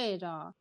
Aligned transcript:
leider. 0.00 0.54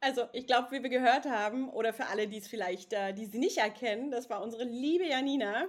Also, 0.00 0.28
ich 0.32 0.46
glaube, 0.46 0.70
wie 0.70 0.82
wir 0.82 0.90
gehört 0.90 1.26
haben, 1.26 1.68
oder 1.70 1.92
für 1.92 2.06
alle, 2.06 2.28
die 2.28 2.38
es 2.38 2.46
vielleicht, 2.46 2.92
äh, 2.92 3.12
die 3.12 3.26
sie 3.26 3.38
nicht 3.38 3.58
erkennen, 3.58 4.12
das 4.12 4.30
war 4.30 4.42
unsere 4.42 4.62
liebe 4.62 5.04
Janina. 5.04 5.66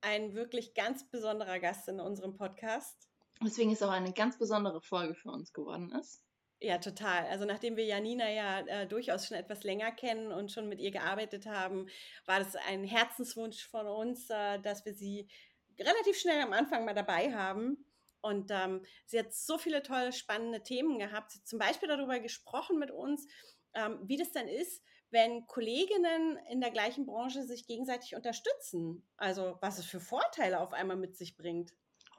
Ein 0.00 0.34
wirklich 0.34 0.74
ganz 0.74 1.10
besonderer 1.10 1.58
Gast 1.58 1.88
in 1.88 2.00
unserem 2.00 2.36
Podcast. 2.36 3.08
Deswegen 3.42 3.70
ist 3.70 3.82
auch 3.82 3.90
eine 3.90 4.12
ganz 4.12 4.38
besondere 4.38 4.80
Folge 4.80 5.14
für 5.14 5.30
uns 5.30 5.52
geworden 5.52 5.92
ist. 5.92 6.24
Ja, 6.60 6.78
total. 6.78 7.26
Also 7.26 7.44
nachdem 7.44 7.76
wir 7.76 7.84
Janina 7.84 8.28
ja 8.30 8.60
äh, 8.60 8.86
durchaus 8.86 9.26
schon 9.26 9.36
etwas 9.36 9.62
länger 9.62 9.92
kennen 9.92 10.32
und 10.32 10.50
schon 10.50 10.68
mit 10.68 10.80
ihr 10.80 10.90
gearbeitet 10.90 11.46
haben, 11.46 11.86
war 12.26 12.38
das 12.38 12.56
ein 12.56 12.82
Herzenswunsch 12.82 13.64
von 13.68 13.86
uns, 13.86 14.28
äh, 14.30 14.58
dass 14.60 14.84
wir 14.84 14.94
sie 14.94 15.28
relativ 15.78 16.18
schnell 16.18 16.40
am 16.40 16.52
Anfang 16.52 16.84
mal 16.84 16.94
dabei 16.94 17.32
haben. 17.32 17.84
Und 18.20 18.50
ähm, 18.50 18.84
sie 19.06 19.18
hat 19.18 19.32
so 19.32 19.58
viele 19.58 19.82
tolle, 19.82 20.12
spannende 20.12 20.62
Themen 20.62 20.98
gehabt. 20.98 21.32
Sie 21.32 21.38
hat 21.38 21.46
zum 21.46 21.58
Beispiel 21.58 21.88
darüber 21.88 22.18
gesprochen 22.20 22.78
mit 22.78 22.90
uns, 22.90 23.26
ähm, 23.74 23.98
wie 24.02 24.16
das 24.16 24.32
dann 24.32 24.48
ist, 24.48 24.82
wenn 25.10 25.46
Kolleginnen 25.46 26.38
in 26.50 26.60
der 26.60 26.70
gleichen 26.70 27.06
Branche 27.06 27.44
sich 27.44 27.66
gegenseitig 27.66 28.14
unterstützen. 28.14 29.06
Also 29.16 29.56
was 29.60 29.78
es 29.78 29.86
für 29.86 30.00
Vorteile 30.00 30.60
auf 30.60 30.72
einmal 30.72 30.96
mit 30.96 31.16
sich 31.16 31.36
bringt. 31.36 31.72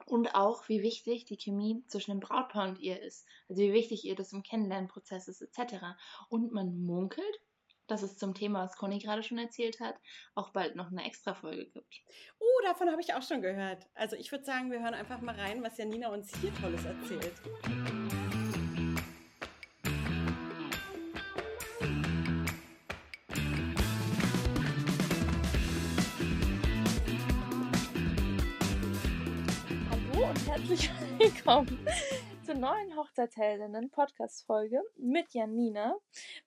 Und 0.06 0.34
auch, 0.34 0.68
wie 0.68 0.82
wichtig 0.82 1.26
die 1.26 1.36
Chemie 1.36 1.84
zwischen 1.86 2.10
dem 2.10 2.20
Brautpaar 2.20 2.68
und 2.68 2.80
ihr 2.80 3.00
ist. 3.00 3.26
Also 3.48 3.62
wie 3.62 3.72
wichtig 3.72 4.04
ihr 4.04 4.16
das 4.16 4.32
im 4.32 4.42
Kennenlernprozess 4.42 5.28
ist, 5.28 5.42
etc. 5.42 5.84
Und 6.28 6.52
man 6.52 6.80
munkelt, 6.80 7.40
dass 7.90 8.02
es 8.02 8.16
zum 8.16 8.34
Thema, 8.34 8.62
was 8.62 8.76
Conny 8.76 8.98
gerade 8.98 9.22
schon 9.22 9.38
erzählt 9.38 9.80
hat, 9.80 9.96
auch 10.34 10.50
bald 10.50 10.76
noch 10.76 10.90
eine 10.90 11.04
extra 11.04 11.34
Folge 11.34 11.66
gibt. 11.66 12.02
Uh, 12.38 12.64
davon 12.64 12.88
habe 12.90 13.00
ich 13.00 13.14
auch 13.14 13.22
schon 13.22 13.42
gehört. 13.42 13.86
Also 13.94 14.16
ich 14.16 14.30
würde 14.30 14.44
sagen, 14.44 14.70
wir 14.70 14.80
hören 14.80 14.94
einfach 14.94 15.20
mal 15.20 15.34
rein, 15.34 15.62
was 15.62 15.76
Janina 15.76 16.08
uns 16.08 16.32
hier 16.40 16.54
Tolles 16.54 16.84
erzählt. 16.84 17.34
Hallo 29.90 30.28
und 30.28 30.48
herzlich 30.48 30.90
willkommen 31.18 31.86
zur 32.50 32.58
neuen 32.58 32.96
Hochzeitsheldinnen 32.96 33.90
Podcast-Folge 33.90 34.82
mit 34.96 35.32
Janina, 35.34 35.94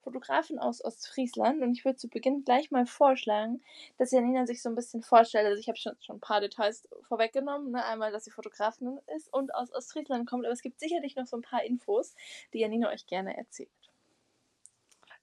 Fotografin 0.01 0.59
aus 0.59 0.83
Ostfriesland. 0.83 1.61
Und 1.61 1.71
ich 1.71 1.85
würde 1.85 1.95
zu 1.95 2.09
Beginn 2.09 2.43
gleich 2.43 2.71
mal 2.71 2.85
vorschlagen, 2.85 3.63
dass 3.97 4.11
Janina 4.11 4.45
sich 4.45 4.61
so 4.61 4.67
ein 4.67 4.75
bisschen 4.75 5.01
vorstellt. 5.01 5.45
Also 5.45 5.61
ich 5.61 5.69
habe 5.69 5.77
schon, 5.77 5.93
schon 6.01 6.17
ein 6.17 6.19
paar 6.19 6.41
Details 6.41 6.89
vorweggenommen. 7.07 7.71
Ne? 7.71 7.85
Einmal, 7.85 8.11
dass 8.11 8.25
sie 8.25 8.31
Fotografin 8.31 8.99
ist 9.15 9.31
und 9.33 9.55
aus 9.55 9.71
Ostfriesland 9.71 10.29
kommt. 10.29 10.43
Aber 10.43 10.51
es 10.51 10.61
gibt 10.61 10.77
sicherlich 10.77 11.15
noch 11.15 11.25
so 11.25 11.37
ein 11.37 11.41
paar 11.41 11.63
Infos, 11.63 12.15
die 12.51 12.59
Janina 12.59 12.89
euch 12.89 13.05
gerne 13.05 13.37
erzählt. 13.37 13.69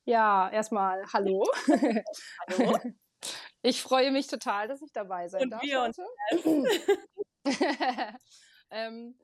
Ja, 0.06 0.48
erstmal 0.50 1.04
hallo. 1.12 1.44
hallo. 2.48 2.78
Ich 3.60 3.82
freue 3.82 4.10
mich 4.10 4.28
total, 4.28 4.66
dass 4.68 4.80
ich 4.80 4.90
dabei 4.90 5.28
sein 5.28 5.42
und 5.42 5.50
darf. 5.50 5.60
Wir 5.60 5.82
uns 5.82 5.98
ähm, 8.70 9.14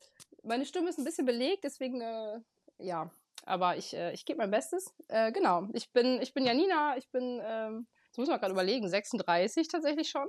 meine 0.47 0.65
Stimme 0.67 0.89
ist 0.89 0.99
ein 0.99 1.05
bisschen 1.05 1.27
belegt, 1.27 1.65
deswegen, 1.65 2.01
äh, 2.01 2.41
ja, 2.79 3.11
aber 3.45 3.77
ich, 3.77 3.95
äh, 3.95 4.13
ich 4.13 4.25
gebe 4.25 4.39
mein 4.39 4.51
Bestes. 4.51 4.95
Äh, 5.09 5.33
genau, 5.33 5.69
ich 5.73 5.93
bin, 5.93 6.21
ich 6.21 6.35
bin 6.35 6.45
Janina, 6.45 6.97
ich 6.97 7.11
bin, 7.11 7.41
ähm, 7.45 7.87
das 8.11 8.19
muss 8.19 8.29
man 8.29 8.41
gerade 8.41 8.53
überlegen, 8.53 8.89
36 8.89 9.69
tatsächlich 9.69 10.09
schon. 10.09 10.27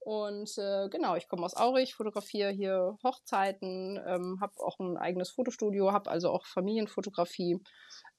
Und 0.00 0.56
äh, 0.58 0.88
genau, 0.88 1.16
ich 1.16 1.28
komme 1.28 1.44
aus 1.44 1.56
Aurich, 1.56 1.94
fotografiere 1.94 2.50
hier 2.50 2.96
Hochzeiten, 3.04 4.00
ähm, 4.06 4.38
habe 4.40 4.54
auch 4.58 4.78
ein 4.78 4.96
eigenes 4.96 5.30
Fotostudio, 5.30 5.92
habe 5.92 6.10
also 6.10 6.30
auch 6.30 6.46
Familienfotografie. 6.46 7.60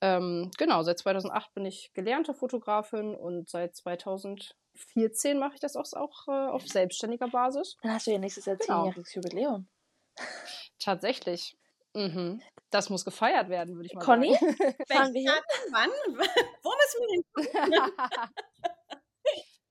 Ähm, 0.01 0.51
genau, 0.57 0.83
seit 0.83 0.99
2008 0.99 1.53
bin 1.53 1.65
ich 1.65 1.91
gelernte 1.93 2.33
Fotografin 2.33 3.15
und 3.15 3.49
seit 3.49 3.75
2014 3.75 5.39
mache 5.39 5.55
ich 5.55 5.59
das 5.61 5.75
auch, 5.75 5.91
auch 5.93 6.27
äh, 6.27 6.49
auf 6.51 6.67
selbstständiger 6.67 7.27
Basis. 7.27 7.75
Dann 7.81 7.93
hast 7.93 8.07
du 8.07 8.11
ja 8.11 8.19
nächstes 8.19 8.45
Jahr 8.45 8.57
Genau. 8.57 8.83
zehnjähriges 8.83 9.15
Jubiläum. 9.15 9.67
Tatsächlich. 10.79 11.57
Mhm. 11.95 12.41
Das 12.69 12.89
muss 12.89 13.03
gefeiert 13.03 13.49
werden, 13.49 13.75
würde 13.75 13.87
ich 13.87 13.93
mal 13.93 14.03
Conny? 14.03 14.33
sagen. 14.33 14.57
Welches 14.87 15.41
Wann? 15.71 15.89
Wo 16.63 16.73
müssen 16.75 17.01
wir 17.01 17.09
hin? 17.11 17.91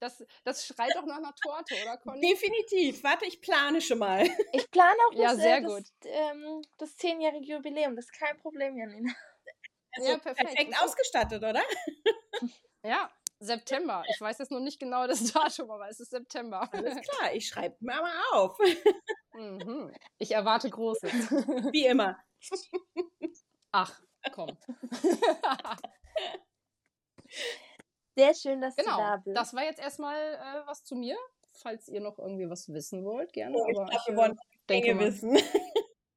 Das, 0.00 0.24
das 0.44 0.64
schreit 0.64 0.94
doch 0.94 1.04
nach 1.06 1.16
einer 1.16 1.34
Torte, 1.34 1.74
oder 1.82 1.96
Conny? 1.96 2.20
Definitiv. 2.20 3.02
Warte, 3.02 3.24
ich 3.24 3.40
plane 3.40 3.80
schon 3.80 3.98
mal. 3.98 4.28
Ich 4.52 4.70
plane 4.70 4.96
auch 5.08 5.14
Ja, 5.14 5.30
das, 5.30 5.36
sehr 5.38 5.56
äh, 5.58 5.62
das, 5.62 5.72
gut. 5.72 5.84
ähm, 6.04 6.62
das 6.76 6.96
zehnjährige 6.96 7.44
Jubiläum. 7.44 7.96
Das 7.96 8.04
ist 8.04 8.12
kein 8.12 8.36
Problem, 8.38 8.78
Janina. 8.78 9.12
Also 9.90 10.10
Ja, 10.10 10.18
perfekt. 10.18 10.50
perfekt 10.54 10.80
ausgestattet, 10.80 11.42
oder? 11.42 11.62
Ja, 12.84 13.10
September. 13.40 14.02
Ich 14.10 14.20
weiß 14.20 14.38
jetzt 14.38 14.50
noch 14.50 14.60
nicht 14.60 14.80
genau 14.80 15.06
das 15.06 15.22
Datum, 15.32 15.70
aber 15.70 15.88
es 15.88 16.00
ist 16.00 16.10
September. 16.10 16.68
Alles 16.72 16.96
klar, 17.08 17.32
ich 17.32 17.48
schreibe 17.48 17.76
mir 17.80 18.00
mal 18.00 18.22
auf. 18.32 18.58
Mhm. 19.34 19.92
Ich 20.18 20.32
erwarte 20.32 20.70
Großes. 20.70 21.12
Wie 21.72 21.86
immer. 21.86 22.18
Ach, 23.72 24.00
komm. 24.32 24.56
Sehr 28.16 28.34
schön, 28.34 28.60
dass 28.60 28.74
du 28.74 28.84
da 28.84 28.90
genau. 28.90 29.22
bist. 29.24 29.36
Das 29.36 29.54
war 29.54 29.64
jetzt 29.64 29.80
erstmal 29.80 30.16
äh, 30.16 30.66
was 30.66 30.82
zu 30.84 30.96
mir. 30.96 31.16
Falls 31.52 31.88
ihr 31.88 32.00
noch 32.00 32.18
irgendwie 32.18 32.48
was 32.48 32.72
wissen 32.72 33.04
wollt, 33.04 33.32
gerne. 33.32 33.56
Oh, 33.56 33.66
ich 33.68 33.78
aber 33.78 33.86
glaube, 33.86 34.06
wir 34.06 34.12
äh, 34.12 34.16
wollen 34.16 34.38
Dinge 34.68 34.98
wissen. 35.00 35.38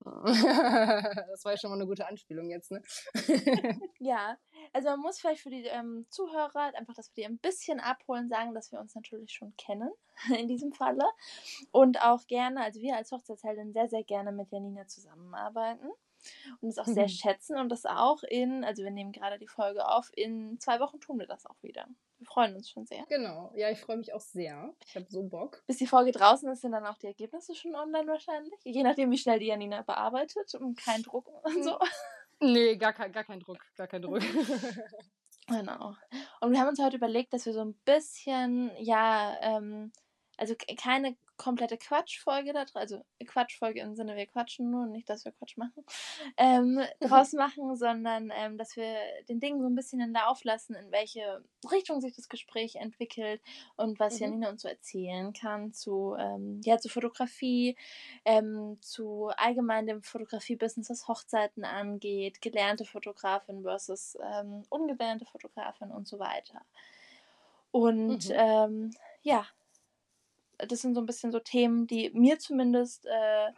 das 1.32 1.46
war 1.46 1.52
ja 1.54 1.58
schon 1.58 1.70
mal 1.70 1.76
eine 1.76 1.86
gute 1.86 2.08
Anspielung 2.08 2.50
jetzt, 2.50 2.72
ne? 2.72 2.82
Ja, 4.00 4.38
also 4.74 4.90
man 4.90 5.00
muss 5.02 5.20
vielleicht 5.20 5.42
für 5.42 5.52
die 5.52 5.66
ähm, 5.66 6.08
Zuhörer, 6.10 6.74
einfach, 6.76 6.96
dass 6.96 7.10
wir 7.10 7.24
die 7.24 7.26
ein 7.26 7.38
bisschen 7.38 7.80
abholen, 7.80 8.30
sagen, 8.30 8.54
dass 8.54 8.72
wir 8.72 8.80
uns 8.80 8.96
natürlich 8.96 9.32
schon 9.32 9.56
kennen, 9.58 9.92
in 10.38 10.48
diesem 10.48 10.74
Falle. 10.74 11.06
Und 11.72 12.02
auch 12.02 12.26
gerne, 12.28 12.64
also 12.64 12.82
wir 12.82 12.96
als 12.96 13.12
Hochzeitsheldin 13.12 13.74
sehr, 13.74 13.90
sehr 13.90 14.04
gerne 14.04 14.32
mit 14.32 14.52
Janina 14.52 14.88
zusammenarbeiten. 14.88 15.90
Und 16.62 16.70
es 16.70 16.78
auch 16.78 16.86
sehr 16.86 17.08
Mhm. 17.08 17.10
schätzen 17.10 17.58
und 17.58 17.70
das 17.70 17.86
auch 17.86 18.24
in, 18.24 18.64
also 18.64 18.84
wir 18.84 18.92
nehmen 18.92 19.12
gerade 19.12 19.40
die 19.40 19.48
Folge 19.48 19.88
auf, 19.88 20.12
in 20.16 20.60
zwei 20.60 20.80
Wochen 20.80 21.00
tun 21.00 21.20
wir 21.20 21.28
das 21.28 21.46
auch 21.48 21.62
wieder. 21.64 21.88
Wir 22.22 22.28
freuen 22.28 22.56
uns 22.56 22.70
schon 22.70 22.86
sehr. 22.86 23.04
genau. 23.10 23.52
Ja, 23.56 23.72
ich 23.72 23.80
freue 23.80 23.98
mich 23.98 24.14
auch 24.14 24.22
sehr. 24.22 24.72
Ich 24.86 24.96
habe 24.96 25.08
so 25.10 25.24
Bock. 25.24 25.64
Bis 25.66 25.78
die 25.78 25.88
Folge 25.88 26.12
draußen 26.12 26.48
ist, 26.52 26.62
sind 26.62 26.72
dann 26.72 26.86
auch 26.86 27.00
die 27.00 27.08
Ergebnisse 27.08 27.56
schon 27.56 27.74
online 27.74 28.06
wahrscheinlich. 28.06 28.54
Je 28.64 28.84
nachdem, 28.84 29.10
wie 29.10 29.18
schnell 29.18 29.40
die 29.40 29.48
Janina 29.48 29.82
bearbeitet 29.82 30.54
und 30.54 30.78
kein 30.78 31.02
Druck 31.02 31.28
und 31.44 31.64
so. 31.64 31.80
Nee, 32.44 32.76
gar 32.76 32.94
kein, 32.94 33.12
gar 33.12 33.24
kein 33.24 33.40
Druck. 33.40 33.60
Gar 33.76 33.88
kein 33.88 34.02
Druck. 34.04 34.20
Genau. 35.48 35.96
Und 36.40 36.52
wir 36.52 36.60
haben 36.60 36.70
uns 36.70 36.80
heute 36.80 36.98
überlegt, 36.98 37.34
dass 37.34 37.46
wir 37.46 37.54
so 37.54 37.62
ein 37.62 37.74
bisschen, 37.84 38.72
ja, 38.78 39.36
ähm, 39.42 39.92
also 40.38 40.56
keine 40.78 41.18
komplette 41.42 41.78
Quatschfolge 41.78 42.54
da 42.54 42.66
also 42.76 43.04
Quatschfolge 43.26 43.82
im 43.82 43.96
Sinne, 43.96 44.16
wir 44.16 44.28
quatschen 44.28 44.70
nur, 44.70 44.86
nicht, 44.86 45.10
dass 45.10 45.26
wir 45.26 45.32
Quatsch 45.32 45.58
machen, 45.58 45.84
ähm, 46.38 46.80
draus 47.00 47.34
machen, 47.34 47.76
sondern 47.76 48.32
ähm, 48.36 48.58
dass 48.60 48.76
wir 48.76 48.96
den 49.28 49.40
Dingen 49.40 49.60
so 49.62 49.68
ein 49.68 49.74
bisschen 49.76 50.00
den 50.00 50.14
Lauf 50.14 50.44
lassen, 50.44 50.76
in 50.76 50.92
welche 50.92 51.44
Richtung 51.72 52.00
sich 52.00 52.16
das 52.16 52.30
Gespräch 52.30 52.76
entwickelt 52.76 53.42
und 53.76 54.00
was 54.00 54.20
Mhm. 54.20 54.26
Janina 54.26 54.50
uns 54.50 54.62
so 54.62 54.68
erzählen 54.68 55.34
kann 55.34 55.74
zu, 55.74 56.16
ähm, 56.20 56.62
ja, 56.64 56.78
zu 56.78 56.90
Fotografie, 56.90 57.76
ähm, 58.24 58.78
zu 58.82 59.32
allgemein 59.36 59.88
dem 59.88 60.04
Fotografie-Business, 60.04 60.92
was 60.92 61.08
Hochzeiten 61.08 61.66
angeht, 61.66 62.42
gelernte 62.42 62.86
Fotografin 62.86 63.64
versus 63.64 64.16
ähm, 64.22 64.64
ungelernte 64.70 65.26
Fotografin 65.26 65.90
und 65.90 66.08
so 66.08 66.20
weiter. 66.20 66.62
Und 67.72 68.30
Mhm. 68.30 68.36
ähm, 68.36 68.92
ja, 69.24 69.46
das 70.68 70.82
sind 70.82 70.96
so 70.96 71.02
ein 71.02 71.06
bisschen 71.06 71.32
so 71.32 71.40
Themen, 71.40 71.88
die 71.88 72.10
mir 72.14 72.40
zumindest 72.40 73.06
äh, 73.06 73.52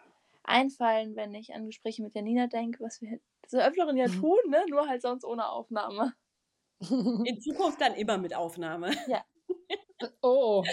einfallen, 0.44 1.16
wenn 1.16 1.34
ich 1.36 1.53
an 1.53 1.66
Gespräche 1.66 2.03
mit 2.03 2.16
Janina 2.16 2.47
denke, 2.47 2.84
was 2.84 3.02
wir 3.02 3.19
des 3.46 3.53
Öfteren 3.53 3.97
ja 3.97 4.08
Mhm. 4.08 4.19
tun, 4.22 4.38
ne? 4.47 4.64
nur 4.69 4.88
halt 4.88 5.02
sonst 5.02 5.24
ohne 5.25 5.47
Aufnahme. 5.50 6.14
In 6.79 7.40
Zukunft 7.41 7.79
dann 7.82 7.96
immer 7.96 8.17
mit 8.17 8.35
Aufnahme. 8.35 8.91
oh. 10.22 10.64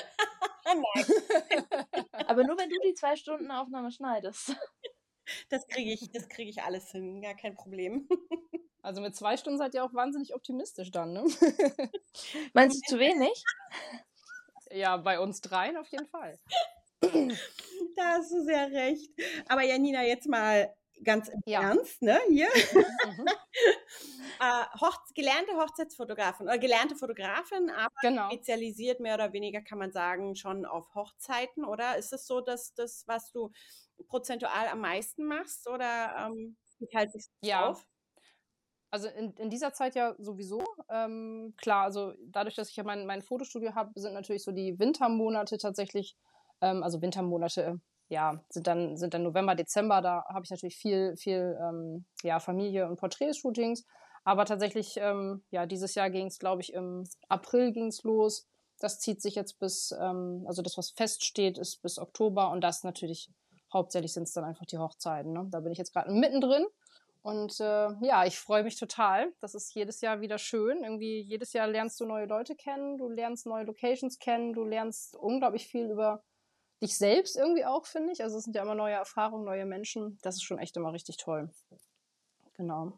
Nein, 0.64 0.82
Aber 2.28 2.44
nur 2.44 2.58
wenn 2.58 2.68
du 2.68 2.76
die 2.84 2.94
zwei 2.94 3.16
Stunden 3.16 3.50
Aufnahme 3.50 3.90
schneidest. 3.90 4.54
das 5.48 5.66
kriege 5.68 5.92
ich, 5.92 6.10
das 6.12 6.28
kriege 6.28 6.50
ich 6.50 6.62
alles 6.62 6.90
hin, 6.90 7.20
gar 7.22 7.34
kein 7.34 7.54
Problem. 7.54 8.08
Also 8.82 9.00
mit 9.00 9.14
zwei 9.14 9.36
Stunden 9.36 9.58
seid 9.58 9.74
ihr 9.74 9.84
auch 9.84 9.92
wahnsinnig 9.94 10.34
optimistisch 10.34 10.90
dann, 10.90 11.12
ne? 11.12 11.24
Meinst 12.54 12.82
du 12.88 12.94
zu 12.94 12.98
wenig? 12.98 13.44
Ja, 14.72 14.96
bei 14.96 15.20
uns 15.20 15.40
dreien 15.40 15.76
auf 15.76 15.88
jeden 15.88 16.06
Fall. 16.08 16.38
Da 17.96 18.04
hast 18.18 18.30
du 18.32 18.42
sehr 18.44 18.70
recht. 18.70 19.10
Aber 19.48 19.62
Janina, 19.62 20.02
jetzt 20.04 20.28
mal 20.28 20.74
ganz 21.02 21.28
im 21.28 21.40
Ja. 21.46 21.62
Ernst, 21.62 22.00
ne? 22.02 22.18
Hier. 22.28 22.48
Mhm. 23.04 23.26
Äh, 24.42 24.64
Hochz 24.80 25.12
gelernte 25.14 25.52
Hochzeitsfotografin 25.54 26.46
oder 26.46 26.56
gelernte 26.56 26.96
Fotografin, 26.96 27.68
aber 27.68 27.90
Genau. 28.00 28.30
spezialisiert 28.30 28.98
mehr 28.98 29.14
oder 29.16 29.34
weniger, 29.34 29.60
kann 29.60 29.76
man 29.78 29.92
sagen, 29.92 30.34
schon 30.34 30.64
auf 30.64 30.94
Hochzeiten, 30.94 31.62
oder? 31.62 31.98
Ist 31.98 32.14
es 32.14 32.26
so, 32.26 32.40
dass 32.40 32.72
das, 32.72 33.04
was 33.06 33.32
du 33.32 33.50
prozentual 34.08 34.68
am 34.68 34.80
meisten 34.80 35.26
machst 35.26 35.68
oder 35.68 36.28
ähm, 36.30 36.56
wie 36.78 36.86
teilt 36.86 37.12
sich 37.12 37.26
das 37.42 37.48
Ja. 37.50 37.66
auf? 37.68 37.86
Also 38.90 39.08
in, 39.08 39.32
in 39.34 39.50
dieser 39.50 39.72
Zeit 39.72 39.94
ja 39.94 40.14
sowieso. 40.18 40.64
Ähm, 40.88 41.54
klar, 41.56 41.84
also 41.84 42.12
dadurch, 42.26 42.56
dass 42.56 42.70
ich 42.70 42.76
ja 42.76 42.84
mein, 42.84 43.06
mein 43.06 43.22
Fotostudio 43.22 43.74
habe, 43.74 43.92
sind 43.94 44.14
natürlich 44.14 44.42
so 44.42 44.50
die 44.50 44.78
Wintermonate 44.78 45.58
tatsächlich, 45.58 46.16
ähm, 46.60 46.82
also 46.82 47.00
Wintermonate, 47.00 47.80
ja, 48.08 48.44
sind 48.48 48.66
dann, 48.66 48.96
sind 48.96 49.14
dann 49.14 49.22
November, 49.22 49.54
Dezember, 49.54 50.02
da 50.02 50.24
habe 50.28 50.44
ich 50.44 50.50
natürlich 50.50 50.76
viel, 50.76 51.16
viel 51.16 51.56
ähm, 51.62 52.04
ja, 52.24 52.40
Familie 52.40 52.88
und 52.88 52.98
Porträtshootings. 52.98 53.86
Aber 54.24 54.44
tatsächlich, 54.44 54.96
ähm, 54.96 55.44
ja, 55.50 55.66
dieses 55.66 55.94
Jahr 55.94 56.10
ging 56.10 56.26
es, 56.26 56.38
glaube 56.38 56.60
ich, 56.60 56.72
im 56.72 57.04
April 57.28 57.72
ging 57.72 57.86
es 57.86 58.02
los. 58.02 58.48
Das 58.80 58.98
zieht 58.98 59.22
sich 59.22 59.34
jetzt 59.34 59.58
bis, 59.60 59.92
ähm, 59.98 60.44
also 60.46 60.62
das, 60.62 60.76
was 60.76 60.90
feststeht, 60.90 61.58
ist 61.58 61.80
bis 61.82 61.98
Oktober 61.98 62.50
und 62.50 62.62
das 62.62 62.82
natürlich, 62.82 63.30
hauptsächlich 63.72 64.12
sind 64.12 64.24
es 64.24 64.32
dann 64.32 64.44
einfach 64.44 64.66
die 64.66 64.78
Hochzeiten. 64.78 65.32
Ne? 65.32 65.46
Da 65.50 65.60
bin 65.60 65.70
ich 65.70 65.78
jetzt 65.78 65.92
gerade 65.92 66.10
mittendrin. 66.12 66.66
Und 67.22 67.60
äh, 67.60 67.88
ja, 68.00 68.24
ich 68.24 68.38
freue 68.38 68.64
mich 68.64 68.78
total. 68.78 69.32
Das 69.40 69.54
ist 69.54 69.74
jedes 69.74 70.00
Jahr 70.00 70.20
wieder 70.20 70.38
schön. 70.38 70.84
Irgendwie 70.84 71.20
jedes 71.20 71.52
Jahr 71.52 71.66
lernst 71.66 72.00
du 72.00 72.06
neue 72.06 72.26
Leute 72.26 72.56
kennen, 72.56 72.96
du 72.96 73.08
lernst 73.08 73.46
neue 73.46 73.64
Locations 73.64 74.18
kennen, 74.18 74.54
du 74.54 74.64
lernst 74.64 75.14
unglaublich 75.16 75.66
viel 75.66 75.90
über 75.90 76.24
dich 76.82 76.96
selbst 76.96 77.36
irgendwie 77.36 77.66
auch, 77.66 77.86
finde 77.86 78.12
ich. 78.12 78.22
Also 78.22 78.38
es 78.38 78.44
sind 78.44 78.56
ja 78.56 78.62
immer 78.62 78.74
neue 78.74 78.94
Erfahrungen, 78.94 79.44
neue 79.44 79.66
Menschen. 79.66 80.18
Das 80.22 80.36
ist 80.36 80.44
schon 80.44 80.58
echt 80.58 80.76
immer 80.76 80.94
richtig 80.94 81.18
toll. 81.18 81.50
Genau. 82.54 82.92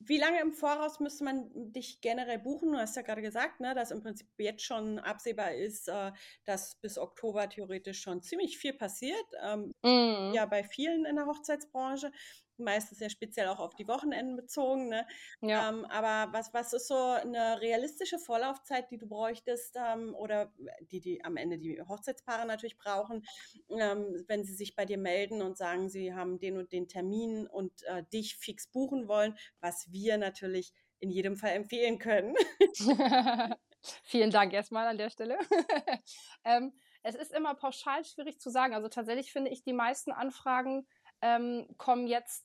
Wie 0.00 0.18
lange 0.18 0.40
im 0.40 0.52
Voraus 0.52 1.00
müsste 1.00 1.24
man 1.24 1.50
dich 1.54 2.00
generell 2.00 2.38
buchen? 2.38 2.70
Du 2.70 2.78
hast 2.78 2.94
ja 2.94 3.02
gerade 3.02 3.22
gesagt, 3.22 3.58
ne, 3.58 3.74
dass 3.74 3.90
im 3.90 4.00
Prinzip 4.00 4.28
jetzt 4.38 4.62
schon 4.62 5.00
absehbar 5.00 5.54
ist, 5.54 5.88
äh, 5.88 6.12
dass 6.44 6.76
bis 6.76 6.98
Oktober 6.98 7.48
theoretisch 7.48 8.00
schon 8.00 8.22
ziemlich 8.22 8.58
viel 8.58 8.74
passiert. 8.74 9.26
Ähm, 9.42 9.72
mm. 9.82 10.34
Ja, 10.34 10.46
bei 10.46 10.62
vielen 10.62 11.04
in 11.04 11.16
der 11.16 11.26
Hochzeitsbranche 11.26 12.12
meistens 12.58 13.00
ja 13.00 13.08
speziell 13.08 13.48
auch 13.48 13.58
auf 13.58 13.74
die 13.74 13.88
Wochenenden 13.88 14.36
bezogen. 14.36 14.88
Ne? 14.88 15.06
Ja. 15.40 15.68
Ähm, 15.68 15.84
aber 15.86 16.32
was, 16.32 16.52
was 16.52 16.72
ist 16.72 16.88
so 16.88 16.96
eine 16.96 17.60
realistische 17.60 18.18
Vorlaufzeit, 18.18 18.90
die 18.90 18.98
du 18.98 19.06
bräuchtest 19.06 19.76
ähm, 19.76 20.14
oder 20.14 20.52
die, 20.80 21.00
die 21.00 21.24
am 21.24 21.36
Ende 21.36 21.58
die 21.58 21.80
Hochzeitspaare 21.80 22.46
natürlich 22.46 22.78
brauchen, 22.78 23.24
ähm, 23.70 24.24
wenn 24.26 24.44
sie 24.44 24.54
sich 24.54 24.76
bei 24.76 24.84
dir 24.84 24.98
melden 24.98 25.42
und 25.42 25.56
sagen, 25.56 25.88
sie 25.88 26.14
haben 26.14 26.38
den 26.38 26.56
und 26.56 26.72
den 26.72 26.88
Termin 26.88 27.46
und 27.46 27.82
äh, 27.84 28.04
dich 28.12 28.36
fix 28.36 28.66
buchen 28.68 29.08
wollen, 29.08 29.36
was 29.60 29.90
wir 29.90 30.18
natürlich 30.18 30.72
in 31.00 31.10
jedem 31.10 31.36
Fall 31.36 31.52
empfehlen 31.52 31.98
können. 31.98 32.34
Vielen 34.04 34.30
Dank 34.30 34.52
erstmal 34.52 34.86
an 34.86 34.98
der 34.98 35.10
Stelle. 35.10 35.38
ähm, 36.44 36.72
es 37.02 37.14
ist 37.14 37.32
immer 37.32 37.54
pauschal 37.54 38.04
schwierig 38.04 38.40
zu 38.40 38.50
sagen. 38.50 38.74
Also 38.74 38.88
tatsächlich 38.88 39.32
finde 39.32 39.50
ich 39.50 39.62
die 39.62 39.72
meisten 39.72 40.12
Anfragen 40.12 40.86
ähm, 41.22 41.66
kommen 41.76 42.06
jetzt 42.06 42.44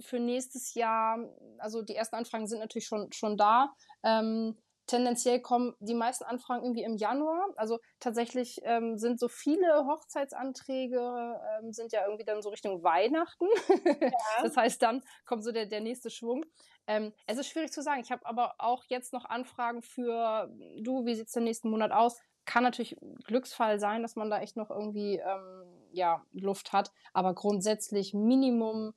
für 0.00 0.18
nächstes 0.18 0.74
Jahr, 0.74 1.18
also 1.58 1.82
die 1.82 1.94
ersten 1.94 2.16
Anfragen 2.16 2.46
sind 2.46 2.60
natürlich 2.60 2.86
schon, 2.86 3.12
schon 3.12 3.36
da. 3.36 3.72
Ähm, 4.02 4.56
tendenziell 4.86 5.40
kommen 5.40 5.74
die 5.80 5.94
meisten 5.94 6.24
Anfragen 6.24 6.64
irgendwie 6.64 6.82
im 6.82 6.96
Januar. 6.96 7.48
Also 7.56 7.78
tatsächlich 8.00 8.60
ähm, 8.64 8.98
sind 8.98 9.18
so 9.18 9.28
viele 9.28 9.86
Hochzeitsanträge, 9.86 11.40
ähm, 11.58 11.72
sind 11.72 11.92
ja 11.92 12.04
irgendwie 12.04 12.24
dann 12.24 12.42
so 12.42 12.50
Richtung 12.50 12.82
Weihnachten. 12.82 13.46
Ja. 13.68 14.10
das 14.42 14.56
heißt, 14.56 14.82
dann 14.82 15.02
kommt 15.24 15.44
so 15.44 15.52
der, 15.52 15.66
der 15.66 15.80
nächste 15.80 16.10
Schwung. 16.10 16.44
Ähm, 16.86 17.12
es 17.26 17.38
ist 17.38 17.48
schwierig 17.48 17.72
zu 17.72 17.82
sagen. 17.82 18.02
Ich 18.02 18.10
habe 18.10 18.26
aber 18.26 18.54
auch 18.58 18.84
jetzt 18.88 19.12
noch 19.12 19.24
Anfragen 19.24 19.82
für, 19.82 20.52
du, 20.80 21.06
wie 21.06 21.14
sieht 21.14 21.26
es 21.26 21.32
den 21.32 21.44
nächsten 21.44 21.70
Monat 21.70 21.92
aus? 21.92 22.20
Kann 22.44 22.62
natürlich 22.62 22.96
Glücksfall 23.24 23.78
sein, 23.78 24.02
dass 24.02 24.16
man 24.16 24.30
da 24.30 24.40
echt 24.40 24.56
noch 24.56 24.70
irgendwie 24.70 25.16
ähm, 25.18 25.64
ja, 25.92 26.24
Luft 26.32 26.72
hat. 26.72 26.90
Aber 27.12 27.34
grundsätzlich 27.34 28.14
Minimum, 28.14 28.94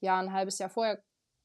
ja, 0.00 0.18
ein 0.18 0.32
halbes 0.32 0.58
Jahr 0.58 0.70
vorher, 0.70 1.02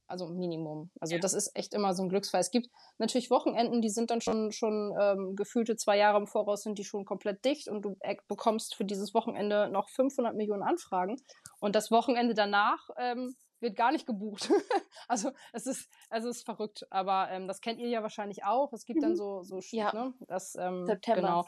also 0.08 0.28
Minimum. 0.28 0.90
Also 1.00 1.16
ja. 1.16 1.22
das 1.22 1.34
ist 1.34 1.52
echt 1.56 1.74
immer 1.74 1.94
so 1.94 2.04
ein 2.04 2.10
Glücksfall. 2.10 2.42
Es 2.42 2.52
gibt 2.52 2.70
natürlich 2.98 3.30
Wochenenden, 3.30 3.82
die 3.82 3.90
sind 3.90 4.10
dann 4.10 4.22
schon, 4.22 4.52
schon 4.52 4.96
ähm, 5.00 5.36
gefühlte 5.36 5.76
zwei 5.76 5.98
Jahre 5.98 6.18
im 6.18 6.28
Voraus, 6.28 6.64
sind 6.64 6.78
die 6.80 6.86
schon 6.86 7.06
komplett 7.06 7.44
dicht 7.46 7.68
und 7.68 7.84
du 7.84 7.98
bekommst 8.28 8.76
für 8.76 8.86
dieses 8.86 9.14
Wochenende 9.14 9.70
noch 9.70 9.90
500 9.90 10.36
Millionen 10.36 10.64
Anfragen. 10.64 11.18
Und 11.60 11.76
das 11.76 11.92
Wochenende 11.92 12.34
danach 12.34 12.90
ähm, 12.98 13.36
wird 13.60 13.76
gar 13.76 13.92
nicht 13.92 14.06
gebucht. 14.06 14.50
also 15.08 15.32
es 15.54 15.66
ist, 15.66 15.90
also 16.10 16.30
es 16.30 16.38
ist 16.38 16.46
verrückt. 16.46 16.86
Aber 16.90 17.30
ähm, 17.32 17.48
das 17.48 17.62
kennt 17.62 17.80
ihr 17.80 17.90
ja 17.90 18.02
wahrscheinlich 18.02 18.44
auch. 18.44 18.74
Es 18.74 18.86
gibt 18.86 19.00
mhm. 19.00 19.04
dann 19.04 19.16
so, 19.16 19.44
so 19.44 19.60
ja. 19.72 19.94
ne? 19.94 20.14
Das, 20.28 20.56
ähm, 20.56 20.86
September. 20.86 21.46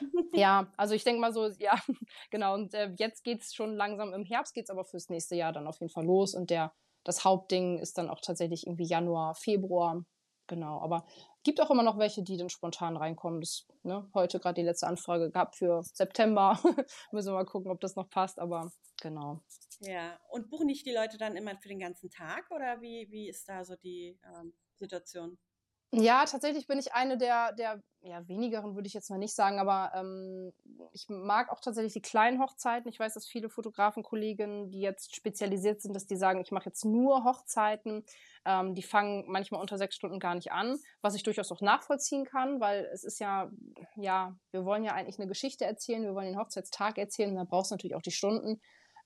Genau. 0.00 0.22
ja, 0.32 0.72
also 0.76 0.94
ich 0.94 1.04
denke 1.04 1.20
mal 1.20 1.32
so, 1.32 1.46
ja, 1.58 1.78
genau. 2.30 2.54
Und 2.54 2.74
äh, 2.74 2.92
jetzt 2.98 3.26
es 3.26 3.54
schon 3.54 3.74
langsam 3.76 4.12
im 4.12 4.24
Herbst, 4.24 4.54
geht 4.54 4.64
es 4.64 4.70
aber 4.70 4.84
fürs 4.84 5.08
nächste 5.08 5.36
Jahr 5.36 5.52
dann 5.52 5.66
auf 5.66 5.80
jeden 5.80 5.92
Fall 5.92 6.04
los. 6.04 6.34
Und 6.34 6.50
der, 6.50 6.72
das 7.04 7.24
Hauptding 7.24 7.78
ist 7.78 7.98
dann 7.98 8.10
auch 8.10 8.20
tatsächlich 8.20 8.66
irgendwie 8.66 8.86
Januar, 8.86 9.34
Februar. 9.34 10.04
Genau. 10.48 10.80
Aber 10.80 11.06
gibt 11.44 11.60
auch 11.60 11.70
immer 11.70 11.82
noch 11.82 11.98
welche, 11.98 12.22
die 12.22 12.36
dann 12.36 12.50
spontan 12.50 12.96
reinkommen. 12.96 13.40
Das, 13.40 13.66
ne, 13.82 14.08
heute 14.14 14.38
gerade 14.40 14.60
die 14.60 14.66
letzte 14.66 14.86
Anfrage 14.86 15.30
gehabt 15.30 15.56
für 15.56 15.82
September. 15.82 16.58
Müssen 17.12 17.28
wir 17.28 17.34
mal 17.34 17.46
gucken, 17.46 17.70
ob 17.70 17.80
das 17.80 17.96
noch 17.96 18.10
passt, 18.10 18.38
aber 18.38 18.70
genau. 19.00 19.40
Ja, 19.80 20.18
und 20.30 20.50
buchen 20.50 20.66
nicht 20.66 20.86
die 20.86 20.92
Leute 20.92 21.18
dann 21.18 21.36
immer 21.36 21.56
für 21.56 21.68
den 21.68 21.80
ganzen 21.80 22.10
Tag 22.10 22.50
oder 22.50 22.80
wie, 22.80 23.10
wie 23.10 23.28
ist 23.28 23.48
da 23.48 23.64
so 23.64 23.76
die 23.76 24.18
ähm, 24.24 24.54
Situation? 24.76 25.38
Ja, 25.94 26.24
tatsächlich 26.24 26.66
bin 26.66 26.78
ich 26.78 26.94
eine 26.94 27.18
der, 27.18 27.52
der 27.52 27.82
ja, 28.00 28.26
wenigeren, 28.26 28.74
würde 28.74 28.86
ich 28.86 28.94
jetzt 28.94 29.10
mal 29.10 29.18
nicht 29.18 29.34
sagen, 29.34 29.58
aber 29.58 29.92
ähm, 29.94 30.50
ich 30.92 31.04
mag 31.10 31.50
auch 31.50 31.60
tatsächlich 31.60 31.92
die 31.92 32.00
kleinen 32.00 32.40
Hochzeiten. 32.40 32.88
Ich 32.88 32.98
weiß, 32.98 33.12
dass 33.12 33.26
viele 33.26 33.50
Fotografenkolleginnen, 33.50 34.70
die 34.70 34.80
jetzt 34.80 35.14
spezialisiert 35.14 35.82
sind, 35.82 35.94
dass 35.94 36.06
die 36.06 36.16
sagen, 36.16 36.40
ich 36.40 36.50
mache 36.50 36.70
jetzt 36.70 36.86
nur 36.86 37.24
Hochzeiten. 37.24 38.04
Ähm, 38.46 38.74
die 38.74 38.82
fangen 38.82 39.24
manchmal 39.28 39.60
unter 39.60 39.76
sechs 39.76 39.94
Stunden 39.94 40.18
gar 40.18 40.34
nicht 40.34 40.50
an, 40.50 40.78
was 41.02 41.14
ich 41.14 41.24
durchaus 41.24 41.52
auch 41.52 41.60
nachvollziehen 41.60 42.24
kann, 42.24 42.58
weil 42.58 42.88
es 42.92 43.04
ist 43.04 43.20
ja, 43.20 43.50
ja, 43.96 44.34
wir 44.50 44.64
wollen 44.64 44.84
ja 44.84 44.94
eigentlich 44.94 45.18
eine 45.18 45.28
Geschichte 45.28 45.66
erzählen, 45.66 46.02
wir 46.02 46.14
wollen 46.14 46.26
den 46.26 46.38
Hochzeitstag 46.38 46.96
erzählen, 46.96 47.34
da 47.34 47.44
brauchst 47.44 47.70
du 47.70 47.74
natürlich 47.74 47.96
auch 47.96 48.02
die 48.02 48.12
Stunden. 48.12 48.62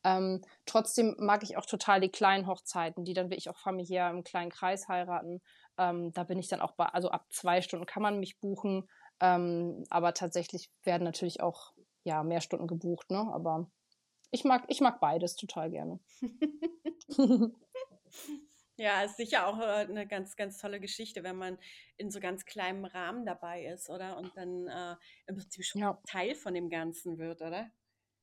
Ähm, 0.06 0.40
trotzdem 0.66 1.16
mag 1.18 1.42
ich 1.42 1.56
auch 1.56 1.66
total 1.66 2.00
die 2.00 2.08
kleinen 2.08 2.46
Hochzeiten, 2.46 3.04
die 3.04 3.12
dann 3.12 3.28
wirklich 3.28 3.50
auch 3.50 3.58
familiär 3.58 4.08
im 4.10 4.22
kleinen 4.22 4.52
Kreis 4.52 4.86
heiraten. 4.86 5.42
Ähm, 5.78 6.12
da 6.12 6.22
bin 6.22 6.38
ich 6.38 6.46
dann 6.46 6.60
auch 6.60 6.72
bei, 6.72 6.86
also 6.86 7.10
ab 7.10 7.26
zwei 7.30 7.60
Stunden 7.60 7.86
kann 7.86 8.04
man 8.04 8.20
mich 8.20 8.38
buchen, 8.38 8.88
ähm, 9.18 9.84
aber 9.90 10.14
tatsächlich 10.14 10.70
werden 10.84 11.02
natürlich 11.02 11.40
auch 11.40 11.72
ja 12.04 12.22
mehr 12.22 12.40
Stunden 12.40 12.68
gebucht, 12.68 13.10
ne? 13.10 13.28
Aber 13.34 13.68
ich 14.30 14.44
mag, 14.44 14.62
ich 14.68 14.80
mag 14.80 15.00
beides 15.00 15.34
total 15.34 15.70
gerne. 15.70 15.98
Ja, 18.78 19.04
ist 19.04 19.16
sicher 19.16 19.46
auch 19.46 19.58
äh, 19.58 19.86
eine 19.88 20.06
ganz, 20.06 20.36
ganz 20.36 20.58
tolle 20.58 20.80
Geschichte, 20.80 21.24
wenn 21.24 21.36
man 21.36 21.58
in 21.96 22.10
so 22.10 22.20
ganz 22.20 22.44
kleinem 22.44 22.84
Rahmen 22.84 23.24
dabei 23.24 23.64
ist, 23.64 23.88
oder? 23.88 24.18
Und 24.18 24.36
dann 24.36 24.66
äh, 24.66 24.96
im 25.26 25.36
Prinzip 25.36 25.64
schon 25.64 25.80
ja. 25.80 25.98
Teil 26.06 26.34
von 26.34 26.52
dem 26.52 26.68
Ganzen 26.68 27.16
wird, 27.16 27.40
oder? 27.40 27.70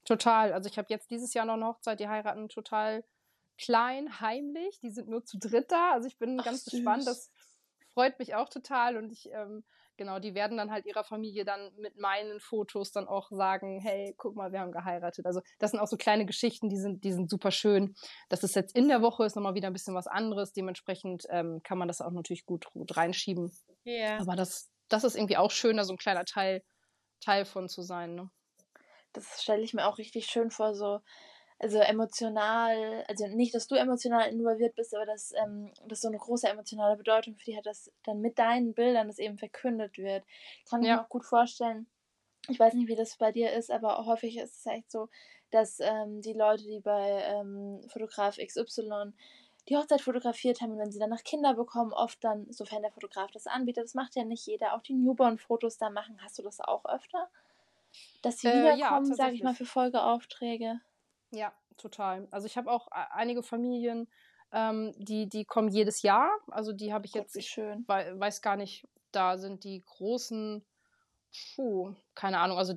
Total. 0.06 0.54
Also 0.54 0.70
ich 0.70 0.78
habe 0.78 0.88
jetzt 0.90 1.10
dieses 1.12 1.34
Jahr 1.34 1.46
noch 1.46 1.54
eine 1.54 1.68
Hochzeit, 1.68 2.00
die 2.00 2.08
heiraten 2.08 2.50
total 2.50 3.04
klein, 3.58 4.20
heimlich. 4.20 4.80
Die 4.82 4.92
sind 4.92 5.10
nur 5.10 5.24
zu 5.24 5.38
dritt 5.38 5.72
da. 5.72 5.94
Also 5.94 6.08
ich 6.08 6.18
bin 6.18 6.40
Ach, 6.40 6.46
ganz 6.46 6.66
süß. 6.66 6.74
gespannt. 6.74 7.08
Das 7.08 7.32
freut 7.94 8.20
mich 8.20 8.36
auch 8.36 8.50
total. 8.50 8.98
Und 8.98 9.12
ich, 9.12 9.30
ähm, 9.32 9.64
genau, 9.98 10.20
die 10.20 10.36
werden 10.36 10.58
dann 10.58 10.72
halt 10.72 10.86
ihrer 10.86 11.04
Familie 11.04 11.46
dann 11.46 11.74
mit 11.78 11.98
meinen 11.98 12.40
Fotos 12.40 12.92
dann 12.92 13.08
auch 13.08 13.30
sagen, 13.32 13.80
hey, 13.80 14.14
guck 14.18 14.36
mal, 14.36 14.52
wir 14.52 14.60
haben 14.60 14.72
geheiratet. 14.72 15.26
Also 15.26 15.42
das 15.60 15.72
sind 15.72 15.80
auch 15.80 15.88
so 15.88 15.98
kleine 15.98 16.26
Geschichten, 16.26 16.70
die 16.70 16.78
sind, 16.78 17.04
die 17.04 17.14
sind 17.14 17.30
super 17.30 17.52
schön. 17.52 17.96
Das 18.30 18.44
ist 18.44 18.56
jetzt 18.56 18.76
in 18.76 18.88
der 18.88 19.02
Woche, 19.02 19.26
ist 19.26 19.36
nochmal 19.36 19.56
wieder 19.56 19.68
ein 19.68 19.74
bisschen 19.74 19.96
was 19.96 20.08
anderes. 20.08 20.54
Dementsprechend 20.54 21.26
ähm, 21.30 21.62
kann 21.64 21.78
man 21.78 21.88
das 21.88 22.02
auch 22.02 22.12
natürlich 22.12 22.46
gut, 22.46 22.66
gut 22.74 22.98
reinschieben. 22.98 23.52
Ja. 23.84 23.94
Yeah. 23.94 24.22
Aber 24.22 24.36
das, 24.36 24.70
das 24.90 25.04
ist 25.04 25.16
irgendwie 25.16 25.38
auch 25.38 25.52
schön, 25.52 25.78
da 25.78 25.84
so 25.84 25.94
ein 25.94 25.98
kleiner 25.98 26.26
Teil, 26.26 26.64
Teil 27.22 27.46
von 27.46 27.70
zu 27.70 27.82
sein. 27.82 28.16
Ne? 28.16 28.30
Das 29.14 29.42
stelle 29.44 29.64
ich 29.64 29.74
mir 29.74 29.88
auch 29.88 29.98
richtig 29.98 30.26
schön 30.28 30.52
vor, 30.52 30.76
so 30.76 31.00
also 31.60 31.80
emotional, 31.80 33.06
also 33.08 33.28
nicht, 33.28 33.56
dass 33.56 33.68
du 33.68 33.76
emotional 33.76 34.30
involviert 34.30 34.76
bist, 34.76 34.94
aber 34.94 35.06
dass 35.06 35.34
ähm, 35.34 35.72
das 35.88 36.02
so 36.02 36.10
eine 36.10 36.18
große 36.18 36.48
emotionale 36.48 36.98
Bedeutung 36.98 37.36
für 37.36 37.46
dich 37.46 37.56
hat, 37.56 37.66
dass 37.66 37.90
dann 38.04 38.20
mit 38.20 38.38
deinen 38.38 38.74
Bildern 38.74 39.08
das 39.08 39.18
eben 39.18 39.38
verkündet 39.38 39.98
wird. 39.98 40.26
Kann 40.70 40.82
ich 40.82 40.90
ja. 40.90 40.98
mir 40.98 41.02
auch 41.04 41.10
gut 41.10 41.24
vorstellen. 41.24 41.88
Ich 42.50 42.60
weiß 42.60 42.74
nicht, 42.74 42.90
wie 42.90 42.96
das 42.96 43.16
bei 43.16 43.32
dir 43.32 43.54
ist, 43.54 43.72
aber 43.72 44.06
häufig 44.06 44.38
ist 44.38 44.60
es 44.60 44.66
echt 44.66 44.92
so, 44.92 45.08
dass 45.52 45.80
ähm, 45.80 46.22
die 46.22 46.34
Leute, 46.34 46.64
die 46.64 46.82
bei 46.82 47.24
ähm, 47.28 47.80
Fotograf 47.88 48.38
XY 48.38 49.14
die 49.70 49.78
Hochzeit 49.78 50.02
fotografiert 50.02 50.60
haben, 50.60 50.78
wenn 50.78 50.92
sie 50.92 51.00
dann 51.00 51.12
nach 51.12 51.24
Kinder 51.24 51.54
bekommen, 51.54 51.94
oft 51.94 52.22
dann, 52.26 52.52
sofern 52.52 52.82
der 52.82 52.92
Fotograf 52.92 53.32
das 53.32 53.48
anbietet, 53.48 53.86
das 53.86 53.94
macht 53.94 54.16
ja 54.18 54.26
nicht 54.26 54.46
jeder, 54.46 54.74
auch 54.74 54.82
die 54.82 54.94
Newborn-Fotos 54.94 55.78
da 55.78 55.90
machen. 55.90 56.20
Hast 56.22 56.38
du 56.38 56.44
das 56.44 56.60
auch 56.60 56.84
öfter? 56.84 57.30
Dass 58.22 58.40
sie 58.40 58.48
äh, 58.48 58.76
wiederkommen, 58.76 59.10
ja, 59.10 59.16
sage 59.16 59.34
ich 59.34 59.44
mal, 59.44 59.54
für 59.54 59.66
Folgeaufträge. 59.66 60.80
Ja, 61.32 61.54
total. 61.78 62.28
Also 62.32 62.48
ich 62.48 62.58
habe 62.58 62.72
auch 62.72 62.88
einige 62.90 63.44
Familien, 63.44 64.08
ähm, 64.52 64.94
die, 64.98 65.28
die 65.28 65.46
kommen 65.46 65.70
jedes 65.70 66.02
Jahr. 66.04 66.30
Also 66.50 66.74
die 66.74 66.94
habe 66.94 67.06
ich 67.06 67.14
Gott, 67.14 67.24
jetzt, 67.34 67.48
schön. 67.48 67.86
We 67.88 68.20
weiß 68.20 68.42
gar 68.42 68.56
nicht, 68.56 68.88
da 69.12 69.38
sind 69.38 69.64
die 69.64 69.84
großen, 69.86 70.64
puh, 71.56 71.94
keine 72.16 72.40
Ahnung, 72.40 72.58
also 72.58 72.76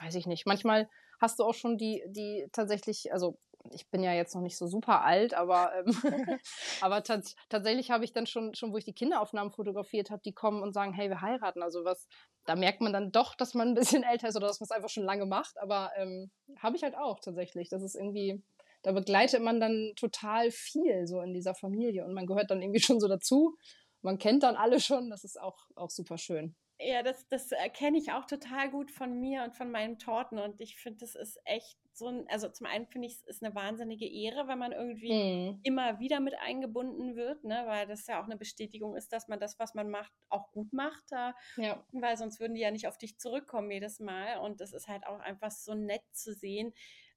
weiß 0.00 0.14
ich 0.14 0.26
nicht. 0.26 0.46
Manchmal 0.46 0.88
hast 1.20 1.38
du 1.38 1.44
auch 1.44 1.54
schon 1.54 1.78
die, 1.78 2.04
die 2.08 2.46
tatsächlich, 2.52 3.12
also 3.12 3.38
ich 3.72 3.88
bin 3.90 4.02
ja 4.02 4.12
jetzt 4.12 4.34
noch 4.34 4.42
nicht 4.42 4.56
so 4.56 4.66
super 4.66 5.02
alt, 5.02 5.34
aber, 5.34 5.72
ähm, 5.74 5.86
aber 6.80 7.02
tats 7.02 7.36
tatsächlich 7.48 7.90
habe 7.90 8.04
ich 8.04 8.12
dann 8.12 8.26
schon, 8.26 8.54
schon, 8.54 8.72
wo 8.72 8.76
ich 8.76 8.84
die 8.84 8.92
Kinderaufnahmen 8.92 9.52
fotografiert 9.52 10.10
habe, 10.10 10.22
die 10.24 10.32
kommen 10.32 10.62
und 10.62 10.72
sagen, 10.72 10.92
hey, 10.92 11.08
wir 11.08 11.20
heiraten. 11.20 11.62
Also 11.62 11.84
was, 11.84 12.08
da 12.44 12.56
merkt 12.56 12.80
man 12.80 12.92
dann 12.92 13.12
doch, 13.12 13.34
dass 13.34 13.54
man 13.54 13.68
ein 13.68 13.74
bisschen 13.74 14.02
älter 14.10 14.28
ist 14.28 14.36
oder 14.36 14.46
dass 14.46 14.60
man 14.60 14.66
es 14.66 14.70
einfach 14.70 14.88
schon 14.88 15.04
lange 15.04 15.26
macht. 15.26 15.58
Aber 15.58 15.90
ähm, 15.96 16.30
habe 16.58 16.76
ich 16.76 16.82
halt 16.82 16.96
auch 16.96 17.20
tatsächlich. 17.20 17.68
Das 17.68 17.82
ist 17.82 17.94
irgendwie, 17.94 18.42
da 18.82 18.92
begleitet 18.92 19.42
man 19.42 19.60
dann 19.60 19.92
total 19.96 20.50
viel 20.50 21.06
so 21.06 21.20
in 21.20 21.34
dieser 21.34 21.54
Familie 21.54 22.04
und 22.04 22.14
man 22.14 22.26
gehört 22.26 22.50
dann 22.50 22.62
irgendwie 22.62 22.80
schon 22.80 23.00
so 23.00 23.08
dazu. 23.08 23.56
Man 24.02 24.18
kennt 24.18 24.44
dann 24.44 24.56
alle 24.56 24.80
schon, 24.80 25.10
das 25.10 25.24
ist 25.24 25.40
auch, 25.40 25.58
auch 25.74 25.90
super 25.90 26.18
schön. 26.18 26.54
Ja, 26.80 27.02
das, 27.02 27.26
das 27.28 27.50
kenne 27.74 27.98
ich 27.98 28.12
auch 28.12 28.24
total 28.24 28.70
gut 28.70 28.90
von 28.90 29.18
mir 29.18 29.42
und 29.42 29.56
von 29.56 29.70
meinen 29.70 29.98
Torten. 29.98 30.38
Und 30.38 30.60
ich 30.60 30.76
finde, 30.76 30.98
das 30.98 31.16
ist 31.16 31.40
echt 31.44 31.76
so 31.92 32.06
ein, 32.06 32.26
also 32.28 32.48
zum 32.48 32.66
einen 32.66 32.86
finde 32.86 33.08
ich, 33.08 33.14
es 33.14 33.22
ist 33.22 33.42
eine 33.42 33.54
wahnsinnige 33.54 34.06
Ehre, 34.06 34.46
wenn 34.46 34.58
man 34.58 34.70
irgendwie 34.70 35.12
mm. 35.12 35.60
immer 35.64 35.98
wieder 35.98 36.20
mit 36.20 36.34
eingebunden 36.38 37.16
wird, 37.16 37.42
ne? 37.42 37.64
weil 37.66 37.88
das 37.88 38.06
ja 38.06 38.20
auch 38.20 38.26
eine 38.26 38.36
Bestätigung 38.36 38.96
ist, 38.96 39.12
dass 39.12 39.26
man 39.26 39.40
das, 39.40 39.58
was 39.58 39.74
man 39.74 39.90
macht, 39.90 40.12
auch 40.28 40.52
gut 40.52 40.72
macht. 40.72 41.10
Ja. 41.56 41.84
Weil 41.92 42.16
sonst 42.16 42.38
würden 42.38 42.54
die 42.54 42.60
ja 42.60 42.70
nicht 42.70 42.86
auf 42.86 42.96
dich 42.96 43.18
zurückkommen 43.18 43.70
jedes 43.70 43.98
Mal. 43.98 44.38
Und 44.38 44.60
es 44.60 44.72
ist 44.72 44.86
halt 44.86 45.04
auch 45.06 45.18
einfach 45.18 45.50
so 45.50 45.74
nett 45.74 46.04
zu 46.12 46.32
sehen, 46.32 46.72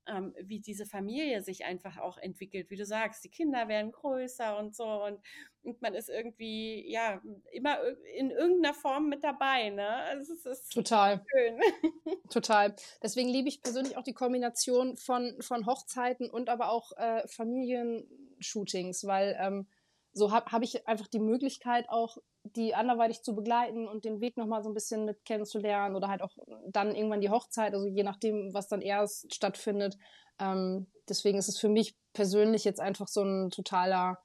ähm, 0.07 0.33
wie 0.41 0.59
diese 0.59 0.85
Familie 0.85 1.41
sich 1.41 1.65
einfach 1.65 1.97
auch 1.97 2.17
entwickelt. 2.17 2.69
Wie 2.69 2.75
du 2.75 2.85
sagst, 2.85 3.23
die 3.23 3.29
Kinder 3.29 3.67
werden 3.67 3.91
größer 3.91 4.57
und 4.57 4.75
so 4.75 4.85
und, 4.85 5.19
und 5.63 5.81
man 5.81 5.93
ist 5.93 6.09
irgendwie, 6.09 6.91
ja, 6.91 7.21
immer 7.51 7.77
in 8.15 8.31
irgendeiner 8.31 8.73
Form 8.73 9.09
mit 9.09 9.23
dabei. 9.23 9.69
Ne? 9.69 9.87
Also 9.87 10.33
es 10.33 10.45
ist 10.45 10.71
Total. 10.71 11.23
Schön. 11.31 11.59
Total. 12.29 12.75
Deswegen 13.01 13.29
liebe 13.29 13.49
ich 13.49 13.61
persönlich 13.61 13.97
auch 13.97 14.03
die 14.03 14.13
Kombination 14.13 14.97
von, 14.97 15.35
von 15.41 15.65
Hochzeiten 15.65 16.29
und 16.29 16.49
aber 16.49 16.71
auch 16.71 16.91
äh, 16.97 17.27
Familienshootings, 17.27 19.05
weil 19.05 19.37
ähm, 19.39 19.67
so 20.13 20.31
habe 20.31 20.51
hab 20.51 20.61
ich 20.61 20.87
einfach 20.87 21.07
die 21.07 21.19
Möglichkeit 21.19 21.87
auch 21.89 22.17
die 22.43 22.73
anderweitig 22.73 23.21
zu 23.21 23.35
begleiten 23.35 23.87
und 23.87 24.03
den 24.03 24.19
Weg 24.19 24.35
nochmal 24.35 24.63
so 24.63 24.69
ein 24.69 24.73
bisschen 24.73 25.05
mit 25.05 25.23
kennenzulernen 25.25 25.95
oder 25.95 26.07
halt 26.07 26.21
auch 26.21 26.35
dann 26.67 26.95
irgendwann 26.95 27.21
die 27.21 27.29
Hochzeit, 27.29 27.73
also 27.73 27.87
je 27.87 28.03
nachdem, 28.03 28.53
was 28.53 28.67
dann 28.67 28.81
erst 28.81 29.33
stattfindet. 29.33 29.97
Ähm, 30.39 30.87
deswegen 31.07 31.37
ist 31.37 31.49
es 31.49 31.59
für 31.59 31.69
mich 31.69 31.95
persönlich 32.13 32.63
jetzt 32.63 32.79
einfach 32.79 33.07
so 33.07 33.23
ein 33.23 33.51
totaler, 33.51 34.17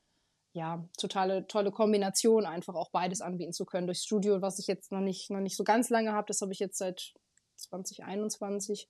ja, 0.52 0.88
totale 0.98 1.46
tolle 1.46 1.70
Kombination, 1.70 2.46
einfach 2.46 2.74
auch 2.74 2.90
beides 2.90 3.20
anbieten 3.20 3.52
zu 3.52 3.66
können. 3.66 3.86
Durchs 3.86 4.04
Studio, 4.04 4.40
was 4.40 4.58
ich 4.58 4.66
jetzt 4.66 4.90
noch 4.92 5.00
nicht, 5.00 5.30
noch 5.30 5.40
nicht 5.40 5.56
so 5.56 5.64
ganz 5.64 5.90
lange 5.90 6.12
habe, 6.12 6.26
das 6.26 6.40
habe 6.40 6.52
ich 6.52 6.58
jetzt 6.58 6.78
seit 6.78 7.12
2021 7.56 8.88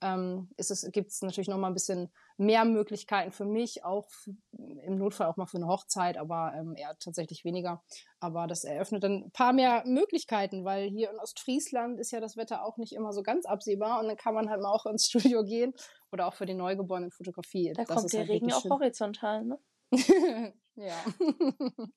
ähm, 0.00 0.48
gibt 0.92 1.10
es 1.10 1.22
natürlich 1.22 1.48
noch 1.48 1.58
mal 1.58 1.68
ein 1.68 1.74
bisschen 1.74 2.10
mehr 2.36 2.64
Möglichkeiten 2.64 3.32
für 3.32 3.44
mich, 3.44 3.84
auch 3.84 4.08
im 4.52 4.96
Notfall 4.96 5.26
auch 5.26 5.36
mal 5.36 5.46
für 5.46 5.56
eine 5.56 5.66
Hochzeit, 5.66 6.16
aber 6.16 6.52
ähm, 6.56 6.74
eher 6.76 6.96
tatsächlich 6.98 7.44
weniger. 7.44 7.82
Aber 8.20 8.46
das 8.46 8.64
eröffnet 8.64 9.02
dann 9.02 9.24
ein 9.24 9.30
paar 9.32 9.52
mehr 9.52 9.82
Möglichkeiten, 9.86 10.64
weil 10.64 10.88
hier 10.88 11.10
in 11.10 11.18
Ostfriesland 11.18 11.98
ist 11.98 12.12
ja 12.12 12.20
das 12.20 12.36
Wetter 12.36 12.64
auch 12.64 12.76
nicht 12.76 12.92
immer 12.92 13.12
so 13.12 13.22
ganz 13.22 13.44
absehbar 13.44 14.00
und 14.00 14.06
dann 14.06 14.16
kann 14.16 14.34
man 14.34 14.48
halt 14.48 14.62
mal 14.62 14.72
auch 14.72 14.86
ins 14.86 15.06
Studio 15.08 15.42
gehen 15.44 15.74
oder 16.12 16.26
auch 16.26 16.34
für 16.34 16.46
die 16.46 16.54
Neugeborenen 16.54 17.10
Fotografie. 17.10 17.72
Da 17.74 17.84
das 17.84 17.96
kommt 17.96 18.12
der 18.12 18.20
halt 18.20 18.30
Regen 18.30 18.52
auch 18.52 18.64
horizontal, 18.64 19.44
ne? 19.44 19.58
ja. 20.76 21.04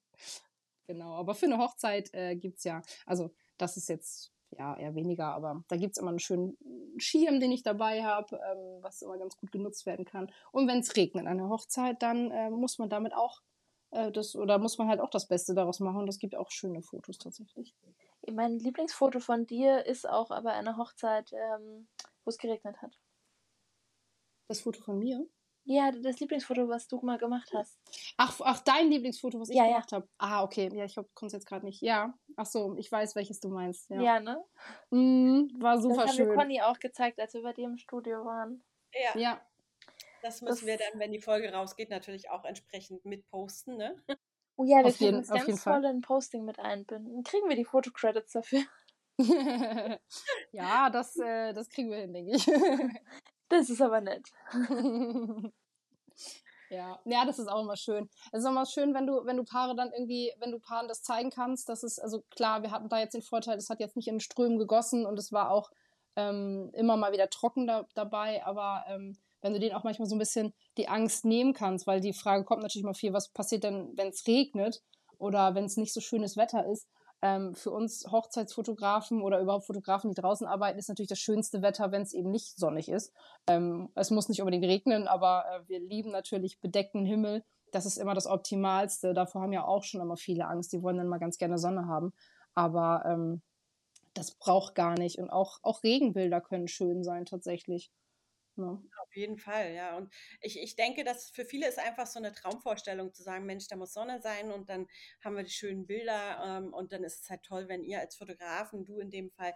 genau, 0.87 1.13
aber 1.13 1.35
für 1.35 1.45
eine 1.45 1.59
Hochzeit 1.59 2.09
äh, 2.13 2.35
gibt 2.35 2.57
es 2.57 2.63
ja, 2.63 2.81
also 3.05 3.31
das 3.57 3.77
ist 3.77 3.89
jetzt 3.89 4.31
ja, 4.57 4.75
eher 4.77 4.95
weniger, 4.95 5.33
aber 5.33 5.63
da 5.67 5.77
gibt 5.77 5.93
es 5.93 5.97
immer 5.97 6.09
einen 6.09 6.19
schönen 6.19 6.57
Schirm, 6.97 7.39
den 7.39 7.51
ich 7.51 7.63
dabei 7.63 8.03
habe, 8.03 8.35
ähm, 8.35 8.81
was 8.81 9.01
immer 9.01 9.17
ganz 9.17 9.37
gut 9.37 9.51
genutzt 9.51 9.85
werden 9.85 10.05
kann. 10.05 10.31
Und 10.51 10.67
wenn 10.67 10.79
es 10.79 10.95
regnet 10.95 11.27
an 11.27 11.37
der 11.37 11.49
Hochzeit, 11.49 12.01
dann 12.01 12.31
äh, 12.31 12.49
muss 12.49 12.77
man 12.77 12.89
damit 12.89 13.13
auch 13.13 13.41
äh, 13.91 14.11
das, 14.11 14.35
oder 14.35 14.57
muss 14.57 14.77
man 14.77 14.87
halt 14.87 14.99
auch 14.99 15.09
das 15.09 15.27
Beste 15.27 15.53
daraus 15.53 15.79
machen. 15.79 16.01
Und 16.01 16.07
es 16.07 16.19
gibt 16.19 16.35
auch 16.35 16.51
schöne 16.51 16.81
Fotos 16.81 17.17
tatsächlich. 17.17 17.75
Mein 18.31 18.59
Lieblingsfoto 18.59 19.19
von 19.19 19.47
dir 19.47 19.85
ist 19.85 20.07
auch 20.07 20.31
aber 20.31 20.53
eine 20.53 20.77
Hochzeit, 20.77 21.31
ähm, 21.33 21.87
wo 22.23 22.29
es 22.29 22.37
geregnet 22.37 22.81
hat. 22.81 22.97
Das 24.47 24.61
Foto 24.61 24.81
von 24.81 24.99
mir? 24.99 25.25
Ja, 25.63 25.91
das 25.91 26.19
Lieblingsfoto, 26.19 26.67
was 26.67 26.87
du 26.87 26.99
mal 27.01 27.17
gemacht 27.17 27.51
hast. 27.53 27.77
Ach, 28.17 28.39
ach 28.43 28.61
dein 28.61 28.89
Lieblingsfoto, 28.89 29.39
was 29.39 29.49
ich 29.49 29.55
ja, 29.55 29.67
gemacht 29.67 29.91
ja. 29.91 29.97
habe. 29.97 30.09
Ah, 30.17 30.43
okay. 30.43 30.69
Ja, 30.73 30.85
ich 30.85 30.95
kommt 31.13 31.31
jetzt 31.31 31.45
gerade 31.45 31.65
nicht. 31.65 31.81
Ja. 31.81 32.13
Ach 32.35 32.45
so, 32.45 32.75
ich 32.77 32.91
weiß, 32.91 33.15
welches 33.15 33.39
du 33.39 33.49
meinst. 33.49 33.89
Ja, 33.89 34.01
ja 34.01 34.19
ne? 34.19 34.43
Mm, 34.89 35.61
war 35.61 35.79
super 35.79 36.03
das 36.03 36.15
schön. 36.15 36.27
Das 36.27 36.37
hat 36.37 36.47
mir 36.47 36.59
Conny 36.59 36.61
auch 36.61 36.79
gezeigt, 36.79 37.19
als 37.19 37.33
wir 37.33 37.43
bei 37.43 37.53
dir 37.53 37.65
im 37.65 37.77
Studio 37.77 38.25
waren. 38.25 38.63
Ja. 38.93 39.19
ja. 39.19 39.41
Das 40.21 40.41
müssen 40.41 40.65
das 40.65 40.65
wir 40.65 40.77
dann, 40.77 40.99
wenn 40.99 41.11
die 41.11 41.19
Folge 41.19 41.51
rausgeht, 41.51 41.89
natürlich 41.89 42.29
auch 42.29 42.45
entsprechend 42.45 43.05
mitposten, 43.05 43.77
ne? 43.77 43.95
Oh 44.55 44.63
ja, 44.63 44.79
wir 44.79 44.87
auf 44.87 44.97
können 44.97 45.15
jeden, 45.15 45.17
uns 45.17 45.29
ganz 45.29 45.63
voll 45.63 45.85
in 45.85 46.01
Posting 46.01 46.45
mit 46.45 46.59
einbinden. 46.59 47.23
Kriegen 47.23 47.49
wir 47.49 47.55
die 47.55 47.65
Fotocredits 47.65 48.33
dafür? 48.33 48.61
ja, 50.51 50.89
das, 50.89 51.17
äh, 51.17 51.53
das 51.53 51.69
kriegen 51.69 51.89
wir 51.89 51.97
hin, 51.97 52.13
denke 52.13 52.35
ich. 52.35 52.45
Das 53.51 53.69
ist 53.69 53.81
aber 53.81 54.01
nett. 54.01 54.27
Ja, 56.69 57.01
ja, 57.03 57.25
das 57.25 57.37
ist 57.37 57.49
auch 57.49 57.63
immer 57.63 57.75
schön. 57.75 58.09
Es 58.31 58.39
ist 58.39 58.45
auch 58.45 58.51
immer 58.51 58.65
schön, 58.65 58.93
wenn 58.93 59.05
du, 59.05 59.25
wenn 59.25 59.35
du 59.35 59.43
Paare 59.43 59.75
dann 59.75 59.91
irgendwie, 59.91 60.31
wenn 60.39 60.51
du 60.53 60.59
Paaren 60.59 60.87
das 60.87 61.03
zeigen 61.03 61.29
kannst, 61.29 61.67
dass 61.67 61.83
es, 61.83 61.99
also 61.99 62.23
klar, 62.29 62.61
wir 62.61 62.71
hatten 62.71 62.87
da 62.87 62.97
jetzt 62.97 63.13
den 63.13 63.21
Vorteil, 63.21 63.57
es 63.57 63.69
hat 63.69 63.81
jetzt 63.81 63.97
nicht 63.97 64.07
in 64.07 64.21
Strömen 64.21 64.57
gegossen 64.57 65.05
und 65.05 65.19
es 65.19 65.33
war 65.33 65.51
auch 65.51 65.69
ähm, 66.15 66.69
immer 66.71 66.95
mal 66.95 67.11
wieder 67.11 67.29
trocken 67.29 67.67
da, 67.67 67.85
dabei, 67.93 68.45
aber 68.45 68.85
ähm, 68.87 69.17
wenn 69.41 69.51
du 69.51 69.59
denen 69.59 69.75
auch 69.75 69.83
manchmal 69.83 70.07
so 70.07 70.15
ein 70.15 70.19
bisschen 70.19 70.53
die 70.77 70.87
Angst 70.87 71.25
nehmen 71.25 71.53
kannst, 71.53 71.87
weil 71.87 71.99
die 71.99 72.13
Frage 72.13 72.45
kommt 72.45 72.61
natürlich 72.61 72.85
mal 72.85 72.93
viel, 72.93 73.11
was 73.11 73.27
passiert 73.27 73.65
denn, 73.65 73.91
wenn 73.97 74.07
es 74.07 74.25
regnet 74.25 74.81
oder 75.17 75.55
wenn 75.55 75.65
es 75.65 75.75
nicht 75.75 75.93
so 75.93 75.99
schönes 75.99 76.37
Wetter 76.37 76.65
ist 76.67 76.87
ähm, 77.21 77.53
für 77.53 77.71
uns 77.71 78.05
Hochzeitsfotografen 78.11 79.21
oder 79.21 79.39
überhaupt 79.39 79.65
Fotografen, 79.65 80.09
die 80.09 80.19
draußen 80.19 80.47
arbeiten, 80.47 80.79
ist 80.79 80.89
natürlich 80.89 81.09
das 81.09 81.19
schönste 81.19 81.61
Wetter, 81.61 81.91
wenn 81.91 82.01
es 82.01 82.13
eben 82.13 82.31
nicht 82.31 82.57
sonnig 82.57 82.89
ist. 82.89 83.13
Ähm, 83.47 83.89
es 83.95 84.09
muss 84.09 84.29
nicht 84.29 84.41
unbedingt 84.41 84.65
regnen, 84.65 85.07
aber 85.07 85.45
äh, 85.45 85.69
wir 85.69 85.79
lieben 85.79 86.11
natürlich 86.11 86.59
bedeckten 86.59 87.05
Himmel. 87.05 87.43
Das 87.71 87.85
ist 87.85 87.97
immer 87.97 88.15
das 88.15 88.27
Optimalste. 88.27 89.13
Davor 89.13 89.41
haben 89.43 89.53
ja 89.53 89.65
auch 89.65 89.83
schon 89.83 90.01
immer 90.01 90.17
viele 90.17 90.47
Angst. 90.47 90.73
Die 90.73 90.81
wollen 90.81 90.97
dann 90.97 91.07
mal 91.07 91.19
ganz 91.19 91.37
gerne 91.37 91.57
Sonne 91.57 91.87
haben. 91.87 92.11
Aber 92.53 93.03
ähm, 93.05 93.41
das 94.13 94.31
braucht 94.31 94.75
gar 94.75 94.95
nicht. 94.95 95.19
Und 95.19 95.29
auch, 95.29 95.59
auch 95.61 95.83
Regenbilder 95.83 96.41
können 96.41 96.67
schön 96.67 97.03
sein, 97.03 97.25
tatsächlich. 97.25 97.91
Ne? 98.61 98.81
Auf 99.01 99.15
jeden 99.15 99.37
Fall, 99.37 99.73
ja. 99.73 99.97
Und 99.97 100.13
ich, 100.39 100.59
ich 100.59 100.75
denke, 100.75 101.03
dass 101.03 101.29
für 101.29 101.45
viele 101.45 101.67
ist 101.67 101.79
einfach 101.79 102.07
so 102.07 102.19
eine 102.19 102.31
Traumvorstellung 102.33 103.13
zu 103.13 103.23
sagen, 103.23 103.45
Mensch, 103.45 103.67
da 103.67 103.75
muss 103.75 103.93
Sonne 103.93 104.21
sein 104.21 104.51
und 104.51 104.69
dann 104.69 104.87
haben 105.23 105.35
wir 105.35 105.43
die 105.43 105.51
schönen 105.51 105.85
Bilder 105.85 106.41
ähm, 106.45 106.73
und 106.73 106.93
dann 106.93 107.03
ist 107.03 107.23
es 107.23 107.29
halt 107.29 107.43
toll, 107.43 107.67
wenn 107.67 107.83
ihr 107.83 107.99
als 107.99 108.15
Fotografen, 108.15 108.85
du 108.85 108.99
in 108.99 109.09
dem 109.09 109.31
Fall, 109.31 109.53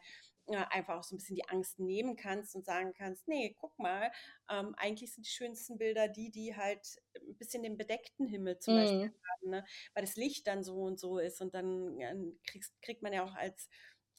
äh, 0.47 0.63
einfach 0.69 0.97
auch 0.99 1.03
so 1.03 1.15
ein 1.15 1.17
bisschen 1.17 1.35
die 1.37 1.49
Angst 1.49 1.79
nehmen 1.79 2.15
kannst 2.15 2.55
und 2.55 2.65
sagen 2.65 2.93
kannst, 2.93 3.27
nee, 3.27 3.55
guck 3.59 3.77
mal, 3.79 4.11
ähm, 4.49 4.75
eigentlich 4.77 5.13
sind 5.13 5.25
die 5.25 5.31
schönsten 5.31 5.77
Bilder 5.77 6.07
die, 6.07 6.29
die 6.29 6.55
halt 6.55 7.01
ein 7.15 7.35
bisschen 7.37 7.63
den 7.63 7.77
bedeckten 7.77 8.27
Himmel 8.27 8.59
zum 8.59 8.75
mm. 8.75 8.77
Beispiel 8.77 9.07
mhm. 9.07 9.13
haben, 9.31 9.49
ne? 9.49 9.65
weil 9.93 10.03
das 10.03 10.15
Licht 10.15 10.45
dann 10.45 10.63
so 10.63 10.83
und 10.83 10.99
so 10.99 11.17
ist 11.17 11.41
und 11.41 11.55
dann 11.55 11.97
ja, 11.99 12.13
kriegst, 12.47 12.79
kriegt 12.81 13.01
man 13.01 13.13
ja 13.13 13.23
auch 13.23 13.33
als 13.33 13.69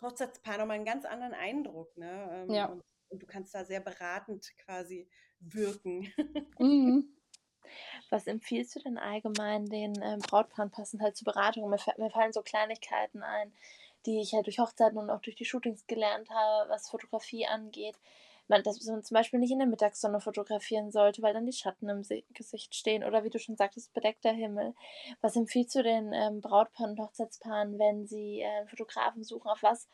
Hochzeitspaar 0.02 0.58
nochmal 0.58 0.76
einen 0.76 0.84
ganz 0.84 1.04
anderen 1.04 1.34
Eindruck. 1.34 1.96
Ne? 1.96 2.28
Ähm, 2.32 2.50
ja. 2.50 2.66
Und 2.66 2.82
und 3.08 3.22
du 3.22 3.26
kannst 3.26 3.54
da 3.54 3.64
sehr 3.64 3.80
beratend 3.80 4.52
quasi 4.58 5.08
wirken. 5.40 6.12
Mhm. 6.58 7.12
Was 8.10 8.26
empfiehlst 8.26 8.76
du 8.76 8.80
denn 8.80 8.98
allgemein 8.98 9.66
den 9.66 10.00
ähm, 10.02 10.20
Brautpaaren 10.20 10.70
passend 10.70 11.02
halt 11.02 11.16
zur 11.16 11.26
Beratung? 11.26 11.68
Mir, 11.68 11.78
mir, 11.98 12.10
fallen 12.10 12.32
so 12.32 12.42
Kleinigkeiten 12.42 13.22
ein, 13.22 13.52
die 14.06 14.20
ich 14.20 14.32
halt 14.32 14.46
durch 14.46 14.58
Hochzeiten 14.58 14.98
und 14.98 15.10
auch 15.10 15.20
durch 15.20 15.36
die 15.36 15.44
Shootings 15.44 15.86
gelernt 15.86 16.30
habe, 16.30 16.70
was 16.70 16.88
Fotografie 16.88 17.46
angeht. 17.46 17.96
Man, 18.48 18.62
dass 18.62 18.84
man 18.84 19.02
zum 19.02 19.16
Beispiel 19.16 19.40
nicht 19.40 19.50
in 19.50 19.58
der 19.58 19.66
Mittagssonne 19.66 20.20
fotografieren 20.20 20.92
sollte, 20.92 21.20
weil 21.20 21.34
dann 21.34 21.46
die 21.46 21.52
Schatten 21.52 21.88
im 21.88 22.02
Gesicht 22.32 22.76
stehen 22.76 23.02
oder 23.02 23.24
wie 23.24 23.30
du 23.30 23.40
schon 23.40 23.56
sagtest, 23.56 23.92
bedeckter 23.92 24.30
Himmel. 24.30 24.74
Was 25.20 25.34
empfiehlst 25.34 25.74
du 25.74 25.82
den 25.82 26.12
ähm, 26.12 26.40
Brautpaaren 26.40 26.92
und 26.92 27.00
Hochzeitspaaren, 27.00 27.76
wenn 27.80 28.06
sie 28.06 28.42
äh, 28.42 28.66
Fotografen 28.68 29.24
suchen? 29.24 29.48
Auf 29.48 29.64
was 29.64 29.88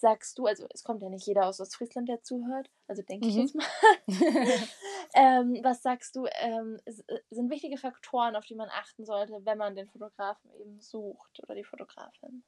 sagst 0.00 0.38
du, 0.38 0.46
also 0.46 0.66
es 0.72 0.84
kommt 0.84 1.02
ja 1.02 1.08
nicht 1.08 1.26
jeder 1.26 1.46
aus 1.46 1.60
Ostfriesland, 1.60 2.08
der 2.08 2.22
zuhört, 2.22 2.70
also 2.86 3.02
denke 3.02 3.26
mhm. 3.26 3.30
ich 3.30 3.36
jetzt 3.36 3.54
mal. 3.54 3.66
ähm, 5.14 5.58
was 5.62 5.82
sagst 5.82 6.14
du, 6.16 6.26
ähm, 6.40 6.80
äh, 6.84 6.92
sind 7.30 7.50
wichtige 7.50 7.76
Faktoren, 7.76 8.36
auf 8.36 8.44
die 8.44 8.54
man 8.54 8.68
achten 8.70 9.04
sollte, 9.04 9.34
wenn 9.44 9.58
man 9.58 9.74
den 9.74 9.88
Fotografen 9.88 10.50
eben 10.54 10.80
sucht 10.80 11.42
oder 11.42 11.54
die 11.54 11.64
Fotografin? 11.64 12.44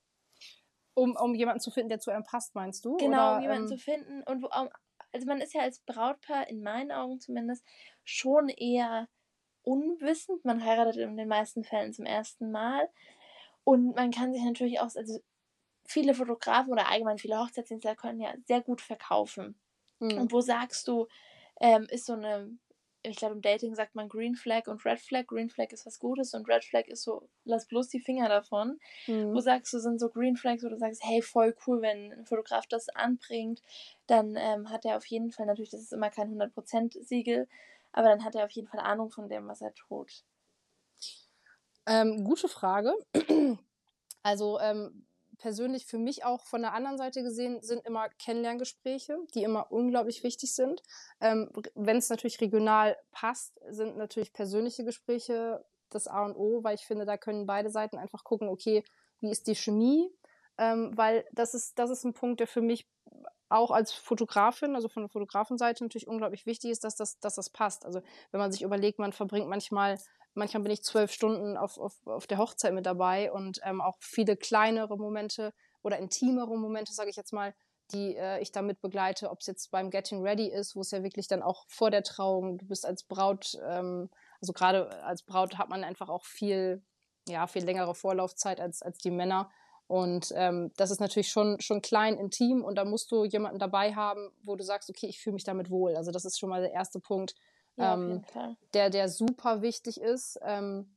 Um, 0.95 1.17
um 1.17 1.35
jemanden 1.35 1.61
zu 1.61 1.71
finden, 1.71 1.89
der 1.89 2.01
zu 2.01 2.11
einem 2.11 2.25
passt, 2.25 2.55
meinst 2.55 2.85
du? 2.85 2.97
Genau, 2.97 3.17
oder, 3.17 3.37
um 3.37 3.43
jemanden 3.43 3.65
ähm, 3.65 3.69
zu 3.69 3.79
finden. 3.79 4.23
Und 4.25 4.43
wo, 4.43 4.49
also 4.49 5.27
man 5.27 5.41
ist 5.41 5.55
ja 5.55 5.63
als 5.63 5.81
Brautpaar, 5.81 6.49
in 6.49 6.63
meinen 6.63 6.93
Augen 6.93 7.21
zumindest, 7.21 7.65
schon 8.05 8.49
eher 8.49 9.09
unwissend. 9.63 10.45
Man 10.45 10.65
heiratet 10.65 10.97
in 10.97 11.17
den 11.17 11.29
meisten 11.29 11.65
Fällen 11.65 11.93
zum 11.93 12.07
ersten 12.07 12.51
Mal. 12.51 12.89
Und 13.65 13.95
man 13.95 14.11
kann 14.11 14.33
sich 14.33 14.43
natürlich 14.43 14.81
auch, 14.81 14.95
also 14.95 15.21
viele 15.91 16.15
Fotografen 16.15 16.73
oder 16.73 16.89
allgemein 16.89 17.19
viele 17.19 17.39
Hochzeitsdienstler 17.39 17.97
können 17.97 18.21
ja 18.21 18.33
sehr 18.47 18.61
gut 18.61 18.81
verkaufen. 18.81 19.59
Mhm. 19.99 20.19
Und 20.19 20.33
wo 20.33 20.41
sagst 20.41 20.89
du, 20.89 21.09
ähm, 21.61 21.87
ist 21.91 22.07
so 22.07 22.15
eine 22.15 22.51
ich 23.03 23.17
glaube, 23.17 23.35
im 23.35 23.41
Dating 23.41 23.75
sagt 23.75 23.95
man 23.95 24.09
Green 24.09 24.35
Flag 24.35 24.67
und 24.67 24.85
Red 24.85 25.01
Flag. 25.01 25.27
Green 25.27 25.49
Flag 25.49 25.73
ist 25.73 25.87
was 25.87 25.99
Gutes 25.99 26.35
und 26.35 26.49
Red 26.49 26.65
Flag 26.65 26.87
ist 26.87 27.03
so, 27.03 27.29
lass 27.45 27.67
bloß 27.67 27.89
die 27.89 28.01
Finger 28.01 28.29
davon. 28.29 28.79
Mhm. 29.07 29.35
Wo 29.35 29.41
sagst 29.41 29.73
du, 29.73 29.79
sind 29.79 29.99
so 29.99 30.11
Green 30.11 30.37
Flags, 30.37 30.63
wo 30.63 30.69
du 30.69 30.77
sagst, 30.77 31.03
hey, 31.03 31.23
voll 31.23 31.57
cool, 31.67 31.81
wenn 31.81 32.13
ein 32.13 32.27
Fotograf 32.27 32.67
das 32.67 32.89
anbringt, 32.91 33.63
dann 34.07 34.37
ähm, 34.37 34.69
hat 34.69 34.85
er 34.85 34.97
auf 34.97 35.07
jeden 35.07 35.31
Fall, 35.31 35.47
natürlich, 35.47 35.71
das 35.71 35.81
ist 35.81 35.93
immer 35.93 36.11
kein 36.11 36.29
100% 36.29 37.03
Siegel, 37.03 37.49
aber 37.93 38.09
dann 38.09 38.25
hat 38.25 38.35
er 38.35 38.45
auf 38.45 38.51
jeden 38.51 38.69
Fall 38.69 38.81
Ahnung 38.81 39.11
von 39.11 39.29
dem, 39.29 39.49
was 39.49 39.63
er 39.63 39.75
tut. 39.75 40.25
Ähm, 41.87 42.25
gute 42.25 42.49
Frage. 42.49 42.95
Also 44.23 44.61
ähm, 44.61 45.07
persönlich 45.41 45.87
für 45.87 45.99
mich 45.99 46.25
auch 46.25 46.45
von 46.45 46.63
der 46.63 46.75
anderen 46.75 46.99
Seite 46.99 47.23
gesehen 47.23 47.61
sind 47.63 47.85
immer 47.85 48.09
Kennenlerngespräche, 48.11 49.19
die 49.35 49.43
immer 49.43 49.73
unglaublich 49.73 50.23
wichtig 50.23 50.55
sind. 50.55 50.83
Ähm, 51.21 51.51
Wenn 51.75 51.97
es 51.97 52.09
natürlich 52.09 52.41
regional 52.41 52.97
passt, 53.11 53.59
sind 53.69 53.97
natürlich 53.97 54.33
persönliche 54.33 54.85
Gespräche 54.85 55.65
das 55.89 56.07
A 56.07 56.25
und 56.25 56.37
O, 56.37 56.63
weil 56.63 56.77
ich 56.77 56.87
finde, 56.87 57.05
da 57.05 57.17
können 57.17 57.47
beide 57.47 57.71
Seiten 57.71 57.99
einfach 57.99 58.23
gucken, 58.23 58.49
okay, 58.49 58.85
wie 59.19 59.31
ist 59.31 59.47
die 59.49 59.57
Chemie? 59.57 60.09
Ähm, 60.59 60.93
weil 60.95 61.25
das 61.33 61.55
ist, 61.55 61.79
das 61.79 61.91
ist 61.91 62.05
ein 62.05 62.15
Punkt, 62.15 62.41
der 62.41 62.47
für 62.47 62.63
mich 62.63 62.87
auch 63.49 63.73
als 63.73 63.93
Fotografin, 63.93 64.77
also 64.77 64.89
von 64.89 65.03
der 65.03 65.11
Fotografenseite 65.11 65.83
natürlich 65.83 66.07
unglaublich 66.07 66.47
wichtig 66.47 66.71
ist, 66.71 66.85
dass 66.85 66.95
das, 66.95 67.19
dass 67.19 67.35
das 67.35 67.51
passt. 67.51 67.85
Also 67.85 68.01
wenn 68.31 68.41
man 68.41 68.53
sich 68.53 68.63
überlegt, 68.63 68.99
man 68.99 69.13
verbringt 69.13 69.49
manchmal 69.49 69.99
manchmal 70.41 70.65
bin 70.65 70.73
ich 70.73 70.83
zwölf 70.83 71.13
Stunden 71.13 71.57
auf, 71.57 71.79
auf, 71.79 71.95
auf 72.07 72.27
der 72.27 72.39
Hochzeit 72.39 72.75
mit 72.75 72.87
dabei 72.87 73.31
und 73.31 73.61
ähm, 73.63 73.81
auch 73.81 73.99
viele 74.01 74.37
kleinere 74.37 74.97
Momente 74.97 75.53
oder 75.83 75.99
intimere 75.99 76.59
Momente, 76.59 76.93
sage 76.93 77.11
ich 77.11 77.17
jetzt 77.17 77.33
mal, 77.33 77.55
die 77.93 78.17
äh, 78.17 78.41
ich 78.41 78.51
damit 78.51 78.81
begleite, 78.81 79.31
ob 79.31 79.41
es 79.41 79.47
jetzt 79.47 79.71
beim 79.71 79.91
Getting 79.91 80.23
Ready 80.23 80.49
ist, 80.49 80.75
wo 80.75 80.81
es 80.81 80.91
ja 80.91 81.03
wirklich 81.03 81.29
dann 81.29 81.43
auch 81.43 81.67
vor 81.69 81.91
der 81.91 82.03
Trauung, 82.03 82.59
du 82.59 82.67
bist 82.67 82.87
als 82.87 83.05
Braut, 83.05 83.59
ähm, 83.69 84.11
also 84.41 84.53
gerade 84.53 84.91
als 85.05 85.23
Braut 85.23 85.59
hat 85.59 85.69
man 85.69 85.85
einfach 85.85 86.09
auch 86.09 86.25
viel, 86.25 86.83
ja, 87.29 87.47
viel 87.47 87.65
längere 87.65 87.95
Vorlaufzeit 87.95 88.61
als, 88.61 88.83
als 88.83 88.99
die 88.99 89.11
Männer. 89.11 89.51
Und 89.87 90.33
ähm, 90.37 90.71
das 90.77 90.91
ist 90.91 91.01
natürlich 91.01 91.31
schon, 91.31 91.61
schon 91.61 91.83
klein, 91.83 92.17
intim 92.17 92.65
und 92.65 92.77
da 92.77 92.85
musst 92.85 93.11
du 93.11 93.25
jemanden 93.25 93.59
dabei 93.59 93.95
haben, 93.95 94.31
wo 94.43 94.55
du 94.57 94.63
sagst, 94.63 94.89
okay, 94.89 95.07
ich 95.07 95.21
fühle 95.21 95.35
mich 95.35 95.45
damit 95.45 95.69
wohl. 95.69 95.97
Also 95.97 96.13
das 96.13 96.25
ist 96.25 96.39
schon 96.39 96.49
mal 96.49 96.63
der 96.63 96.73
erste 96.73 97.01
Punkt, 97.01 97.35
ja, 97.77 97.95
ähm, 97.95 98.23
der, 98.75 98.91
der 98.91 99.09
super 99.09 99.63
wichtig 99.63 100.01
ist. 100.01 100.39
Ähm, 100.43 100.97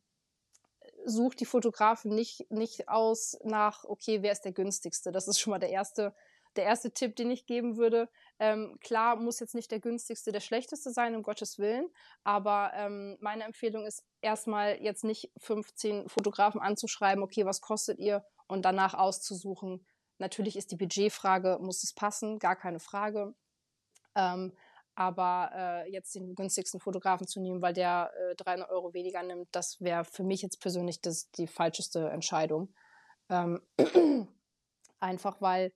sucht 1.05 1.39
die 1.39 1.45
Fotografen 1.45 2.13
nicht, 2.13 2.49
nicht 2.51 2.89
aus 2.89 3.37
nach, 3.43 3.83
okay, 3.83 4.21
wer 4.21 4.31
ist 4.31 4.45
der 4.45 4.51
günstigste? 4.51 5.11
Das 5.11 5.27
ist 5.27 5.39
schon 5.39 5.51
mal 5.51 5.59
der 5.59 5.69
erste, 5.69 6.13
der 6.55 6.65
erste 6.65 6.91
Tipp, 6.91 7.15
den 7.15 7.31
ich 7.31 7.45
geben 7.45 7.77
würde. 7.77 8.09
Ähm, 8.39 8.77
klar, 8.81 9.15
muss 9.15 9.39
jetzt 9.39 9.55
nicht 9.55 9.71
der 9.71 9.79
günstigste, 9.79 10.31
der 10.31 10.39
schlechteste 10.39 10.91
sein, 10.91 11.15
um 11.15 11.23
Gottes 11.23 11.57
Willen. 11.59 11.89
Aber 12.23 12.71
ähm, 12.75 13.17
meine 13.19 13.43
Empfehlung 13.43 13.85
ist 13.85 14.05
erstmal 14.21 14.81
jetzt 14.81 15.03
nicht 15.03 15.31
15 15.37 16.09
Fotografen 16.09 16.61
anzuschreiben, 16.61 17.23
okay, 17.23 17.45
was 17.45 17.61
kostet 17.61 17.99
ihr? 17.99 18.23
Und 18.47 18.63
danach 18.63 18.93
auszusuchen. 18.93 19.85
Natürlich 20.19 20.55
ist 20.55 20.71
die 20.71 20.77
Budgetfrage, 20.77 21.57
muss 21.59 21.83
es 21.83 21.93
passen? 21.93 22.39
Gar 22.39 22.55
keine 22.55 22.79
Frage. 22.79 23.33
Ähm, 24.15 24.53
aber 24.95 25.51
äh, 25.53 25.91
jetzt 25.91 26.13
den 26.15 26.35
günstigsten 26.35 26.79
Fotografen 26.79 27.27
zu 27.27 27.39
nehmen, 27.39 27.61
weil 27.61 27.73
der 27.73 28.11
äh, 28.31 28.35
300 28.35 28.69
Euro 28.69 28.93
weniger 28.93 29.23
nimmt, 29.23 29.47
das 29.51 29.81
wäre 29.81 30.05
für 30.05 30.23
mich 30.23 30.41
jetzt 30.41 30.59
persönlich 30.61 31.01
das, 31.01 31.31
die 31.31 31.47
falscheste 31.47 32.09
Entscheidung. 32.09 32.73
Ähm, 33.29 33.61
einfach 34.99 35.41
weil, 35.41 35.73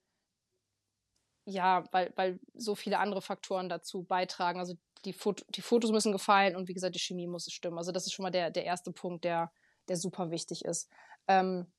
ja, 1.46 1.84
weil, 1.92 2.14
weil 2.16 2.40
so 2.54 2.76
viele 2.76 3.00
andere 3.00 3.22
Faktoren 3.22 3.70
dazu 3.70 4.04
beitragen. 4.04 4.60
Also 4.60 4.76
die, 5.06 5.14
Foto, 5.14 5.44
die 5.50 5.62
Fotos 5.62 5.92
müssen 5.92 6.12
gefallen 6.12 6.56
und 6.56 6.68
wie 6.68 6.74
gesagt, 6.74 6.96
die 6.96 7.00
Chemie 7.00 7.28
muss 7.28 7.52
stimmen. 7.52 7.78
Also 7.78 7.92
das 7.92 8.06
ist 8.06 8.14
schon 8.14 8.24
mal 8.24 8.32
der, 8.32 8.52
der 8.52 8.66
erste 8.66 8.92
Punkt, 8.92 9.24
der, 9.24 9.52
der 9.88 9.98
super 9.98 10.30
wichtig 10.30 10.66
ist. 10.66 10.90
Ähm, 11.28 11.72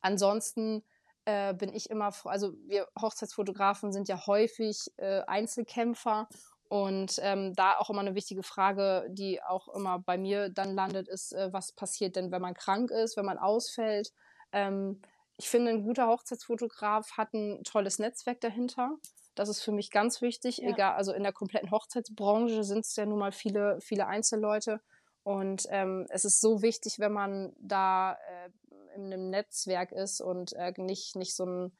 ansonsten 0.00 0.82
äh, 1.24 1.54
bin 1.54 1.72
ich 1.74 1.90
immer, 1.90 2.12
also 2.24 2.54
wir 2.66 2.88
Hochzeitsfotografen 3.00 3.92
sind 3.92 4.08
ja 4.08 4.26
häufig 4.26 4.90
äh, 4.96 5.20
Einzelkämpfer 5.26 6.28
und 6.72 7.18
ähm, 7.20 7.52
da 7.54 7.76
auch 7.76 7.90
immer 7.90 8.00
eine 8.00 8.14
wichtige 8.14 8.42
Frage, 8.42 9.06
die 9.10 9.42
auch 9.42 9.68
immer 9.68 9.98
bei 9.98 10.16
mir 10.16 10.48
dann 10.48 10.74
landet, 10.74 11.06
ist, 11.06 11.34
äh, 11.34 11.52
was 11.52 11.72
passiert 11.72 12.16
denn, 12.16 12.32
wenn 12.32 12.40
man 12.40 12.54
krank 12.54 12.90
ist, 12.90 13.18
wenn 13.18 13.26
man 13.26 13.36
ausfällt? 13.36 14.10
Ähm, 14.52 15.02
ich 15.36 15.50
finde, 15.50 15.70
ein 15.70 15.82
guter 15.82 16.08
Hochzeitsfotograf 16.08 17.18
hat 17.18 17.34
ein 17.34 17.62
tolles 17.62 17.98
Netzwerk 17.98 18.40
dahinter. 18.40 18.96
Das 19.34 19.50
ist 19.50 19.60
für 19.60 19.70
mich 19.70 19.90
ganz 19.90 20.22
wichtig. 20.22 20.58
Ja. 20.58 20.70
Egal, 20.70 20.94
also 20.94 21.12
in 21.12 21.24
der 21.24 21.34
kompletten 21.34 21.70
Hochzeitsbranche 21.70 22.64
sind 22.64 22.86
es 22.86 22.96
ja 22.96 23.04
nun 23.04 23.18
mal 23.18 23.32
viele, 23.32 23.78
viele 23.82 24.06
Einzelleute. 24.06 24.80
Und 25.24 25.66
ähm, 25.68 26.06
es 26.08 26.24
ist 26.24 26.40
so 26.40 26.62
wichtig, 26.62 26.98
wenn 26.98 27.12
man 27.12 27.52
da 27.58 28.14
äh, 28.14 28.96
in 28.96 29.12
einem 29.12 29.28
Netzwerk 29.28 29.92
ist 29.92 30.22
und 30.22 30.54
äh, 30.54 30.72
nicht, 30.78 31.16
nicht 31.16 31.36
so 31.36 31.44
ein 31.44 31.72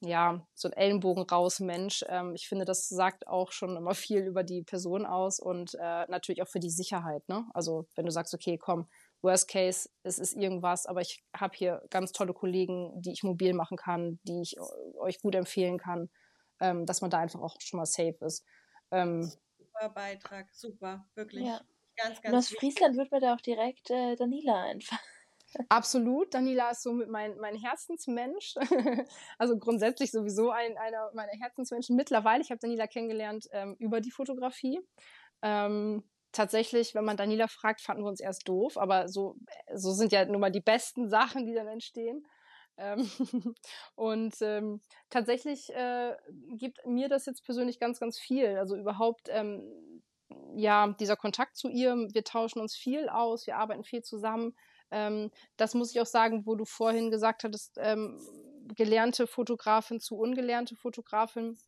ja, 0.00 0.46
so 0.54 0.68
ein 0.68 0.72
Ellenbogen 0.72 1.24
raus 1.24 1.60
Mensch. 1.60 2.04
Ähm, 2.08 2.34
ich 2.34 2.48
finde, 2.48 2.64
das 2.64 2.88
sagt 2.88 3.26
auch 3.26 3.50
schon 3.52 3.76
immer 3.76 3.94
viel 3.94 4.20
über 4.20 4.44
die 4.44 4.62
Person 4.62 5.06
aus 5.06 5.40
und 5.40 5.74
äh, 5.74 6.06
natürlich 6.08 6.42
auch 6.42 6.48
für 6.48 6.60
die 6.60 6.70
Sicherheit. 6.70 7.28
Ne? 7.28 7.46
Also 7.54 7.86
wenn 7.96 8.06
du 8.06 8.12
sagst, 8.12 8.34
okay, 8.34 8.58
komm, 8.58 8.88
Worst 9.22 9.48
Case, 9.48 9.88
es 10.04 10.18
ist 10.18 10.36
irgendwas, 10.36 10.86
aber 10.86 11.00
ich 11.00 11.24
habe 11.34 11.56
hier 11.56 11.82
ganz 11.90 12.12
tolle 12.12 12.32
Kollegen, 12.32 12.92
die 13.02 13.12
ich 13.12 13.24
mobil 13.24 13.54
machen 13.54 13.76
kann, 13.76 14.20
die 14.22 14.42
ich 14.42 14.56
euch 14.98 15.20
gut 15.20 15.34
empfehlen 15.34 15.78
kann, 15.78 16.08
ähm, 16.60 16.86
dass 16.86 17.00
man 17.00 17.10
da 17.10 17.18
einfach 17.18 17.40
auch 17.40 17.56
schon 17.60 17.78
mal 17.78 17.86
safe 17.86 18.16
ist. 18.20 18.44
Ähm, 18.92 19.24
super 19.58 19.88
Beitrag, 19.92 20.54
super, 20.54 21.04
wirklich. 21.14 21.46
Ja. 21.46 21.60
Ganz, 21.96 22.22
ganz 22.22 22.32
und 22.32 22.38
aus 22.38 22.48
Friesland 22.50 22.96
wird 22.96 23.10
mir 23.10 23.20
da 23.20 23.34
auch 23.34 23.40
direkt 23.40 23.90
äh, 23.90 24.14
Daniela 24.14 24.62
einfach. 24.62 25.00
Absolut. 25.68 26.34
Daniela 26.34 26.70
ist 26.70 26.82
so 26.82 26.92
mit 26.92 27.08
mein, 27.08 27.36
mein 27.38 27.56
Herzensmensch. 27.56 28.54
also 29.38 29.58
grundsätzlich 29.58 30.10
sowieso 30.10 30.50
ein, 30.50 30.76
einer 30.76 31.10
meiner 31.14 31.32
Herzensmenschen. 31.32 31.96
Mittlerweile, 31.96 32.42
ich 32.42 32.50
habe 32.50 32.60
Daniela 32.60 32.86
kennengelernt 32.86 33.46
ähm, 33.52 33.76
über 33.78 34.00
die 34.00 34.10
Fotografie. 34.10 34.80
Ähm, 35.42 36.04
tatsächlich, 36.32 36.94
wenn 36.94 37.04
man 37.04 37.16
Daniela 37.16 37.48
fragt, 37.48 37.80
fanden 37.80 38.02
wir 38.04 38.08
uns 38.08 38.20
erst 38.20 38.48
doof, 38.48 38.76
aber 38.76 39.08
so, 39.08 39.36
so 39.74 39.92
sind 39.92 40.12
ja 40.12 40.24
nun 40.24 40.40
mal 40.40 40.52
die 40.52 40.60
besten 40.60 41.08
Sachen, 41.08 41.46
die 41.46 41.54
dann 41.54 41.68
entstehen. 41.68 42.26
Ähm, 42.76 43.10
und 43.96 44.34
ähm, 44.40 44.80
tatsächlich 45.10 45.70
äh, 45.74 46.14
gibt 46.56 46.84
mir 46.86 47.08
das 47.08 47.26
jetzt 47.26 47.44
persönlich 47.44 47.80
ganz, 47.80 47.98
ganz 47.98 48.18
viel. 48.18 48.56
Also 48.56 48.76
überhaupt, 48.76 49.28
ähm, 49.30 49.62
ja, 50.54 50.94
dieser 51.00 51.16
Kontakt 51.16 51.56
zu 51.56 51.68
ihr, 51.68 51.94
wir 52.12 52.24
tauschen 52.24 52.60
uns 52.60 52.76
viel 52.76 53.08
aus, 53.08 53.46
wir 53.46 53.56
arbeiten 53.56 53.84
viel 53.84 54.02
zusammen. 54.02 54.54
Ähm, 54.90 55.30
das 55.56 55.74
muss 55.74 55.90
ich 55.90 56.00
auch 56.00 56.06
sagen, 56.06 56.46
wo 56.46 56.54
du 56.54 56.64
vorhin 56.64 57.10
gesagt 57.10 57.44
hattest, 57.44 57.76
ähm, 57.78 58.20
gelernte 58.74 59.26
Fotografin 59.26 60.00
zu 60.00 60.16
ungelernte 60.16 60.76
Fotografin, 60.76 61.58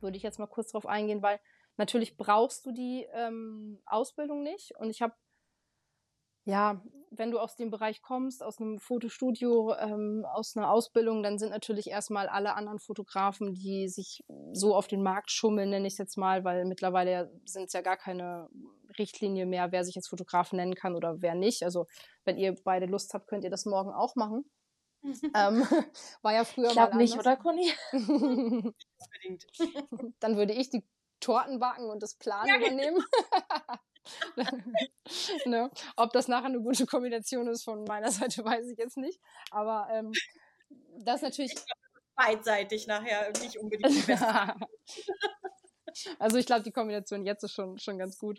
würde 0.00 0.16
ich 0.16 0.22
jetzt 0.22 0.38
mal 0.38 0.46
kurz 0.46 0.72
darauf 0.72 0.86
eingehen, 0.86 1.22
weil 1.22 1.40
natürlich 1.76 2.16
brauchst 2.16 2.66
du 2.66 2.72
die 2.72 3.06
ähm, 3.12 3.80
Ausbildung 3.86 4.42
nicht. 4.42 4.72
Und 4.78 4.90
ich 4.90 5.02
habe 5.02 5.14
ja, 6.50 6.82
wenn 7.10 7.30
du 7.30 7.38
aus 7.38 7.56
dem 7.56 7.70
Bereich 7.70 8.02
kommst, 8.02 8.42
aus 8.42 8.60
einem 8.60 8.78
Fotostudio, 8.78 9.74
ähm, 9.74 10.24
aus 10.32 10.56
einer 10.56 10.70
Ausbildung, 10.70 11.22
dann 11.22 11.38
sind 11.38 11.50
natürlich 11.50 11.88
erstmal 11.88 12.28
alle 12.28 12.54
anderen 12.54 12.78
Fotografen, 12.78 13.54
die 13.54 13.88
sich 13.88 14.24
so 14.52 14.74
auf 14.76 14.86
den 14.86 15.02
Markt 15.02 15.30
schummeln, 15.30 15.70
nenne 15.70 15.86
ich 15.86 15.94
es 15.94 15.98
jetzt 15.98 16.16
mal, 16.16 16.44
weil 16.44 16.64
mittlerweile 16.64 17.32
sind 17.44 17.64
es 17.64 17.72
ja 17.72 17.80
gar 17.80 17.96
keine 17.96 18.48
Richtlinie 18.98 19.46
mehr, 19.46 19.72
wer 19.72 19.84
sich 19.84 19.94
jetzt 19.94 20.08
Fotograf 20.08 20.52
nennen 20.52 20.74
kann 20.74 20.94
oder 20.94 21.20
wer 21.20 21.34
nicht. 21.34 21.64
Also 21.64 21.86
wenn 22.24 22.38
ihr 22.38 22.54
beide 22.64 22.86
Lust 22.86 23.12
habt, 23.12 23.26
könnt 23.28 23.44
ihr 23.44 23.50
das 23.50 23.66
morgen 23.66 23.90
auch 23.90 24.14
machen. 24.14 24.44
ähm, 25.34 25.62
war 26.22 26.32
ja 26.32 26.44
früher 26.44 26.70
ich 26.70 26.76
mal 26.76 26.94
nicht, 26.94 27.18
oder 27.18 27.36
Conny? 27.36 27.72
Dann 30.20 30.36
würde 30.36 30.52
ich 30.52 30.70
die 30.70 30.84
Torten 31.20 31.58
backen 31.58 31.90
und 31.90 32.02
das 32.02 32.14
Plan 32.14 32.46
ja, 32.46 32.56
genau. 32.56 32.66
übernehmen. 32.66 33.04
ne? 35.46 35.70
Ob 35.96 36.12
das 36.12 36.28
nachher 36.28 36.46
eine 36.46 36.60
gute 36.60 36.86
Kombination 36.86 37.46
ist 37.48 37.64
von 37.64 37.84
meiner 37.84 38.10
Seite, 38.10 38.44
weiß 38.44 38.68
ich 38.68 38.78
jetzt 38.78 38.96
nicht. 38.96 39.20
Aber 39.50 39.88
ähm, 39.92 40.12
das 41.04 41.22
natürlich. 41.22 41.54
Beidseitig 42.16 42.86
nachher 42.86 43.30
nicht 43.40 43.58
unbedingt. 43.58 44.08
also 46.18 46.36
ich 46.36 46.46
glaube, 46.46 46.62
die 46.62 46.72
Kombination 46.72 47.24
jetzt 47.24 47.44
ist 47.44 47.52
schon, 47.52 47.78
schon 47.78 47.98
ganz 47.98 48.18
gut. 48.18 48.38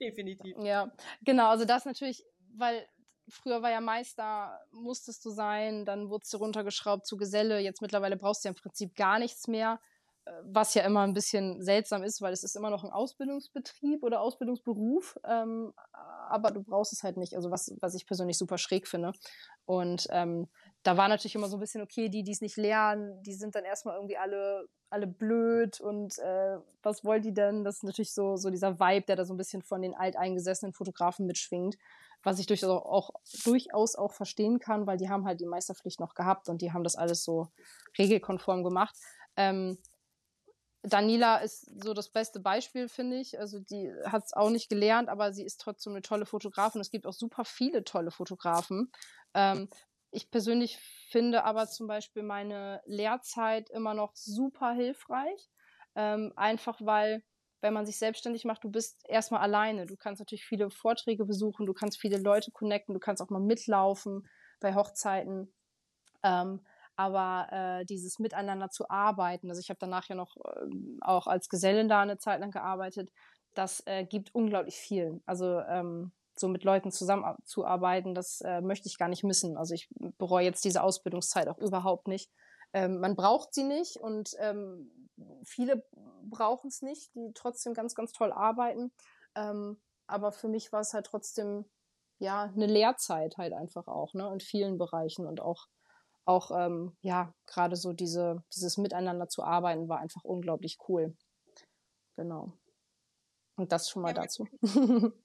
Definitiv. 0.00 0.56
Ja, 0.60 0.92
genau. 1.22 1.48
Also 1.48 1.64
das 1.64 1.84
natürlich, 1.84 2.24
weil 2.54 2.86
früher 3.28 3.62
war 3.62 3.70
ja 3.70 3.80
Meister, 3.80 4.60
musstest 4.72 5.24
du 5.24 5.30
sein, 5.30 5.84
dann 5.84 6.10
wurdest 6.10 6.32
du 6.34 6.38
runtergeschraubt 6.38 7.06
zu 7.06 7.16
Geselle. 7.16 7.60
Jetzt 7.60 7.80
mittlerweile 7.80 8.16
brauchst 8.16 8.44
du 8.44 8.48
ja 8.48 8.50
im 8.50 8.60
Prinzip 8.60 8.94
gar 8.94 9.18
nichts 9.18 9.48
mehr 9.48 9.80
was 10.44 10.74
ja 10.74 10.82
immer 10.82 11.02
ein 11.02 11.14
bisschen 11.14 11.62
seltsam 11.62 12.02
ist, 12.02 12.20
weil 12.20 12.32
es 12.32 12.42
ist 12.42 12.56
immer 12.56 12.70
noch 12.70 12.84
ein 12.84 12.90
Ausbildungsbetrieb 12.90 14.02
oder 14.02 14.20
Ausbildungsberuf, 14.20 15.18
ähm, 15.24 15.72
aber 16.28 16.50
du 16.50 16.62
brauchst 16.62 16.92
es 16.92 17.02
halt 17.02 17.16
nicht, 17.16 17.34
also 17.34 17.50
was, 17.50 17.74
was 17.80 17.94
ich 17.94 18.06
persönlich 18.06 18.38
super 18.38 18.58
schräg 18.58 18.86
finde. 18.86 19.12
Und 19.64 20.06
ähm, 20.10 20.48
da 20.82 20.96
war 20.96 21.08
natürlich 21.08 21.34
immer 21.34 21.48
so 21.48 21.56
ein 21.56 21.60
bisschen, 21.60 21.82
okay, 21.82 22.08
die, 22.08 22.22
die 22.22 22.32
es 22.32 22.40
nicht 22.40 22.56
lernen, 22.56 23.22
die 23.22 23.34
sind 23.34 23.54
dann 23.54 23.64
erstmal 23.64 23.96
irgendwie 23.96 24.16
alle, 24.16 24.66
alle 24.90 25.06
blöd 25.06 25.80
und 25.80 26.18
äh, 26.18 26.58
was 26.82 27.04
wollen 27.04 27.22
die 27.22 27.34
denn? 27.34 27.64
Das 27.64 27.76
ist 27.76 27.84
natürlich 27.84 28.14
so, 28.14 28.36
so 28.36 28.50
dieser 28.50 28.78
Vibe, 28.78 29.06
der 29.06 29.16
da 29.16 29.24
so 29.24 29.34
ein 29.34 29.38
bisschen 29.38 29.62
von 29.62 29.82
den 29.82 29.94
alteingesessenen 29.94 30.72
Fotografen 30.72 31.26
mitschwingt, 31.26 31.76
was 32.22 32.38
ich 32.38 32.46
durchaus 32.46 32.70
auch, 32.70 33.10
durchaus 33.44 33.96
auch 33.96 34.12
verstehen 34.12 34.58
kann, 34.58 34.86
weil 34.86 34.96
die 34.96 35.08
haben 35.08 35.26
halt 35.26 35.40
die 35.40 35.46
Meisterpflicht 35.46 36.00
noch 36.00 36.14
gehabt 36.14 36.48
und 36.48 36.62
die 36.62 36.72
haben 36.72 36.84
das 36.84 36.96
alles 36.96 37.22
so 37.22 37.48
regelkonform 37.98 38.64
gemacht. 38.64 38.96
Ähm, 39.36 39.78
Danila 40.82 41.38
ist 41.38 41.66
so 41.82 41.92
das 41.92 42.10
beste 42.10 42.40
Beispiel, 42.40 42.88
finde 42.88 43.18
ich. 43.18 43.38
Also 43.38 43.58
die 43.58 43.92
hat 44.04 44.24
es 44.24 44.32
auch 44.32 44.50
nicht 44.50 44.68
gelernt, 44.68 45.08
aber 45.08 45.32
sie 45.32 45.44
ist 45.44 45.60
trotzdem 45.60 45.92
eine 45.92 46.02
tolle 46.02 46.26
Fotografin. 46.26 46.80
Es 46.80 46.90
gibt 46.90 47.06
auch 47.06 47.12
super 47.12 47.44
viele 47.44 47.84
tolle 47.84 48.10
Fotografen. 48.10 48.92
Ähm, 49.34 49.68
ich 50.10 50.30
persönlich 50.30 50.78
finde 51.10 51.44
aber 51.44 51.66
zum 51.66 51.86
Beispiel 51.86 52.22
meine 52.22 52.80
Lehrzeit 52.86 53.70
immer 53.70 53.94
noch 53.94 54.14
super 54.14 54.72
hilfreich. 54.72 55.50
Ähm, 55.94 56.32
einfach 56.36 56.78
weil, 56.80 57.24
wenn 57.60 57.74
man 57.74 57.84
sich 57.84 57.98
selbstständig 57.98 58.44
macht, 58.44 58.62
du 58.62 58.70
bist 58.70 59.00
erstmal 59.08 59.40
alleine. 59.40 59.86
Du 59.86 59.96
kannst 59.96 60.20
natürlich 60.20 60.44
viele 60.44 60.70
Vorträge 60.70 61.24
besuchen, 61.24 61.66
du 61.66 61.74
kannst 61.74 61.98
viele 61.98 62.18
Leute 62.18 62.52
connecten, 62.52 62.94
du 62.94 63.00
kannst 63.00 63.20
auch 63.20 63.30
mal 63.30 63.40
mitlaufen 63.40 64.28
bei 64.60 64.74
Hochzeiten. 64.74 65.52
Ähm, 66.22 66.64
aber 66.98 67.46
äh, 67.52 67.84
dieses 67.84 68.18
Miteinander 68.18 68.70
zu 68.70 68.90
arbeiten, 68.90 69.48
also 69.48 69.60
ich 69.60 69.70
habe 69.70 69.78
danach 69.78 70.08
ja 70.08 70.16
noch 70.16 70.36
äh, 70.36 70.66
auch 71.00 71.28
als 71.28 71.48
Gesellin 71.48 71.88
da 71.88 72.02
eine 72.02 72.18
Zeit 72.18 72.40
lang 72.40 72.50
gearbeitet, 72.50 73.10
das 73.54 73.84
äh, 73.86 74.04
gibt 74.04 74.34
unglaublich 74.34 74.74
viel. 74.74 75.22
Also 75.24 75.60
ähm, 75.60 76.10
so 76.36 76.48
mit 76.48 76.64
Leuten 76.64 76.90
zusammenzuarbeiten, 76.90 78.16
das 78.16 78.40
äh, 78.40 78.60
möchte 78.60 78.88
ich 78.88 78.98
gar 78.98 79.08
nicht 79.08 79.22
missen. 79.22 79.56
Also 79.56 79.74
ich 79.74 79.88
bereue 80.18 80.44
jetzt 80.44 80.64
diese 80.64 80.82
Ausbildungszeit 80.82 81.46
auch 81.46 81.58
überhaupt 81.58 82.08
nicht. 82.08 82.32
Ähm, 82.72 82.98
man 82.98 83.14
braucht 83.14 83.54
sie 83.54 83.62
nicht 83.62 83.96
und 83.98 84.34
ähm, 84.40 84.90
viele 85.44 85.84
brauchen 86.24 86.66
es 86.66 86.82
nicht, 86.82 87.14
die 87.14 87.30
trotzdem 87.32 87.74
ganz, 87.74 87.94
ganz 87.94 88.10
toll 88.10 88.32
arbeiten. 88.32 88.90
Ähm, 89.36 89.80
aber 90.08 90.32
für 90.32 90.48
mich 90.48 90.72
war 90.72 90.80
es 90.80 90.94
halt 90.94 91.06
trotzdem 91.06 91.64
ja 92.18 92.42
eine 92.42 92.66
Lehrzeit 92.66 93.36
halt 93.36 93.52
einfach 93.52 93.86
auch, 93.86 94.14
ne, 94.14 94.28
in 94.32 94.40
vielen 94.40 94.78
Bereichen 94.78 95.28
und 95.28 95.40
auch 95.40 95.68
auch 96.28 96.50
ähm, 96.50 96.96
ja 97.00 97.32
gerade 97.46 97.76
so 97.76 97.92
diese 97.92 98.44
dieses 98.54 98.76
Miteinander 98.76 99.28
zu 99.28 99.42
arbeiten 99.42 99.88
war 99.88 99.98
einfach 99.98 100.24
unglaublich 100.24 100.78
cool. 100.88 101.16
Genau. 102.16 102.52
Und 103.56 103.72
das 103.72 103.88
schon 103.88 104.02
mal 104.02 104.14
ja, 104.14 104.22
dazu. 104.22 104.46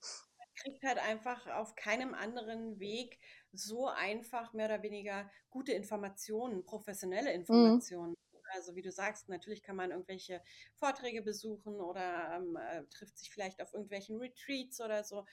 kriegt 0.55 0.83
halt 0.83 0.99
einfach 0.99 1.47
auf 1.47 1.75
keinem 1.75 2.13
anderen 2.13 2.79
Weg 2.79 3.19
so 3.51 3.87
einfach 3.87 4.53
mehr 4.53 4.67
oder 4.67 4.83
weniger 4.83 5.29
gute 5.49 5.73
Informationen, 5.73 6.63
professionelle 6.63 7.29
mhm. 7.29 7.35
Informationen. 7.35 8.11
Mhm. 8.11 8.39
Also 8.53 8.75
wie 8.75 8.81
du 8.81 8.91
sagst, 8.91 9.29
natürlich 9.29 9.63
kann 9.63 9.75
man 9.75 9.91
irgendwelche 9.91 10.41
Vorträge 10.75 11.21
besuchen 11.21 11.81
oder 11.81 12.35
ähm, 12.35 12.55
äh, 12.55 12.83
trifft 12.85 13.17
sich 13.17 13.31
vielleicht 13.31 13.61
auf 13.61 13.73
irgendwelchen 13.73 14.19
Retreats 14.19 14.79
oder 14.79 15.03
so. 15.03 15.25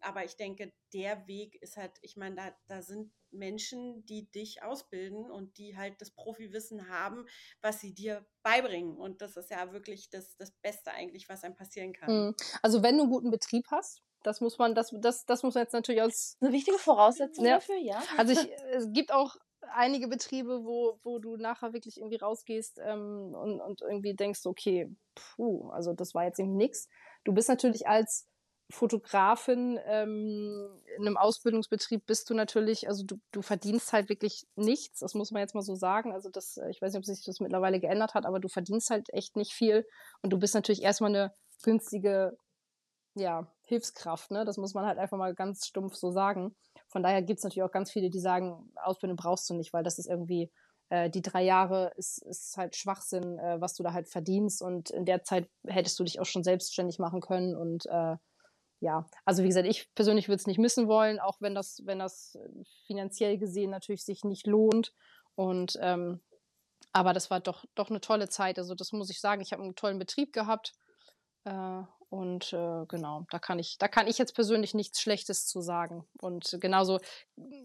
Aber 0.00 0.24
ich 0.24 0.36
denke, 0.36 0.72
der 0.92 1.26
Weg 1.26 1.54
ist 1.62 1.76
halt, 1.76 1.92
ich 2.02 2.16
meine, 2.16 2.34
da, 2.34 2.56
da 2.66 2.82
sind 2.82 3.12
Menschen, 3.38 4.04
die 4.06 4.30
dich 4.30 4.62
ausbilden 4.62 5.30
und 5.30 5.58
die 5.58 5.76
halt 5.76 6.00
das 6.00 6.10
Profiwissen 6.10 6.88
haben, 6.88 7.26
was 7.60 7.80
sie 7.80 7.94
dir 7.94 8.26
beibringen. 8.42 8.96
Und 8.96 9.22
das 9.22 9.36
ist 9.36 9.50
ja 9.50 9.72
wirklich 9.72 10.10
das, 10.10 10.36
das 10.36 10.50
Beste 10.50 10.92
eigentlich, 10.92 11.28
was 11.28 11.44
einem 11.44 11.56
passieren 11.56 11.92
kann. 11.92 12.26
Mhm. 12.26 12.34
Also 12.62 12.82
wenn 12.82 12.96
du 12.96 13.02
einen 13.02 13.12
guten 13.12 13.30
Betrieb 13.30 13.66
hast, 13.70 14.02
das 14.22 14.40
muss 14.40 14.58
man, 14.58 14.74
das, 14.74 14.92
das, 15.00 15.24
das 15.24 15.42
muss 15.42 15.54
man 15.54 15.62
jetzt 15.62 15.72
natürlich 15.72 16.02
als. 16.02 16.36
Eine 16.40 16.52
wichtige 16.52 16.78
Voraussetzung 16.78 17.44
ja. 17.44 17.54
dafür, 17.54 17.76
ja. 17.76 18.02
Also 18.16 18.32
ich, 18.32 18.38
es 18.72 18.92
gibt 18.92 19.12
auch 19.12 19.36
einige 19.72 20.08
Betriebe, 20.08 20.64
wo, 20.64 20.98
wo 21.02 21.18
du 21.18 21.36
nachher 21.36 21.72
wirklich 21.72 21.98
irgendwie 21.98 22.16
rausgehst 22.16 22.80
ähm, 22.82 23.34
und, 23.34 23.60
und 23.60 23.82
irgendwie 23.82 24.14
denkst, 24.14 24.44
okay, 24.46 24.90
puh, 25.14 25.70
also 25.70 25.92
das 25.92 26.14
war 26.14 26.24
jetzt 26.24 26.38
irgendwie 26.38 26.58
nichts. 26.58 26.88
Du 27.24 27.32
bist 27.32 27.48
natürlich 27.48 27.86
als 27.86 28.26
Fotografin 28.70 29.78
ähm, 29.86 30.68
in 30.96 31.06
einem 31.06 31.16
Ausbildungsbetrieb 31.16 32.04
bist 32.04 32.28
du 32.30 32.34
natürlich, 32.34 32.88
also 32.88 33.04
du, 33.04 33.20
du 33.30 33.42
verdienst 33.42 33.92
halt 33.92 34.08
wirklich 34.08 34.46
nichts, 34.56 34.98
das 35.00 35.14
muss 35.14 35.30
man 35.30 35.40
jetzt 35.40 35.54
mal 35.54 35.62
so 35.62 35.76
sagen. 35.76 36.12
Also 36.12 36.30
das, 36.30 36.58
ich 36.70 36.82
weiß 36.82 36.92
nicht, 36.92 36.98
ob 36.98 37.04
sich 37.04 37.24
das 37.24 37.38
mittlerweile 37.40 37.78
geändert 37.78 38.14
hat, 38.14 38.26
aber 38.26 38.40
du 38.40 38.48
verdienst 38.48 38.90
halt 38.90 39.12
echt 39.12 39.36
nicht 39.36 39.52
viel 39.52 39.86
und 40.22 40.30
du 40.30 40.38
bist 40.38 40.54
natürlich 40.54 40.82
erstmal 40.82 41.10
eine 41.10 41.32
günstige 41.62 42.36
ja, 43.14 43.46
Hilfskraft, 43.62 44.30
ne? 44.30 44.44
Das 44.44 44.58
muss 44.58 44.74
man 44.74 44.84
halt 44.84 44.98
einfach 44.98 45.16
mal 45.16 45.34
ganz 45.34 45.66
stumpf 45.66 45.94
so 45.94 46.10
sagen. 46.10 46.54
Von 46.88 47.02
daher 47.02 47.22
gibt 47.22 47.38
es 47.38 47.44
natürlich 47.44 47.62
auch 47.62 47.72
ganz 47.72 47.90
viele, 47.90 48.10
die 48.10 48.20
sagen, 48.20 48.72
Ausbildung 48.76 49.16
brauchst 49.16 49.48
du 49.48 49.54
nicht, 49.54 49.72
weil 49.72 49.82
das 49.82 49.98
ist 49.98 50.06
irgendwie, 50.06 50.50
äh, 50.90 51.08
die 51.08 51.22
drei 51.22 51.42
Jahre 51.42 51.92
ist, 51.96 52.18
ist 52.26 52.56
halt 52.56 52.76
Schwachsinn, 52.76 53.38
äh, 53.38 53.60
was 53.60 53.74
du 53.74 53.82
da 53.82 53.92
halt 53.92 54.08
verdienst 54.08 54.60
und 54.60 54.90
in 54.90 55.06
der 55.06 55.22
Zeit 55.22 55.48
hättest 55.66 55.98
du 55.98 56.04
dich 56.04 56.20
auch 56.20 56.26
schon 56.26 56.44
selbstständig 56.44 56.98
machen 56.98 57.20
können 57.20 57.56
und 57.56 57.86
äh, 57.86 58.16
ja, 58.86 59.04
also 59.24 59.42
wie 59.42 59.48
gesagt, 59.48 59.66
ich 59.66 59.92
persönlich 59.96 60.28
würde 60.28 60.36
es 60.36 60.46
nicht 60.46 60.58
missen 60.58 60.86
wollen, 60.86 61.18
auch 61.18 61.40
wenn 61.40 61.56
das, 61.56 61.82
wenn 61.84 61.98
das 61.98 62.38
finanziell 62.86 63.36
gesehen 63.36 63.70
natürlich 63.70 64.04
sich 64.04 64.22
nicht 64.22 64.46
lohnt. 64.46 64.92
Und 65.34 65.76
ähm, 65.80 66.20
aber 66.92 67.12
das 67.12 67.28
war 67.28 67.40
doch, 67.40 67.64
doch 67.74 67.90
eine 67.90 68.00
tolle 68.00 68.28
Zeit. 68.28 68.60
Also 68.60 68.76
das 68.76 68.92
muss 68.92 69.10
ich 69.10 69.20
sagen. 69.20 69.42
Ich 69.42 69.52
habe 69.52 69.62
einen 69.62 69.74
tollen 69.74 69.98
Betrieb 69.98 70.32
gehabt. 70.32 70.72
Äh, 71.44 71.82
und 72.08 72.52
äh, 72.52 72.86
genau, 72.86 73.26
da 73.30 73.40
kann 73.40 73.58
ich, 73.58 73.76
da 73.78 73.88
kann 73.88 74.06
ich 74.06 74.18
jetzt 74.18 74.36
persönlich 74.36 74.72
nichts 74.72 75.00
Schlechtes 75.00 75.46
zu 75.46 75.60
sagen. 75.60 76.04
Und 76.20 76.56
genauso 76.60 77.00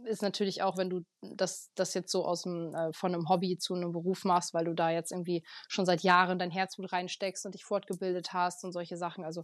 ist 0.06 0.24
natürlich 0.24 0.64
auch, 0.64 0.78
wenn 0.78 0.90
du 0.90 1.02
das, 1.22 1.70
das 1.76 1.94
jetzt 1.94 2.12
so 2.12 2.26
aus 2.26 2.42
dem, 2.42 2.74
äh, 2.74 2.92
von 2.94 3.14
einem 3.14 3.30
Hobby 3.30 3.60
zu 3.60 3.76
einem 3.76 3.92
Beruf 3.92 4.26
machst, 4.26 4.56
weil 4.56 4.66
du 4.66 4.74
da 4.74 4.90
jetzt 4.90 5.12
irgendwie 5.12 5.44
schon 5.68 5.86
seit 5.86 6.02
Jahren 6.02 6.40
dein 6.40 6.50
Herzblut 6.50 6.92
reinsteckst 6.92 7.46
und 7.46 7.54
dich 7.54 7.64
fortgebildet 7.64 8.34
hast 8.34 8.64
und 8.64 8.72
solche 8.72 8.98
Sachen. 8.98 9.24
Also 9.24 9.44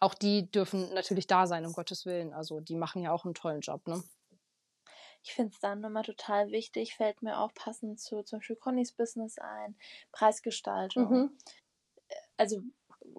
auch 0.00 0.14
die 0.14 0.50
dürfen 0.50 0.92
natürlich 0.94 1.26
da 1.26 1.46
sein, 1.46 1.66
um 1.66 1.72
Gottes 1.72 2.06
Willen. 2.06 2.32
Also 2.32 2.60
die 2.60 2.74
machen 2.74 3.02
ja 3.02 3.12
auch 3.12 3.24
einen 3.24 3.34
tollen 3.34 3.60
Job, 3.60 3.86
ne? 3.86 4.02
Ich 5.22 5.34
finde 5.34 5.52
es 5.52 5.60
dann 5.60 5.84
immer 5.84 6.02
total 6.02 6.50
wichtig, 6.50 6.96
fällt 6.96 7.22
mir 7.22 7.38
auch 7.38 7.52
passend 7.52 8.00
zu 8.00 8.22
zum 8.22 8.38
Beispiel 8.38 8.56
Connys 8.56 8.92
Business 8.92 9.38
ein, 9.38 9.76
Preisgestaltung. 10.12 11.10
Mhm. 11.10 11.38
Also 12.38 12.62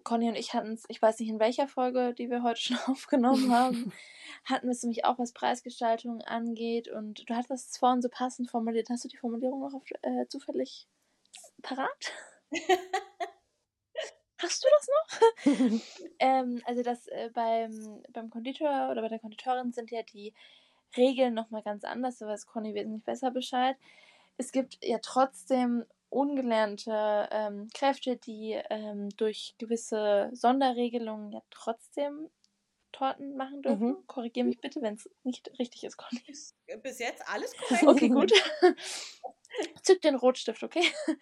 Conny 0.03 0.27
und 0.29 0.35
ich 0.35 0.53
hatten 0.53 0.73
es, 0.73 0.83
ich 0.87 1.01
weiß 1.01 1.19
nicht 1.19 1.29
in 1.29 1.39
welcher 1.39 1.67
Folge, 1.67 2.13
die 2.13 2.29
wir 2.29 2.43
heute 2.43 2.61
schon 2.61 2.77
aufgenommen 2.87 3.51
haben, 3.51 3.93
hatten 4.45 4.67
wir 4.67 4.71
es 4.71 4.81
nämlich 4.83 5.05
auch, 5.05 5.19
was 5.19 5.33
Preisgestaltung 5.33 6.21
angeht. 6.21 6.87
Und 6.87 7.29
du 7.29 7.35
hattest 7.35 7.71
es 7.71 7.77
vorhin 7.77 8.01
so 8.01 8.09
passend 8.09 8.49
formuliert. 8.49 8.89
Hast 8.89 9.03
du 9.03 9.09
die 9.09 9.17
Formulierung 9.17 9.61
noch 9.61 9.73
auf, 9.73 9.83
äh, 10.01 10.27
zufällig 10.27 10.87
parat? 11.61 12.11
Hast 14.41 14.63
du 14.63 14.67
das 14.77 14.87
noch? 14.87 15.81
ähm, 16.19 16.61
also 16.65 16.83
das 16.83 17.07
äh, 17.07 17.29
beim, 17.33 18.03
beim 18.11 18.29
Konditor 18.29 18.89
oder 18.91 19.01
bei 19.01 19.07
der 19.07 19.19
Konditorin 19.19 19.71
sind 19.71 19.91
ja 19.91 20.03
die 20.03 20.33
Regeln 20.97 21.33
nochmal 21.33 21.61
ganz 21.61 21.83
anders, 21.83 22.17
da 22.17 22.27
weiß 22.27 22.47
Conny 22.47 22.73
wesentlich 22.73 23.03
besser 23.03 23.31
Bescheid. 23.31 23.77
Es 24.37 24.51
gibt 24.51 24.83
ja 24.83 24.99
trotzdem 25.01 25.85
ungelernte 26.09 27.29
ähm, 27.31 27.69
Kräfte, 27.73 28.17
die 28.17 28.59
ähm, 28.69 29.09
durch 29.15 29.55
gewisse 29.57 30.29
Sonderregelungen 30.33 31.31
ja 31.31 31.41
trotzdem 31.49 32.29
Torten 32.91 33.37
machen 33.37 33.61
dürfen. 33.61 33.87
Mhm. 33.87 34.07
Korrigiere 34.07 34.47
mich 34.47 34.59
bitte, 34.59 34.81
wenn 34.81 34.95
es 34.95 35.09
nicht 35.23 35.49
richtig 35.57 35.85
ist, 35.85 35.97
Conny. 35.97 36.21
Bis 36.83 36.99
jetzt 36.99 37.25
alles 37.27 37.55
korrekt. 37.57 37.87
Okay, 37.87 38.09
gut. 38.09 38.33
Zück 39.81 40.01
den 40.01 40.15
Rotstift, 40.15 40.63
okay? 40.63 40.83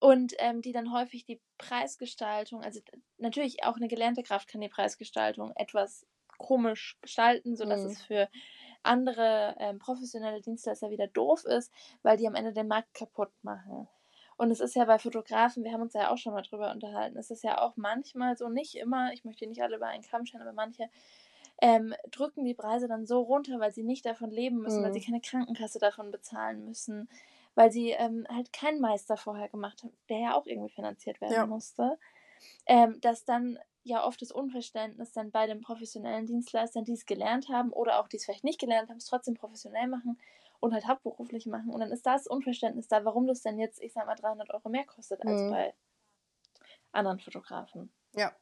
Und 0.00 0.34
ähm, 0.38 0.60
die 0.60 0.72
dann 0.72 0.92
häufig 0.92 1.24
die 1.24 1.40
Preisgestaltung, 1.56 2.62
also 2.62 2.80
natürlich 3.18 3.64
auch 3.64 3.76
eine 3.76 3.88
gelernte 3.88 4.22
Kraft 4.22 4.48
kann 4.48 4.60
die 4.60 4.68
Preisgestaltung 4.68 5.52
etwas 5.56 6.06
komisch 6.38 6.98
gestalten, 7.00 7.56
sodass 7.56 7.82
mhm. 7.82 7.90
es 7.90 8.02
für 8.02 8.28
andere 8.82 9.56
ähm, 9.58 9.78
professionelle 9.78 10.40
Dienstleister 10.40 10.90
wieder 10.90 11.06
doof 11.06 11.44
ist, 11.44 11.72
weil 12.02 12.16
die 12.16 12.26
am 12.26 12.34
Ende 12.34 12.52
den 12.52 12.68
Markt 12.68 12.92
kaputt 12.94 13.32
machen. 13.42 13.88
Und 14.36 14.50
es 14.50 14.60
ist 14.60 14.74
ja 14.74 14.84
bei 14.84 14.98
Fotografen, 14.98 15.64
wir 15.64 15.72
haben 15.72 15.82
uns 15.82 15.94
ja 15.94 16.10
auch 16.10 16.18
schon 16.18 16.34
mal 16.34 16.42
drüber 16.42 16.72
unterhalten, 16.72 17.16
es 17.16 17.30
ist 17.30 17.44
ja 17.44 17.62
auch 17.62 17.76
manchmal 17.76 18.36
so, 18.36 18.48
nicht 18.48 18.74
immer, 18.74 19.12
ich 19.12 19.24
möchte 19.24 19.46
nicht 19.46 19.62
alle 19.62 19.76
über 19.76 19.86
einen 19.86 20.02
Kamm 20.02 20.26
stellen, 20.26 20.42
aber 20.42 20.52
manche 20.52 20.90
ähm, 21.62 21.94
drücken 22.10 22.44
die 22.44 22.54
Preise 22.54 22.88
dann 22.88 23.06
so 23.06 23.20
runter, 23.20 23.60
weil 23.60 23.72
sie 23.72 23.84
nicht 23.84 24.04
davon 24.04 24.30
leben 24.30 24.58
müssen, 24.58 24.80
mhm. 24.80 24.84
weil 24.86 24.92
sie 24.92 25.00
mhm. 25.00 25.04
keine 25.04 25.20
Krankenkasse 25.20 25.78
davon 25.78 26.10
bezahlen 26.10 26.64
müssen, 26.64 27.08
weil 27.54 27.70
sie 27.70 27.90
ähm, 27.90 28.26
halt 28.28 28.52
keinen 28.52 28.80
Meister 28.80 29.16
vorher 29.16 29.48
gemacht 29.48 29.82
haben, 29.82 29.96
der 30.08 30.18
ja 30.18 30.34
auch 30.34 30.46
irgendwie 30.46 30.72
finanziert 30.72 31.20
werden 31.20 31.32
ja. 31.32 31.46
musste, 31.46 31.98
ähm, 32.66 33.00
dass 33.00 33.24
dann 33.24 33.58
ja 33.82 34.04
oft 34.04 34.20
das 34.22 34.32
Unverständnis 34.32 35.12
dann 35.12 35.30
bei 35.30 35.46
den 35.46 35.60
professionellen 35.60 36.26
Dienstleistern, 36.26 36.84
die 36.84 36.94
es 36.94 37.06
gelernt 37.06 37.48
haben 37.48 37.70
oder 37.70 38.00
auch 38.00 38.08
die 38.08 38.16
es 38.16 38.24
vielleicht 38.24 38.44
nicht 38.44 38.60
gelernt 38.60 38.88
haben, 38.88 38.96
es 38.96 39.06
trotzdem 39.06 39.34
professionell 39.34 39.88
machen, 39.88 40.18
und 40.64 40.72
halt 40.72 40.88
hauptberuflich 40.88 41.46
machen. 41.46 41.70
Und 41.70 41.80
dann 41.80 41.92
ist 41.92 42.06
das 42.06 42.26
Unverständnis 42.26 42.88
da, 42.88 43.04
warum 43.04 43.26
das 43.26 43.42
denn 43.42 43.58
jetzt, 43.58 43.80
ich 43.80 43.92
sag 43.92 44.06
mal, 44.06 44.14
300 44.14 44.50
Euro 44.52 44.70
mehr 44.70 44.86
kostet 44.86 45.20
als 45.24 45.42
mhm. 45.42 45.50
bei 45.50 45.74
anderen 46.90 47.20
Fotografen. 47.20 47.92
Ja. 48.14 48.32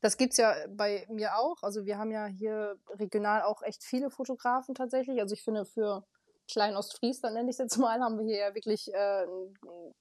Das 0.00 0.16
gibt 0.16 0.32
es 0.32 0.38
ja 0.38 0.54
bei 0.68 1.06
mir 1.08 1.36
auch. 1.36 1.62
Also 1.62 1.84
wir 1.84 1.98
haben 1.98 2.10
ja 2.10 2.26
hier 2.26 2.78
regional 2.88 3.42
auch 3.42 3.62
echt 3.62 3.84
viele 3.84 4.10
Fotografen 4.10 4.74
tatsächlich. 4.74 5.20
Also 5.20 5.34
ich 5.34 5.42
finde 5.42 5.66
für 5.66 6.04
kleinen 6.50 6.76
Ostfriesland, 6.76 7.34
nenne 7.34 7.50
ich 7.50 7.54
es 7.54 7.58
jetzt 7.58 7.76
mal, 7.78 8.00
haben 8.00 8.18
wir 8.18 8.24
hier 8.24 8.38
ja 8.38 8.54
wirklich 8.54 8.92
äh, 8.92 9.26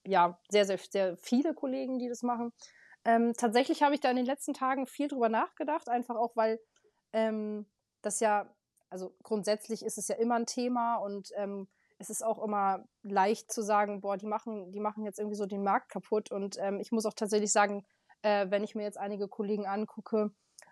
ja, 0.06 0.40
sehr, 0.50 0.66
sehr, 0.66 0.78
sehr 0.78 1.18
viele 1.18 1.54
Kollegen, 1.54 2.00
die 2.00 2.10
das 2.10 2.24
machen. 2.24 2.52
Ähm, 3.06 3.34
tatsächlich 3.38 3.82
habe 3.82 3.96
ich 3.96 4.02
da 4.02 4.10
in 4.10 4.18
den 4.18 4.26
letzten 4.26 4.54
Tagen 4.54 4.88
viel 4.88 5.08
drüber 5.08 5.30
nachgedacht, 5.30 5.88
einfach 5.90 6.16
auch, 6.16 6.36
weil 6.36 6.60
ähm, 7.14 7.66
das 8.02 8.20
ja, 8.20 8.54
also 8.90 9.16
grundsätzlich 9.24 9.84
ist 9.84 9.98
es 9.98 10.08
ja 10.08 10.16
immer 10.16 10.36
ein 10.36 10.46
Thema 10.46 10.98
und 10.98 11.30
ähm, 11.36 11.68
es 12.00 12.10
ist 12.10 12.24
auch 12.24 12.42
immer 12.42 12.86
leicht 13.04 13.52
zu 13.52 13.62
sagen, 13.62 14.02
boah, 14.02 14.18
die 14.18 14.26
machen, 14.26 14.72
die 14.72 14.80
machen 14.80 15.04
jetzt 15.04 15.20
irgendwie 15.20 15.36
so 15.36 15.46
den 15.46 15.64
Markt 15.64 15.90
kaputt. 15.90 16.32
Und 16.32 16.58
ähm, 16.58 16.80
ich 16.80 16.92
muss 16.92 17.06
auch 17.06 17.14
tatsächlich 17.14 17.52
sagen, 17.52 17.86
äh, 18.22 18.50
wenn 18.50 18.64
ich 18.64 18.74
mir 18.74 18.84
jetzt 18.84 18.98
einige 18.98 19.28
Kollegen 19.28 19.68
angucke, 19.68 20.32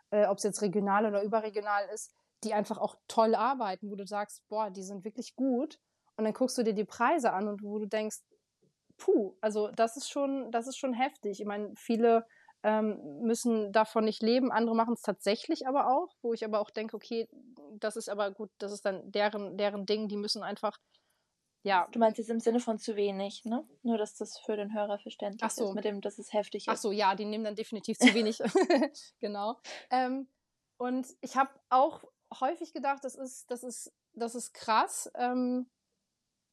äh, 0.09 0.25
ob 0.25 0.37
es 0.37 0.43
jetzt 0.43 0.61
regional 0.61 1.05
oder 1.05 1.21
überregional 1.23 1.87
ist, 1.93 2.15
die 2.43 2.53
einfach 2.53 2.77
auch 2.77 2.95
toll 3.07 3.35
arbeiten, 3.35 3.89
wo 3.89 3.95
du 3.95 4.05
sagst, 4.05 4.47
boah, 4.47 4.69
die 4.69 4.83
sind 4.83 5.03
wirklich 5.03 5.35
gut. 5.35 5.79
Und 6.15 6.23
dann 6.25 6.33
guckst 6.33 6.57
du 6.57 6.63
dir 6.63 6.73
die 6.73 6.85
Preise 6.85 7.33
an 7.33 7.47
und 7.47 7.63
wo 7.63 7.79
du 7.79 7.87
denkst, 7.87 8.17
puh, 8.97 9.35
also 9.41 9.69
das 9.69 9.97
ist 9.97 10.09
schon, 10.09 10.51
das 10.51 10.67
ist 10.67 10.77
schon 10.77 10.93
heftig. 10.93 11.39
Ich 11.39 11.45
meine, 11.45 11.73
viele 11.75 12.25
ähm, 12.63 13.21
müssen 13.21 13.71
davon 13.71 14.05
nicht 14.05 14.23
leben, 14.23 14.51
andere 14.51 14.75
machen 14.75 14.95
es 14.95 15.01
tatsächlich 15.01 15.67
aber 15.67 15.91
auch, 15.91 16.15
wo 16.21 16.33
ich 16.33 16.43
aber 16.43 16.59
auch 16.59 16.71
denke, 16.71 16.95
okay, 16.95 17.27
das 17.79 17.95
ist 17.95 18.09
aber 18.09 18.31
gut, 18.31 18.49
das 18.57 18.71
ist 18.71 18.85
dann 18.85 19.11
deren, 19.11 19.57
deren 19.57 19.85
Ding, 19.85 20.07
die 20.07 20.17
müssen 20.17 20.43
einfach 20.43 20.79
ja. 21.63 21.87
Du 21.91 21.99
meinst 21.99 22.17
jetzt 22.17 22.29
im 22.29 22.39
Sinne 22.39 22.61
von 22.61 22.79
zu 22.79 22.95
wenig, 22.95 23.43
ne? 23.43 23.67
Nur, 23.83 23.97
dass 23.97 24.15
das 24.15 24.39
für 24.39 24.55
den 24.55 24.73
Hörer 24.73 24.99
verständlich 24.99 25.43
Ach 25.43 25.51
so. 25.51 25.65
ist, 25.65 25.75
mit 25.75 25.83
dem, 25.83 25.99
dass 25.99 26.17
es 26.17 26.31
heftig 26.31 26.67
ist. 26.67 26.73
Ach 26.73 26.77
so, 26.77 26.93
ja, 26.93 27.13
die 27.13 27.25
nehmen 27.25 27.43
dann 27.43 27.55
definitiv 27.55 27.97
zu 27.97 28.13
wenig. 28.13 28.39
genau. 29.19 29.59
Ähm, 29.89 30.29
und 30.77 31.07
ich 31.19 31.35
habe 31.35 31.49
auch 31.69 32.05
häufig 32.39 32.73
gedacht, 32.73 33.03
das 33.03 33.15
ist, 33.15 33.49
das 33.49 33.63
ist, 33.63 33.91
das 34.13 34.35
ist 34.35 34.53
krass 34.53 35.09
ähm, 35.15 35.69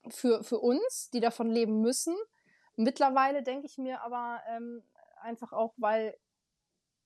für, 0.08 0.42
für 0.42 0.58
uns, 0.58 1.10
die 1.12 1.20
davon 1.20 1.50
leben 1.50 1.80
müssen. 1.80 2.16
Mittlerweile 2.76 3.42
denke 3.42 3.66
ich 3.66 3.78
mir 3.78 4.02
aber 4.02 4.40
ähm, 4.48 4.82
einfach 5.20 5.52
auch, 5.52 5.74
weil, 5.76 6.16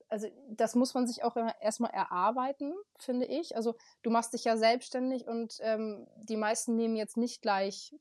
also 0.08 0.28
das 0.50 0.74
muss 0.74 0.94
man 0.94 1.06
sich 1.06 1.22
auch 1.22 1.36
erstmal 1.60 1.90
erarbeiten, 1.90 2.74
finde 2.98 3.26
ich. 3.26 3.56
Also 3.56 3.76
du 4.02 4.10
machst 4.10 4.32
dich 4.32 4.44
ja 4.44 4.56
selbstständig 4.56 5.26
und 5.26 5.58
ähm, 5.60 6.06
die 6.16 6.36
meisten 6.36 6.74
nehmen 6.76 6.96
jetzt 6.96 7.16
nicht 7.16 7.42
gleich, 7.42 7.94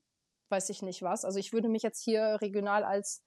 weiß 0.50 0.70
ich 0.70 0.82
nicht 0.82 1.02
was. 1.04 1.26
Also 1.26 1.40
ich 1.40 1.54
würde 1.54 1.70
mich 1.70 1.84
jetzt 1.84 2.02
hier 2.02 2.38
regional 2.42 2.84
als, 2.84 3.22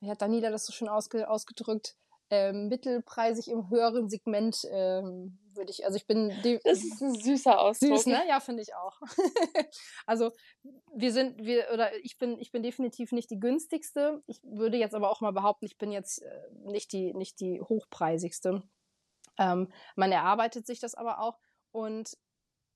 wie 0.00 0.10
hat 0.10 0.20
Daniela 0.20 0.50
das 0.50 0.66
so 0.66 0.72
schön 0.72 0.88
ausge, 0.88 1.28
ausgedrückt, 1.28 1.96
ähm, 2.32 2.68
mittelpreisig 2.68 3.48
im 3.48 3.68
höheren 3.68 4.08
Segment 4.08 4.66
ähm, 4.70 5.38
würde 5.54 5.70
ich, 5.70 5.84
also 5.84 5.96
ich 5.96 6.06
bin. 6.06 6.30
Das 6.64 6.82
ist 6.82 7.02
ein 7.02 7.14
süßer 7.14 7.60
Ausdruck. 7.60 7.98
Süß, 7.98 8.06
ne? 8.06 8.22
Ja, 8.26 8.40
finde 8.40 8.62
ich 8.62 8.74
auch. 8.74 8.98
also 10.06 10.32
wir 10.94 11.12
sind, 11.12 11.44
wir, 11.44 11.68
oder 11.74 11.94
ich 12.02 12.16
bin, 12.16 12.38
ich 12.38 12.50
bin 12.50 12.62
definitiv 12.62 13.12
nicht 13.12 13.30
die 13.30 13.38
günstigste. 13.38 14.22
Ich 14.26 14.40
würde 14.42 14.78
jetzt 14.78 14.94
aber 14.94 15.10
auch 15.10 15.20
mal 15.20 15.32
behaupten, 15.32 15.66
ich 15.66 15.76
bin 15.76 15.92
jetzt 15.92 16.22
äh, 16.22 16.48
nicht 16.64 16.94
die, 16.94 17.12
nicht 17.12 17.38
die 17.38 17.60
hochpreisigste. 17.60 18.62
Ähm, 19.38 19.70
man 19.94 20.10
erarbeitet 20.10 20.66
sich 20.66 20.80
das 20.80 20.94
aber 20.94 21.20
auch 21.20 21.38
und 21.70 22.16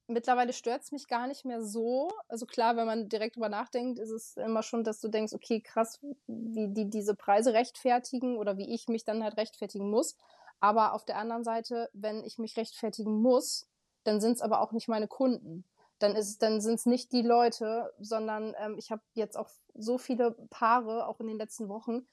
mittlerweile 0.09 0.53
stört 0.53 0.83
es 0.83 0.92
mich 0.92 1.09
gar 1.09 1.27
nicht 1.27 1.45
mehr 1.45 1.62
so. 1.62 2.11
Also 2.29 2.47
klar, 2.47 2.77
wenn 2.77 2.87
man 2.87 3.09
direkt 3.09 3.37
drüber 3.37 3.49
nachdenkt, 3.49 3.99
ist 3.99 4.11
es 4.11 4.37
immer 4.37 4.62
schon, 4.62 4.85
dass 4.85 5.01
du 5.01 5.09
denkst, 5.09 5.33
okay, 5.33 5.61
krass, 5.61 6.01
wie 6.27 6.69
die 6.69 6.88
diese 6.88 7.14
Preise 7.14 7.53
rechtfertigen 7.53 8.37
oder 8.37 8.59
wie 8.59 8.73
ich 8.75 8.88
mich 8.88 9.05
dann 9.05 9.23
halt 9.23 9.37
rechtfertigen 9.37 9.90
muss. 9.90 10.16
Aber 10.61 10.95
auf 10.95 11.05
der 11.05 11.19
anderen 11.19 11.45
Seite, 11.45 11.90
wenn 11.92 12.25
ich 12.25 12.38
mich 12.38 12.57
rechtfertigen 12.57 13.21
muss, 13.21 13.66
dann 14.05 14.21
sind 14.21 14.33
es 14.33 14.40
aber 14.40 14.61
auch 14.61 14.73
nicht 14.73 14.88
meine 14.88 15.09
Kunden. 15.09 15.64
Dann 15.99 16.14
ist 16.14 16.42
dann 16.42 16.61
sind 16.61 16.75
es 16.75 16.87
nicht 16.87 17.12
die 17.12 17.23
Leute, 17.23 17.92
sondern 17.99 18.55
ähm, 18.59 18.77
ich 18.79 18.90
habe 18.90 19.03
jetzt 19.14 19.37
auch 19.37 19.49
so 19.75 19.99
viele 19.99 20.33
Paare, 20.51 21.07
auch 21.07 21.21
in 21.21 21.27
den 21.27 21.38
letzten 21.38 21.69
Wochen, 21.69 22.07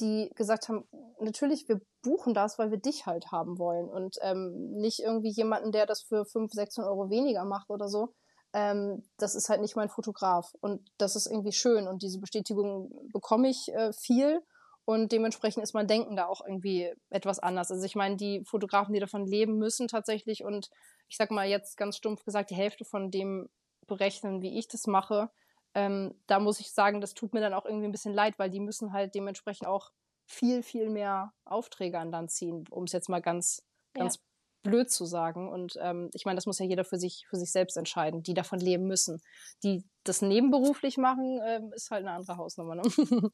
die 0.00 0.30
gesagt 0.34 0.68
haben, 0.68 0.84
natürlich, 1.20 1.68
wir 1.68 1.80
buchen 2.02 2.34
das, 2.34 2.58
weil 2.58 2.70
wir 2.70 2.78
dich 2.78 3.06
halt 3.06 3.32
haben 3.32 3.58
wollen 3.58 3.88
und 3.88 4.16
ähm, 4.22 4.72
nicht 4.72 5.00
irgendwie 5.00 5.30
jemanden, 5.30 5.72
der 5.72 5.86
das 5.86 6.02
für 6.02 6.24
500, 6.24 6.52
600 6.52 6.90
Euro 6.90 7.10
weniger 7.10 7.44
macht 7.44 7.70
oder 7.70 7.88
so. 7.88 8.12
Ähm, 8.52 9.02
das 9.18 9.34
ist 9.34 9.48
halt 9.48 9.60
nicht 9.60 9.76
mein 9.76 9.88
Fotograf 9.88 10.52
und 10.60 10.88
das 10.98 11.16
ist 11.16 11.26
irgendwie 11.26 11.52
schön 11.52 11.88
und 11.88 12.02
diese 12.02 12.20
Bestätigung 12.20 12.90
bekomme 13.12 13.48
ich 13.48 13.68
äh, 13.74 13.92
viel 13.92 14.40
und 14.84 15.10
dementsprechend 15.10 15.64
ist 15.64 15.74
mein 15.74 15.88
Denken 15.88 16.14
da 16.14 16.26
auch 16.26 16.42
irgendwie 16.46 16.92
etwas 17.10 17.40
anders. 17.40 17.70
Also 17.72 17.84
ich 17.84 17.96
meine, 17.96 18.16
die 18.16 18.44
Fotografen, 18.44 18.94
die 18.94 19.00
davon 19.00 19.26
leben 19.26 19.58
müssen 19.58 19.88
tatsächlich 19.88 20.44
und 20.44 20.70
ich 21.08 21.16
sag 21.16 21.30
mal 21.30 21.46
jetzt 21.46 21.76
ganz 21.76 21.96
stumpf 21.96 22.24
gesagt, 22.24 22.50
die 22.50 22.54
Hälfte 22.54 22.84
von 22.84 23.10
dem 23.10 23.48
berechnen, 23.86 24.42
wie 24.42 24.58
ich 24.58 24.68
das 24.68 24.86
mache, 24.86 25.30
ähm, 25.76 26.14
da 26.26 26.40
muss 26.40 26.58
ich 26.58 26.72
sagen, 26.72 27.02
das 27.02 27.12
tut 27.12 27.34
mir 27.34 27.40
dann 27.40 27.52
auch 27.52 27.66
irgendwie 27.66 27.86
ein 27.86 27.92
bisschen 27.92 28.14
leid, 28.14 28.38
weil 28.38 28.48
die 28.48 28.60
müssen 28.60 28.94
halt 28.94 29.14
dementsprechend 29.14 29.68
auch 29.68 29.90
viel, 30.24 30.62
viel 30.62 30.88
mehr 30.88 31.34
Aufträge 31.44 31.98
an 31.98 32.10
Land 32.10 32.30
ziehen, 32.30 32.64
um 32.70 32.84
es 32.84 32.92
jetzt 32.92 33.10
mal 33.10 33.20
ganz, 33.20 33.62
ganz 33.92 34.14
ja. 34.14 34.20
blöd 34.62 34.90
zu 34.90 35.04
sagen. 35.04 35.52
Und 35.52 35.76
ähm, 35.78 36.08
ich 36.14 36.24
meine, 36.24 36.36
das 36.36 36.46
muss 36.46 36.58
ja 36.58 36.64
jeder 36.64 36.86
für 36.86 36.96
sich, 36.96 37.26
für 37.28 37.36
sich 37.36 37.52
selbst 37.52 37.76
entscheiden, 37.76 38.22
die 38.22 38.32
davon 38.32 38.58
leben 38.58 38.86
müssen. 38.86 39.20
Die 39.62 39.84
das 40.02 40.22
nebenberuflich 40.22 40.96
machen, 40.96 41.42
ähm, 41.44 41.70
ist 41.74 41.90
halt 41.90 42.06
eine 42.06 42.16
andere 42.16 42.38
Hausnummer. 42.38 42.76
Ne? 42.76 42.82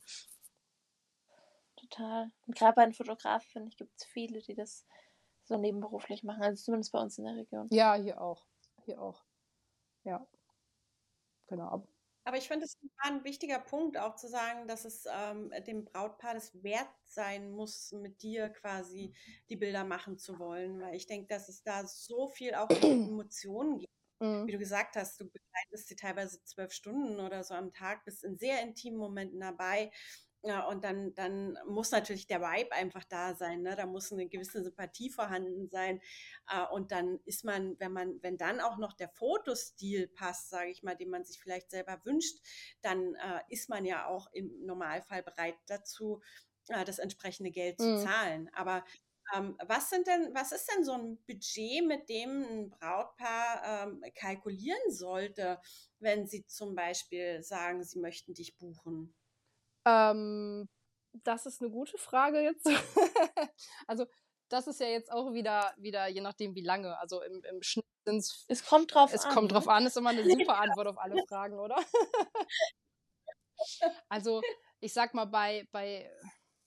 Total. 1.76 2.28
Und 2.48 2.57
gerade 2.57 2.74
bei 2.74 2.85
den 2.85 2.92
Fotografen, 2.92 3.48
finde 3.52 3.68
ich, 3.68 3.76
gibt 3.76 3.92
es 3.96 4.05
viele, 4.05 4.42
die 4.42 4.57
das 4.57 4.85
so 5.44 5.57
nebenberuflich 5.57 6.24
machen. 6.24 6.42
Also 6.42 6.61
zumindest 6.61 6.90
bei 6.90 6.98
uns 6.98 7.18
in 7.18 7.24
der 7.24 7.37
Region. 7.37 7.68
Ja, 7.70 7.94
hier 7.94 8.20
auch. 8.20 8.44
Hier 8.85 9.00
auch. 9.00 9.22
Ja. 10.02 10.26
Genau. 11.46 11.87
Aber 12.24 12.37
ich 12.37 12.46
finde, 12.48 12.66
es 12.66 12.76
war 13.02 13.11
ein 13.12 13.24
wichtiger 13.24 13.58
Punkt, 13.58 13.98
auch 13.98 14.14
zu 14.14 14.28
sagen, 14.28 14.68
dass 14.68 14.85
es 14.85 15.04
ähm, 15.12 15.52
dem 15.66 15.85
Brautpaar 15.85 16.35
das 16.35 16.62
wert 16.62 16.88
sein 17.04 17.50
muss, 17.50 17.92
mit 17.92 18.22
dir 18.22 18.48
quasi 18.50 19.12
die 19.48 19.56
Bilder 19.56 19.85
machen 19.85 20.18
zu 20.18 20.38
wollen. 20.38 20.80
Weil 20.80 20.94
ich 20.94 21.06
denke, 21.06 21.26
dass 21.28 21.48
es 21.48 21.62
da 21.62 21.85
so 21.87 22.28
viel 22.28 22.54
auch 22.54 22.68
Emotionen 22.82 23.78
gibt. 23.78 23.92
Mhm. 24.20 24.46
Wie 24.46 24.52
du 24.52 24.58
gesagt 24.58 24.94
hast, 24.96 25.20
du 25.20 25.24
begleitest 25.28 25.88
sie 25.88 25.96
teilweise 25.96 26.42
zwölf 26.44 26.72
Stunden 26.72 27.18
oder 27.18 27.42
so 27.42 27.54
am 27.54 27.72
Tag, 27.72 28.04
bist 28.04 28.22
in 28.22 28.38
sehr 28.38 28.62
intimen 28.62 28.98
Momenten 28.98 29.40
dabei. 29.40 29.90
Ja, 30.44 30.66
und 30.66 30.83
dann, 30.83 31.14
dann 31.14 31.57
muss 31.68 31.92
natürlich 31.92 32.26
der 32.26 32.40
Vibe 32.40 32.72
einfach 32.72 33.05
da 33.05 33.35
sein. 33.35 33.62
Ne? 33.62 33.76
Da 33.76 33.87
muss 33.87 34.12
eine 34.12 34.26
gewisse 34.26 34.64
Sympathie 34.64 35.09
vorhanden 35.09 35.68
sein. 35.68 36.00
Äh, 36.50 36.66
und 36.72 36.90
dann 36.90 37.20
ist 37.24 37.44
man, 37.44 37.78
wenn 37.78 37.92
man, 37.92 38.20
wenn 38.22 38.37
dann 38.38 38.61
auch 38.61 38.76
noch 38.76 38.92
der 38.92 39.09
Fotostil 39.09 40.09
passt, 40.09 40.50
sage 40.50 40.70
ich 40.70 40.83
mal, 40.83 40.96
den 40.96 41.11
man 41.11 41.24
sich 41.24 41.40
vielleicht 41.40 41.70
selber 41.70 42.00
wünscht, 42.05 42.40
dann 42.81 43.14
äh, 43.14 43.40
ist 43.50 43.68
man 43.68 43.85
ja 43.85 44.07
auch 44.07 44.33
im 44.33 44.66
Normalfall 44.66 45.22
bereit 45.22 45.55
dazu, 45.66 46.20
äh, 46.68 46.85
das 46.85 46.98
entsprechende 46.98 47.52
Geld 47.52 47.78
mhm. 47.78 47.98
zu 47.98 48.05
zahlen. 48.05 48.50
Aber 48.52 48.85
ähm, 49.37 49.57
was 49.64 49.90
sind 49.90 50.09
denn, 50.09 50.35
was 50.35 50.50
ist 50.50 50.68
denn 50.74 50.85
so 50.85 50.92
ein 50.92 51.18
Budget, 51.24 51.87
mit 51.87 52.09
dem 52.09 52.42
ein 52.42 52.70
Brautpaar 52.70 53.87
ähm, 53.87 54.02
kalkulieren 54.16 54.90
sollte, 54.90 55.61
wenn 56.00 56.26
sie 56.26 56.44
zum 56.46 56.74
Beispiel 56.74 57.44
sagen, 57.44 57.85
sie 57.85 58.00
möchten 58.00 58.35
dich 58.35 58.59
buchen? 58.59 59.14
Ähm, 59.85 60.68
das 61.25 61.47
ist 61.47 61.61
eine 61.61 61.71
gute 61.71 61.99
Frage 61.99 62.40
jetzt. 62.40 62.66
also, 63.87 64.07
das 64.49 64.66
ist 64.66 64.81
ja 64.81 64.87
jetzt 64.87 65.11
auch 65.11 65.33
wieder, 65.33 65.73
wieder 65.79 66.09
je 66.09 66.21
nachdem, 66.21 66.55
wie 66.55 66.62
lange. 66.62 66.99
Also 66.99 67.23
im, 67.23 67.42
im 67.45 67.62
Schnitt 67.62 67.87
sind 68.05 68.18
es. 68.18 68.45
Es 68.49 68.64
kommt 68.64 68.95
drauf 68.95 69.12
es 69.12 69.23
an. 69.23 69.29
Es 69.29 69.35
kommt 69.35 69.53
drauf 69.53 69.68
an, 69.68 69.87
ist 69.87 69.97
immer 69.97 70.11
eine 70.11 70.25
super 70.25 70.59
Antwort 70.59 70.88
auf 70.88 70.99
alle 70.99 71.23
Fragen, 71.29 71.59
oder? 71.59 71.77
also, 74.09 74.42
ich 74.81 74.92
sag 74.92 75.14
mal, 75.14 75.27
bei, 75.27 75.66
bei 75.73 76.11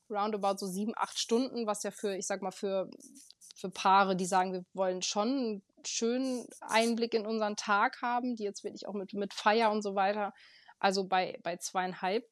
roundabout 0.10 0.58
so 0.58 0.67
sieben, 0.67 0.93
acht 0.95 1.19
Stunden, 1.19 1.67
was 1.67 1.84
ja 1.84 1.91
für, 1.91 2.15
ich 2.15 2.28
sag 2.28 2.41
mal, 2.41 2.51
für, 2.51 2.89
für 3.56 3.69
Paare, 3.69 4.15
die 4.15 4.25
sagen, 4.25 4.54
wir 4.54 4.65
wollen 4.73 5.01
schon 5.01 5.28
einen 5.28 5.63
schönen 5.86 6.47
Einblick 6.62 7.13
in 7.13 7.25
unseren 7.25 7.56
Tag 7.56 8.01
haben, 8.01 8.36
die 8.36 8.43
jetzt 8.43 8.63
wirklich 8.63 8.88
auch 8.88 8.93
mit, 8.93 9.13
mit 9.13 9.34
Feier 9.34 9.71
und 9.71 9.82
so 9.82 9.95
weiter. 9.95 10.34
Also 10.80 11.08
bei, 11.08 11.39
bei 11.43 11.58
zweieinhalb 11.58 12.28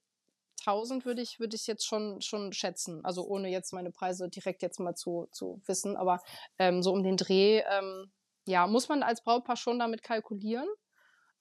1000 0.65 1.05
würde 1.05 1.21
ich, 1.21 1.39
würde 1.39 1.55
ich 1.55 1.67
jetzt 1.67 1.85
schon, 1.85 2.21
schon 2.21 2.53
schätzen. 2.53 3.03
Also 3.03 3.25
ohne 3.25 3.49
jetzt 3.49 3.73
meine 3.73 3.91
Preise 3.91 4.29
direkt 4.29 4.61
jetzt 4.61 4.79
mal 4.79 4.95
zu, 4.95 5.27
zu 5.31 5.61
wissen. 5.65 5.97
Aber 5.97 6.21
ähm, 6.57 6.83
so 6.83 6.91
um 6.91 7.03
den 7.03 7.17
Dreh, 7.17 7.61
ähm, 7.69 8.11
ja, 8.45 8.67
muss 8.67 8.89
man 8.89 9.03
als 9.03 9.23
Brautpaar 9.23 9.55
schon 9.55 9.79
damit 9.79 10.03
kalkulieren. 10.03 10.67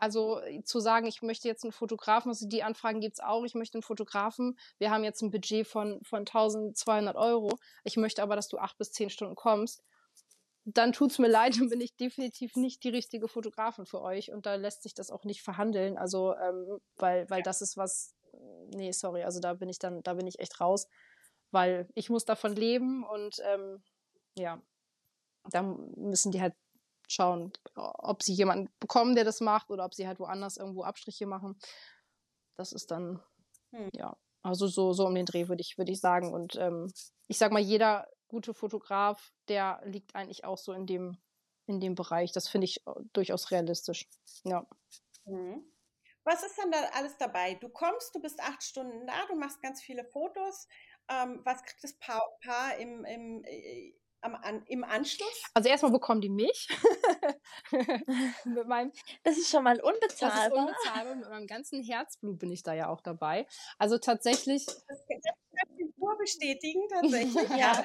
Also 0.03 0.41
äh, 0.41 0.65
zu 0.65 0.81
sagen, 0.81 1.07
ich 1.07 1.23
möchte 1.23 1.47
jetzt 1.47 1.63
einen 1.63 1.71
Fotografen, 1.71 2.31
also 2.31 2.49
die 2.49 2.65
Anfragen 2.65 3.01
gibt 3.01 3.15
es 3.15 3.25
auch, 3.25 3.45
ich 3.45 3.55
möchte 3.55 3.77
einen 3.77 3.83
Fotografen, 3.83 4.59
wir 4.79 4.91
haben 4.91 5.05
jetzt 5.05 5.23
ein 5.23 5.31
Budget 5.31 5.65
von, 5.65 6.01
von 6.03 6.21
1200 6.21 7.15
Euro, 7.15 7.51
ich 7.85 7.97
möchte 7.97 8.21
aber, 8.21 8.35
dass 8.35 8.49
du 8.49 8.59
acht 8.59 8.77
bis 8.79 8.91
zehn 8.91 9.11
Stunden 9.11 9.37
kommst, 9.37 9.81
dann 10.65 10.93
tut 10.93 11.13
es 11.13 11.21
mir 11.21 11.29
leid, 11.29 11.57
dann 11.57 11.69
bin 11.69 11.81
ich 11.81 11.95
definitiv 11.95 12.57
nicht 12.57 12.83
die 12.83 12.89
richtige 12.89 13.29
Fotografin 13.29 13.87
für 13.87 14.03
euch 14.03 14.33
und 14.33 14.45
da 14.45 14.57
lässt 14.57 14.83
sich 14.83 14.93
das 14.95 15.13
auch 15.13 15.23
nicht 15.23 15.43
verhandeln, 15.43 15.97
also 15.97 16.35
ähm, 16.35 16.81
weil, 16.97 17.31
weil 17.31 17.43
das 17.43 17.63
ist 17.63 17.77
was, 17.77 18.17
nee, 18.69 18.93
sorry, 18.93 19.23
also 19.23 19.41
da 19.41 19.55
bin 19.55 19.69
ich 19.69 19.79
dann, 19.79 20.03
da 20.03 20.15
bin 20.15 20.27
ich 20.27 20.39
echt 20.39 20.61
raus, 20.61 20.89
weil 21.51 21.89
ich 21.95 22.11
muss 22.11 22.25
davon 22.25 22.55
leben 22.55 23.05
und 23.05 23.37
ähm, 23.45 23.83
ja, 24.37 24.61
da 25.51 25.63
müssen 25.63 26.33
die 26.33 26.41
halt 26.41 26.55
schauen, 27.09 27.53
ob 27.75 28.23
sie 28.23 28.33
jemanden 28.33 28.71
bekommen, 28.81 29.15
der 29.15 29.25
das 29.25 29.41
macht 29.41 29.71
oder 29.71 29.85
ob 29.85 29.95
sie 29.95 30.07
halt 30.07 30.19
woanders 30.19 30.57
irgendwo 30.57 30.83
Abstriche 30.83 31.27
machen. 31.27 31.59
Das 32.57 32.73
ist 32.73 32.91
dann, 32.91 33.23
hm. 33.71 33.91
ja, 33.93 34.17
also 34.43 34.67
so, 34.67 34.93
so 34.93 35.07
um 35.07 35.15
den 35.15 35.27
Dreh 35.27 35.49
würde 35.49 35.61
ich, 35.61 35.79
würde 35.79 35.93
ich 35.93 36.01
sagen. 36.01 36.33
Und 36.33 36.57
ähm, 36.57 36.91
ich 37.29 37.39
sag 37.39 37.53
mal, 37.53 37.61
jeder 37.61 38.09
gute 38.29 38.55
Fotograf, 38.55 39.33
der 39.49 39.81
liegt 39.85 40.15
eigentlich 40.15 40.45
auch 40.45 40.59
so 40.59 40.73
in 40.73 40.87
dem, 40.87 41.19
in 41.67 41.81
dem 41.81 41.95
Bereich. 41.95 42.33
Das 42.33 42.49
finde 42.49 42.65
ich 42.65 42.87
äh, 42.87 42.93
durchaus 43.13 43.51
realistisch. 43.51 44.09
Ja. 44.45 44.67
Mhm. 45.25 45.65
Was 46.25 46.43
ist 46.43 46.59
dann 46.59 46.71
da 46.71 46.79
alles 46.95 47.17
dabei? 47.17 47.55
Du 47.55 47.69
kommst, 47.69 48.15
du 48.15 48.21
bist 48.21 48.41
acht 48.41 48.63
Stunden 48.63 49.07
da, 49.07 49.27
du 49.29 49.35
machst 49.35 49.61
ganz 49.61 49.83
viele 49.83 50.05
Fotos. 50.05 50.69
Ähm, 51.09 51.41
was 51.45 51.63
kriegt 51.65 51.83
das 51.83 51.95
Paar, 51.99 52.23
Paar 52.45 52.77
im, 52.77 53.05
im, 53.05 53.45
äh, 53.45 53.95
am, 54.21 54.37
an, 54.37 54.65
im 54.67 54.85
Anschluss? 54.85 55.43
Also 55.55 55.69
erstmal 55.69 55.93
bekommen 55.93 56.21
die 56.21 56.29
mich. 56.29 56.69
mit 58.45 58.69
meinem, 58.69 58.93
das 59.25 59.37
ist 59.37 59.51
schon 59.51 59.65
mal 59.65 59.81
unbezahlbar. 59.81 60.39
Das 60.39 60.47
ist 60.47 60.53
unbezahlbar. 60.53 61.15
Mit 61.17 61.29
meinem 61.29 61.47
ganzen 61.47 61.83
Herzblut 61.83 62.39
bin 62.39 62.53
ich 62.53 62.63
da 62.63 62.73
ja 62.73 62.89
auch 62.89 63.01
dabei. 63.01 63.47
Also 63.79 63.99
tatsächlich. 63.99 64.67
Das, 64.67 64.87
das 64.87 65.07
nur 66.03 66.19
bestätigen, 66.19 66.83
tatsächlich. 66.91 67.49
ja. 67.57 67.85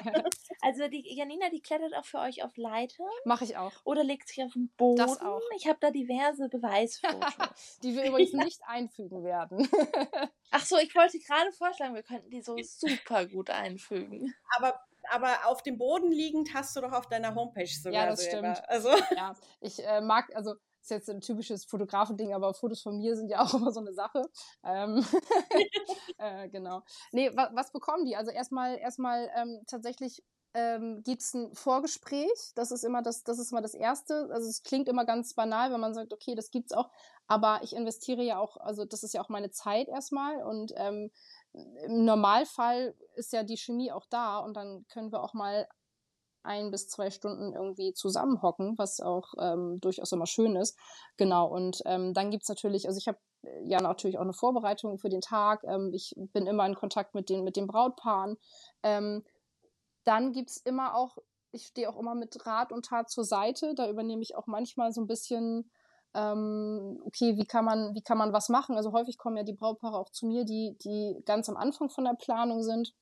Also 0.60 0.88
die 0.88 1.14
Janina, 1.14 1.48
die 1.50 1.60
klettert 1.60 1.94
auch 1.94 2.04
für 2.04 2.18
euch 2.18 2.42
auf 2.42 2.56
Leiter. 2.56 3.04
Mache 3.24 3.44
ich 3.44 3.56
auch. 3.56 3.72
Oder 3.84 4.04
legt 4.04 4.28
sich 4.28 4.42
auf 4.42 4.52
den 4.52 4.68
Boden. 4.76 4.98
Das 4.98 5.20
auch. 5.20 5.40
Ich 5.56 5.66
habe 5.66 5.78
da 5.80 5.90
diverse 5.90 6.48
Beweisfotos. 6.48 7.34
die 7.82 7.94
wir 7.94 8.04
übrigens 8.04 8.32
nicht 8.32 8.60
einfügen 8.66 9.24
werden. 9.24 9.68
Ach 10.50 10.64
so, 10.64 10.76
ich 10.78 10.94
wollte 10.94 11.18
gerade 11.20 11.52
vorschlagen, 11.52 11.94
wir 11.94 12.02
könnten 12.02 12.30
die 12.30 12.42
so 12.42 12.56
super 12.62 13.26
gut 13.26 13.50
einfügen. 13.50 14.34
Aber 14.56 14.80
aber 15.10 15.46
auf 15.46 15.62
dem 15.62 15.78
Boden 15.78 16.12
liegend 16.12 16.52
hast 16.52 16.76
du 16.76 16.82
doch 16.82 16.92
auf 16.92 17.08
deiner 17.08 17.34
Homepage 17.34 17.66
sogar. 17.66 18.04
Ja, 18.04 18.10
das 18.10 18.24
selber. 18.24 18.54
stimmt. 18.54 18.68
Also. 18.68 18.90
Ja, 19.16 19.34
ich 19.60 19.82
äh, 19.82 20.02
mag, 20.02 20.34
also 20.34 20.54
ist 20.90 20.90
jetzt 20.90 21.10
ein 21.10 21.20
typisches 21.20 21.64
Fotografending, 21.64 22.32
aber 22.32 22.54
Fotos 22.54 22.82
von 22.82 22.96
mir 22.96 23.16
sind 23.16 23.28
ja 23.28 23.40
auch 23.42 23.54
immer 23.54 23.72
so 23.72 23.80
eine 23.80 23.92
Sache. 23.92 24.24
Ähm, 24.64 25.04
äh, 26.18 26.48
genau. 26.48 26.82
Nee, 27.12 27.30
wa 27.36 27.50
was 27.54 27.72
bekommen 27.72 28.04
die? 28.04 28.16
Also 28.16 28.30
erstmal, 28.30 28.78
erstmal 28.78 29.30
ähm, 29.36 29.62
tatsächlich 29.66 30.22
ähm, 30.54 31.02
gibt 31.04 31.22
es 31.22 31.34
ein 31.34 31.54
Vorgespräch. 31.54 32.52
Das 32.54 32.70
ist 32.70 32.84
immer 32.84 33.02
das, 33.02 33.22
das 33.22 33.38
ist 33.38 33.52
immer 33.52 33.60
das 33.60 33.74
Erste. 33.74 34.28
Also 34.32 34.48
es 34.48 34.62
klingt 34.62 34.88
immer 34.88 35.04
ganz 35.04 35.34
banal, 35.34 35.70
wenn 35.70 35.80
man 35.80 35.94
sagt, 35.94 36.12
okay, 36.12 36.34
das 36.34 36.50
gibt's 36.50 36.72
auch. 36.72 36.90
Aber 37.26 37.60
ich 37.62 37.76
investiere 37.76 38.22
ja 38.22 38.38
auch, 38.38 38.56
also 38.56 38.86
das 38.86 39.02
ist 39.02 39.12
ja 39.12 39.20
auch 39.20 39.28
meine 39.28 39.50
Zeit 39.50 39.88
erstmal 39.88 40.42
und 40.42 40.72
ähm, 40.76 41.10
im 41.52 42.04
Normalfall 42.04 42.94
ist 43.16 43.32
ja 43.32 43.42
die 43.42 43.58
Chemie 43.58 43.92
auch 43.92 44.06
da 44.08 44.38
und 44.38 44.54
dann 44.54 44.86
können 44.88 45.12
wir 45.12 45.22
auch 45.22 45.34
mal 45.34 45.68
ein 46.42 46.70
bis 46.70 46.88
zwei 46.88 47.10
Stunden 47.10 47.52
irgendwie 47.52 47.92
zusammenhocken, 47.92 48.76
was 48.78 49.00
auch 49.00 49.34
ähm, 49.40 49.80
durchaus 49.80 50.12
immer 50.12 50.26
schön 50.26 50.56
ist. 50.56 50.78
Genau, 51.16 51.46
und 51.48 51.82
ähm, 51.84 52.14
dann 52.14 52.32
es 52.32 52.48
natürlich, 52.48 52.86
also 52.86 52.98
ich 52.98 53.08
habe 53.08 53.18
äh, 53.42 53.68
ja 53.68 53.80
natürlich 53.80 54.18
auch 54.18 54.22
eine 54.22 54.32
Vorbereitung 54.32 54.98
für 54.98 55.08
den 55.08 55.20
Tag. 55.20 55.64
Ähm, 55.64 55.92
ich 55.92 56.14
bin 56.16 56.46
immer 56.46 56.66
in 56.66 56.74
Kontakt 56.74 57.14
mit 57.14 57.28
den, 57.28 57.44
mit 57.44 57.56
den 57.56 57.66
Brautpaaren. 57.66 58.36
Ähm, 58.82 59.24
dann 60.04 60.32
gibt 60.32 60.50
es 60.50 60.56
immer 60.58 60.94
auch, 60.94 61.18
ich 61.52 61.66
stehe 61.66 61.88
auch 61.90 61.98
immer 61.98 62.14
mit 62.14 62.46
Rat 62.46 62.72
und 62.72 62.86
Tat 62.86 63.10
zur 63.10 63.24
Seite. 63.24 63.74
Da 63.74 63.88
übernehme 63.88 64.22
ich 64.22 64.36
auch 64.36 64.46
manchmal 64.46 64.92
so 64.92 65.00
ein 65.00 65.06
bisschen 65.06 65.70
ähm, 66.14 67.00
okay, 67.04 67.36
wie 67.36 67.44
kann 67.44 67.64
man, 67.64 67.94
wie 67.94 68.02
kann 68.02 68.18
man 68.18 68.32
was 68.32 68.48
machen? 68.48 68.76
Also 68.76 68.92
häufig 68.92 69.18
kommen 69.18 69.36
ja 69.36 69.42
die 69.42 69.52
Brautpaare 69.52 69.98
auch 69.98 70.10
zu 70.10 70.26
mir, 70.26 70.44
die, 70.44 70.76
die 70.82 71.22
ganz 71.26 71.48
am 71.48 71.56
Anfang 71.56 71.90
von 71.90 72.04
der 72.04 72.14
Planung 72.14 72.62
sind. 72.62 72.94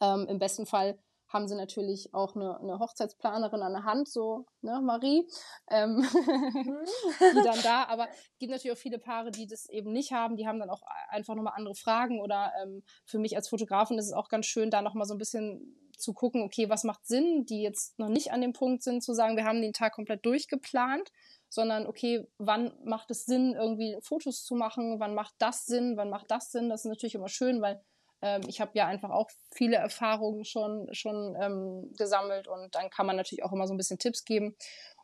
Ähm, 0.00 0.26
Im 0.28 0.38
besten 0.38 0.66
Fall 0.66 0.98
haben 1.32 1.48
sie 1.48 1.54
natürlich 1.54 2.12
auch 2.12 2.36
eine, 2.36 2.58
eine 2.60 2.78
Hochzeitsplanerin 2.78 3.62
an 3.62 3.72
der 3.72 3.84
Hand, 3.84 4.08
so, 4.08 4.46
ne, 4.60 4.80
Marie, 4.82 5.26
ähm, 5.70 5.96
mhm. 5.96 6.04
die 7.20 7.42
dann 7.44 7.62
da, 7.62 7.84
aber 7.84 8.08
es 8.10 8.38
gibt 8.38 8.52
natürlich 8.52 8.76
auch 8.76 8.80
viele 8.80 8.98
Paare, 8.98 9.30
die 9.30 9.46
das 9.46 9.68
eben 9.68 9.92
nicht 9.92 10.12
haben, 10.12 10.36
die 10.36 10.46
haben 10.46 10.58
dann 10.58 10.70
auch 10.70 10.82
einfach 11.08 11.34
nochmal 11.34 11.54
andere 11.56 11.74
Fragen 11.74 12.20
oder 12.20 12.52
ähm, 12.62 12.82
für 13.04 13.18
mich 13.18 13.36
als 13.36 13.48
Fotografin 13.48 13.98
ist 13.98 14.06
es 14.06 14.12
auch 14.12 14.28
ganz 14.28 14.46
schön, 14.46 14.70
da 14.70 14.82
nochmal 14.82 15.06
so 15.06 15.14
ein 15.14 15.18
bisschen 15.18 15.76
zu 15.96 16.14
gucken, 16.14 16.42
okay, 16.42 16.68
was 16.68 16.84
macht 16.84 17.06
Sinn, 17.06 17.44
die 17.44 17.62
jetzt 17.62 17.98
noch 17.98 18.08
nicht 18.08 18.32
an 18.32 18.40
dem 18.40 18.54
Punkt 18.54 18.82
sind, 18.82 19.02
zu 19.02 19.12
sagen, 19.12 19.36
wir 19.36 19.44
haben 19.44 19.60
den 19.60 19.74
Tag 19.74 19.92
komplett 19.92 20.24
durchgeplant 20.24 21.10
sondern 21.50 21.86
okay, 21.86 22.26
wann 22.38 22.72
macht 22.84 23.10
es 23.10 23.26
Sinn, 23.26 23.54
irgendwie 23.54 23.98
Fotos 24.00 24.44
zu 24.44 24.54
machen, 24.54 25.00
wann 25.00 25.14
macht 25.14 25.34
das 25.38 25.66
Sinn, 25.66 25.96
wann 25.96 26.08
macht 26.08 26.30
das 26.30 26.52
Sinn, 26.52 26.68
das 26.68 26.82
ist 26.82 26.88
natürlich 26.88 27.16
immer 27.16 27.28
schön, 27.28 27.60
weil 27.60 27.82
ähm, 28.22 28.42
ich 28.46 28.60
habe 28.60 28.72
ja 28.74 28.86
einfach 28.86 29.10
auch 29.10 29.30
viele 29.52 29.76
Erfahrungen 29.76 30.44
schon, 30.44 30.88
schon 30.92 31.36
ähm, 31.40 31.92
gesammelt 31.96 32.48
und 32.48 32.74
dann 32.74 32.90
kann 32.90 33.06
man 33.06 33.16
natürlich 33.16 33.44
auch 33.44 33.52
immer 33.52 33.66
so 33.66 33.74
ein 33.74 33.76
bisschen 33.76 33.98
Tipps 33.98 34.24
geben. 34.24 34.56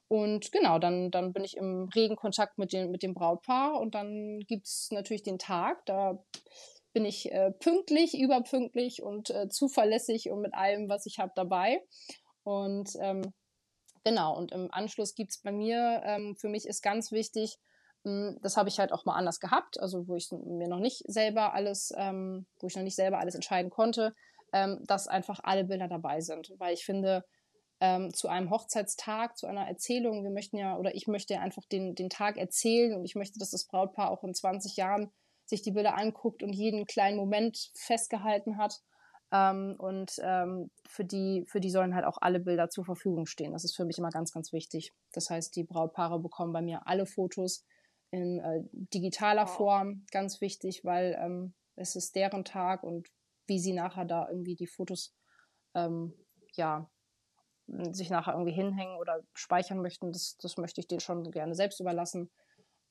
Und 0.08 0.52
genau, 0.52 0.78
dann, 0.78 1.10
dann 1.10 1.32
bin 1.32 1.42
ich 1.44 1.56
im 1.56 1.88
regen 1.94 2.16
Kontakt 2.16 2.58
mit, 2.58 2.72
den, 2.72 2.90
mit 2.90 3.02
dem 3.02 3.14
Brautpaar 3.14 3.80
und 3.80 3.94
dann 3.94 4.40
gibt 4.40 4.66
es 4.66 4.88
natürlich 4.92 5.24
den 5.24 5.38
Tag, 5.38 5.84
da 5.86 6.22
bin 6.92 7.04
ich 7.04 7.30
äh, 7.32 7.50
pünktlich, 7.50 8.18
überpünktlich 8.18 9.02
und 9.02 9.30
äh, 9.30 9.48
zuverlässig 9.48 10.30
und 10.30 10.40
mit 10.40 10.54
allem, 10.54 10.88
was 10.88 11.06
ich 11.06 11.18
habe, 11.18 11.32
dabei. 11.34 11.82
Und 12.44 12.90
ähm, 13.00 13.34
Genau, 14.06 14.36
und 14.36 14.52
im 14.52 14.68
Anschluss 14.70 15.16
gibt 15.16 15.32
es 15.32 15.38
bei 15.38 15.50
mir, 15.50 16.00
ähm, 16.04 16.36
für 16.36 16.48
mich 16.48 16.64
ist 16.64 16.80
ganz 16.80 17.10
wichtig, 17.10 17.58
das 18.42 18.56
habe 18.56 18.68
ich 18.68 18.78
halt 18.78 18.92
auch 18.92 19.04
mal 19.04 19.16
anders 19.16 19.40
gehabt, 19.40 19.80
also 19.80 20.06
wo 20.06 20.14
ich 20.14 20.30
mir 20.30 20.68
noch 20.68 20.78
nicht 20.78 21.02
selber 21.06 21.54
alles, 21.54 21.92
ähm, 21.96 22.46
wo 22.60 22.68
ich 22.68 22.76
noch 22.76 22.82
nicht 22.82 22.94
selber 22.94 23.18
alles 23.18 23.34
entscheiden 23.34 23.70
konnte, 23.70 24.14
ähm, 24.52 24.80
dass 24.86 25.08
einfach 25.08 25.40
alle 25.42 25.64
Bilder 25.64 25.88
dabei 25.88 26.20
sind. 26.20 26.52
Weil 26.58 26.74
ich 26.74 26.84
finde, 26.84 27.24
ähm, 27.80 28.14
zu 28.14 28.28
einem 28.28 28.50
Hochzeitstag, 28.50 29.36
zu 29.36 29.46
einer 29.46 29.66
Erzählung, 29.66 30.22
wir 30.22 30.30
möchten 30.30 30.56
ja, 30.56 30.76
oder 30.78 30.94
ich 30.94 31.08
möchte 31.08 31.34
ja 31.34 31.40
einfach 31.40 31.64
den, 31.64 31.94
den 31.94 32.08
Tag 32.08 32.36
erzählen 32.36 32.94
und 32.94 33.04
ich 33.04 33.16
möchte, 33.16 33.38
dass 33.38 33.50
das 33.50 33.66
Brautpaar 33.66 34.10
auch 34.10 34.22
in 34.22 34.34
20 34.34 34.76
Jahren 34.76 35.10
sich 35.44 35.62
die 35.62 35.72
Bilder 35.72 35.96
anguckt 35.96 36.42
und 36.42 36.52
jeden 36.52 36.86
kleinen 36.86 37.16
Moment 37.16 37.70
festgehalten 37.74 38.56
hat. 38.56 38.80
Ähm, 39.32 39.74
und 39.78 40.12
ähm, 40.22 40.70
für, 40.88 41.04
die, 41.04 41.44
für 41.48 41.60
die 41.60 41.70
sollen 41.70 41.94
halt 41.94 42.04
auch 42.04 42.18
alle 42.20 42.38
Bilder 42.38 42.70
zur 42.70 42.84
Verfügung 42.84 43.26
stehen. 43.26 43.52
Das 43.52 43.64
ist 43.64 43.74
für 43.74 43.84
mich 43.84 43.98
immer 43.98 44.10
ganz, 44.10 44.32
ganz 44.32 44.52
wichtig. 44.52 44.92
Das 45.12 45.28
heißt, 45.28 45.56
die 45.56 45.64
Brautpaare 45.64 46.20
bekommen 46.20 46.52
bei 46.52 46.62
mir 46.62 46.86
alle 46.86 47.06
Fotos 47.06 47.64
in 48.10 48.38
äh, 48.40 48.62
digitaler 48.72 49.46
wow. 49.46 49.56
Form. 49.56 50.06
Ganz 50.10 50.40
wichtig, 50.40 50.84
weil 50.84 51.16
ähm, 51.20 51.54
es 51.74 51.96
ist 51.96 52.16
deren 52.16 52.44
Tag 52.44 52.82
und 52.82 53.08
wie 53.46 53.58
sie 53.58 53.72
nachher 53.72 54.04
da 54.04 54.28
irgendwie 54.28 54.56
die 54.56 54.66
Fotos 54.66 55.14
ähm, 55.74 56.12
ja, 56.54 56.88
sich 57.66 58.10
nachher 58.10 58.34
irgendwie 58.34 58.54
hinhängen 58.54 58.96
oder 58.96 59.22
speichern 59.34 59.82
möchten, 59.82 60.12
das, 60.12 60.36
das 60.38 60.56
möchte 60.56 60.80
ich 60.80 60.88
denen 60.88 61.00
schon 61.00 61.30
gerne 61.30 61.54
selbst 61.54 61.80
überlassen. 61.80 62.30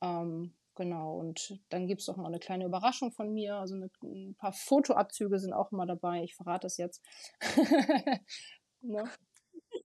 Ähm, 0.01 0.53
Genau, 0.75 1.17
und 1.17 1.57
dann 1.69 1.87
gibt 1.87 2.01
es 2.01 2.09
auch 2.09 2.17
mal 2.17 2.27
eine 2.27 2.39
kleine 2.39 2.65
Überraschung 2.65 3.13
von 3.13 3.33
mir. 3.33 3.55
Also 3.55 3.75
eine, 3.75 3.89
ein 4.03 4.35
paar 4.35 4.51
Fotoabzüge 4.51 5.39
sind 5.39 5.53
auch 5.53 5.71
immer 5.71 5.85
dabei. 5.85 6.23
Ich 6.23 6.35
verrate 6.35 6.67
es 6.67 6.75
jetzt. 6.75 7.01
ne? 8.81 9.05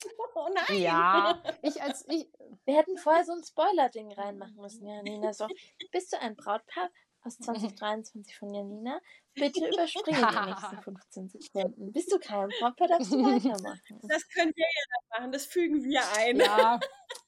Oh 0.35 0.49
nein! 0.55 0.81
Ja, 0.81 1.43
ich 1.63 1.83
als 1.83 2.07
ich. 2.09 2.27
Wir 2.65 2.77
hätten 2.77 2.97
vorher 2.97 3.25
so 3.25 3.33
ein 3.33 3.43
Spoiler-Ding 3.43 4.13
reinmachen 4.13 4.57
müssen, 4.61 4.87
Janina. 4.87 5.33
So, 5.33 5.47
bist 5.91 6.13
du 6.13 6.21
ein 6.21 6.37
Brautpaar 6.37 6.89
aus 7.23 7.37
2023 7.41 8.39
von 8.39 8.55
Janina? 8.55 9.01
Bitte 9.35 9.67
überspringe 9.67 10.27
die 10.27 10.51
nächsten 10.51 10.83
15 10.83 11.29
Sekunden. 11.29 11.93
Bist 11.93 12.13
du 12.13 12.19
kein 12.19 12.49
Brautpaar, 12.61 12.89
darfst 12.89 13.13
du 13.13 13.17
weitermachen. 13.23 14.01
Das 14.03 14.27
können 14.29 14.53
wir 14.55 14.65
ja 14.65 14.83
dann 14.91 15.21
machen, 15.21 15.33
das 15.33 15.47
fügen 15.47 15.83
wir 15.83 16.01
ein. 16.17 16.37
Ja, 16.37 16.81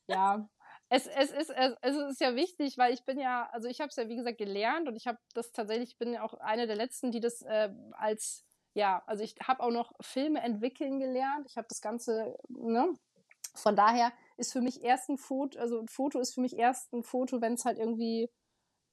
ja 0.06 0.48
es, 0.94 1.06
es, 1.06 1.30
ist, 1.30 1.48
es, 1.48 1.74
es 1.80 1.96
ist 1.96 2.20
ja 2.20 2.36
wichtig, 2.36 2.76
weil 2.76 2.92
ich 2.92 3.02
bin 3.06 3.18
ja, 3.18 3.48
also 3.50 3.66
ich 3.66 3.80
habe 3.80 3.88
es 3.88 3.96
ja 3.96 4.10
wie 4.10 4.16
gesagt 4.16 4.36
gelernt 4.36 4.88
und 4.88 4.94
ich 4.94 5.06
habe 5.06 5.16
das 5.32 5.50
tatsächlich, 5.50 5.92
ich 5.92 5.98
bin 5.98 6.12
ja 6.12 6.22
auch 6.22 6.34
eine 6.34 6.66
der 6.66 6.76
letzten, 6.76 7.10
die 7.10 7.20
das 7.20 7.40
äh, 7.40 7.70
als, 7.92 8.44
ja, 8.74 9.02
also 9.06 9.22
ich 9.22 9.34
habe 9.46 9.62
auch 9.62 9.70
noch 9.70 9.92
Filme 10.00 10.40
entwickeln 10.40 10.98
gelernt. 10.98 11.46
Ich 11.48 11.56
habe 11.56 11.68
das 11.68 11.80
Ganze, 11.80 12.36
ne? 12.48 12.94
Von 13.54 13.76
daher 13.76 14.12
ist 14.38 14.52
für 14.52 14.62
mich 14.62 14.82
erst 14.82 15.10
ein 15.10 15.18
Foto, 15.18 15.58
also 15.58 15.78
ein 15.80 15.88
Foto 15.88 16.18
ist 16.18 16.34
für 16.34 16.40
mich 16.40 16.56
erst 16.56 16.92
ein 16.94 17.02
Foto, 17.02 17.42
wenn 17.42 17.52
es 17.54 17.66
halt 17.66 17.78
irgendwie 17.78 18.30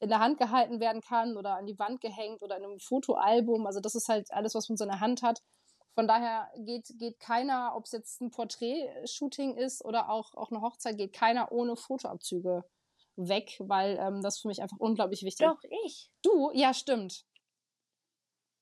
in 0.02 0.10
der 0.10 0.20
Hand 0.20 0.38
gehalten 0.38 0.80
werden 0.80 1.02
kann 1.02 1.38
oder 1.38 1.56
an 1.56 1.66
die 1.66 1.80
Wand 1.80 2.02
gehängt 2.02 2.42
oder 2.42 2.58
in 2.58 2.64
einem 2.64 2.80
Fotoalbum. 2.80 3.66
Also 3.66 3.80
das 3.80 3.96
ist 3.96 4.10
halt 4.10 4.32
alles, 4.32 4.56
was 4.56 4.68
man 4.70 4.78
so 4.78 4.84
in 4.84 4.90
der 4.90 5.00
Hand 5.00 5.22
hat. 5.22 5.42
Von 5.96 6.08
daher 6.08 6.50
geht, 6.58 6.88
geht 6.98 7.20
keiner, 7.20 7.74
ob 7.76 7.86
es 7.86 7.92
jetzt 7.92 8.22
ein 8.22 8.32
Porträt-Shooting 8.32 9.56
ist 9.56 9.84
oder 9.84 10.10
auch, 10.10 10.34
auch 10.36 10.52
eine 10.52 10.62
Hochzeit, 10.62 10.98
geht 10.98 11.14
keiner 11.14 11.52
ohne 11.52 11.76
Fotoabzüge 11.76 12.64
weg, 13.18 13.58
weil 13.60 13.98
ähm, 14.00 14.22
das 14.22 14.40
für 14.40 14.48
mich 14.48 14.62
einfach 14.62 14.80
unglaublich 14.80 15.24
wichtig 15.24 15.46
ist. 15.46 15.52
Doch, 15.52 15.62
ich. 15.86 16.10
Du? 16.22 16.52
Ja, 16.54 16.74
stimmt. 16.74 17.26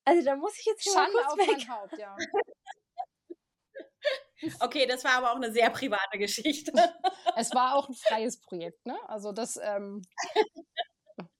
Also 0.08 0.24
da 0.24 0.36
muss 0.38 0.58
ich 0.58 0.66
jetzt 0.66 0.86
schon 0.86 0.93
Schande 0.93 1.18
mal 1.18 1.24
kurz 1.24 1.34
auf 1.34 1.39
weg. 1.39 1.68
mein 1.68 1.70
Haupt, 1.70 1.97
ja. 1.97 2.18
Okay, 4.62 4.86
das 4.86 5.03
war 5.03 5.14
aber 5.14 5.32
auch 5.32 5.38
eine 5.38 5.51
sehr 5.51 5.70
private 5.72 6.18
Geschichte. 6.18 6.72
es 7.36 7.53
war 7.53 7.76
auch 7.76 7.89
ein 7.89 7.95
freies 7.95 8.39
Projekt, 8.39 8.86
ne? 8.86 8.97
Also 9.10 9.32
das, 9.32 9.60
ähm, 9.62 10.03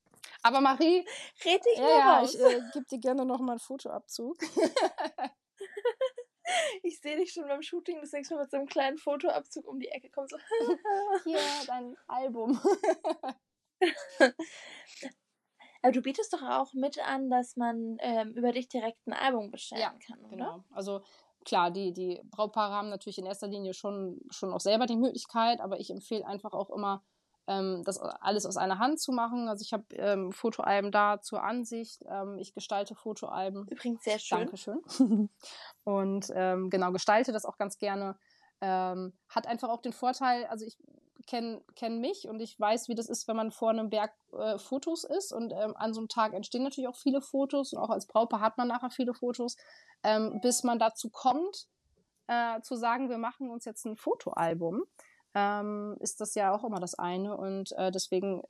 aber 0.42 0.62
Marie, 0.62 1.08
red 1.46 1.64
dich 1.64 1.78
ja, 1.78 1.88
ja, 1.88 2.24
ich 2.24 2.38
äh, 2.40 2.60
gebe 2.74 2.86
dir 2.88 3.00
gerne 3.00 3.24
noch 3.24 3.40
mal 3.40 3.52
einen 3.52 3.60
Fotoabzug. 3.60 4.38
ich 6.82 7.00
sehe 7.00 7.18
dich 7.18 7.34
schon 7.34 7.48
beim 7.48 7.62
Shooting 7.62 8.02
das 8.02 8.12
nächste 8.12 8.34
Mal 8.34 8.42
mit 8.42 8.52
so 8.52 8.58
einem 8.58 8.68
kleinen 8.68 8.98
Fotoabzug 8.98 9.68
um 9.68 9.80
die 9.80 9.90
Ecke 9.90 10.10
kommen, 10.10 10.28
so. 10.28 10.38
Hier, 11.24 11.40
dein 11.68 11.96
Album. 12.08 12.60
Aber 15.82 15.92
du 15.92 16.02
bietest 16.02 16.34
doch 16.34 16.42
auch 16.42 16.74
mit 16.74 17.00
an, 17.00 17.30
dass 17.30 17.56
man 17.56 17.98
ähm, 18.00 18.34
über 18.34 18.52
dich 18.52 18.68
direkt 18.68 19.06
ein 19.08 19.14
Album 19.14 19.52
bestellen 19.52 19.82
Ja, 19.82 19.94
kann, 20.06 20.20
oder? 20.26 20.36
Genau. 20.36 20.64
Also 20.72 21.02
klar, 21.46 21.72
die, 21.72 21.94
die 21.94 22.22
Brautpaare 22.32 22.74
haben 22.74 22.90
natürlich 22.90 23.18
in 23.20 23.26
erster 23.26 23.48
Linie 23.48 23.74
schon, 23.74 24.20
schon 24.30 24.54
auch 24.54 24.60
selber 24.60 24.86
die 24.86 24.98
Möglichkeit, 24.98 25.60
aber 25.62 25.80
ich 25.80 25.90
empfehle 25.90 26.26
einfach 26.26 26.54
auch 26.54 26.70
immer, 26.70 27.04
ähm, 27.48 27.84
das 27.86 27.98
alles 28.00 28.46
aus 28.46 28.58
einer 28.58 28.80
Hand 28.80 29.00
zu 29.00 29.12
machen. 29.12 29.48
Also 29.48 29.64
ich 29.64 29.74
habe 29.74 29.86
ähm, 29.96 30.32
Fotoalben 30.32 30.92
da 30.92 31.22
zur 31.22 31.44
Ansicht. 31.44 32.04
Ähm, 32.08 32.38
ich 32.38 32.54
gestalte 32.54 32.94
Fotoalben. 32.94 33.68
Übrigens 33.70 34.04
sehr 34.04 34.20
schön. 34.20 34.40
Dankeschön. 34.40 34.82
Und 35.84 36.32
ähm, 36.36 36.70
genau, 36.70 36.92
gestalte 36.92 37.32
das 37.32 37.46
auch 37.46 37.58
ganz 37.58 37.78
gerne. 37.78 38.18
Ähm, 38.60 39.18
hat 39.30 39.48
einfach 39.48 39.70
auch 39.70 39.82
den 39.82 39.94
Vorteil, 39.94 40.46
also 40.48 40.66
ich 40.66 40.78
kenne 41.28 41.62
kenn 41.76 42.00
mich 42.00 42.28
und 42.28 42.40
ich 42.40 42.60
weiß, 42.60 42.88
wie 42.88 42.96
das 42.96 43.10
ist, 43.10 43.28
wenn 43.28 43.36
man 43.36 43.52
vor 43.52 43.70
einem 43.70 43.90
Berg 43.90 44.14
äh, 44.34 44.58
Fotos 44.58 45.04
ist. 45.04 45.32
Und 45.32 45.54
ähm, 45.54 45.76
an 45.76 45.94
so 45.94 46.00
einem 46.00 46.08
Tag 46.08 46.34
entstehen 46.34 46.64
natürlich 46.64 46.88
auch 46.88 46.96
viele 46.96 47.22
Fotos 47.22 47.74
und 47.74 47.80
auch 47.80 47.90
als 47.90 48.08
Brautpaar 48.08 48.42
hat 48.42 48.58
man 48.58 48.68
nachher 48.68 48.90
viele 48.90 49.14
Fotos, 49.14 49.58
ähm, 50.04 50.40
bis 50.42 50.64
man 50.64 50.80
dazu 50.80 51.10
kommt, 51.10 51.68
äh, 52.28 52.62
zu 52.62 52.76
sagen, 52.76 53.10
wir 53.10 53.18
machen 53.18 53.50
uns 53.50 53.66
jetzt 53.66 53.86
ein 53.86 53.98
Fotoalbum. 53.98 54.84
Ähm, 55.36 55.98
ist 56.00 56.22
das 56.22 56.34
ja 56.34 56.56
auch 56.56 56.64
immer 56.64 56.80
das 56.80 56.96
eine. 56.96 57.38
Und 57.38 57.74
äh, 57.74 57.92
deswegen 57.92 58.42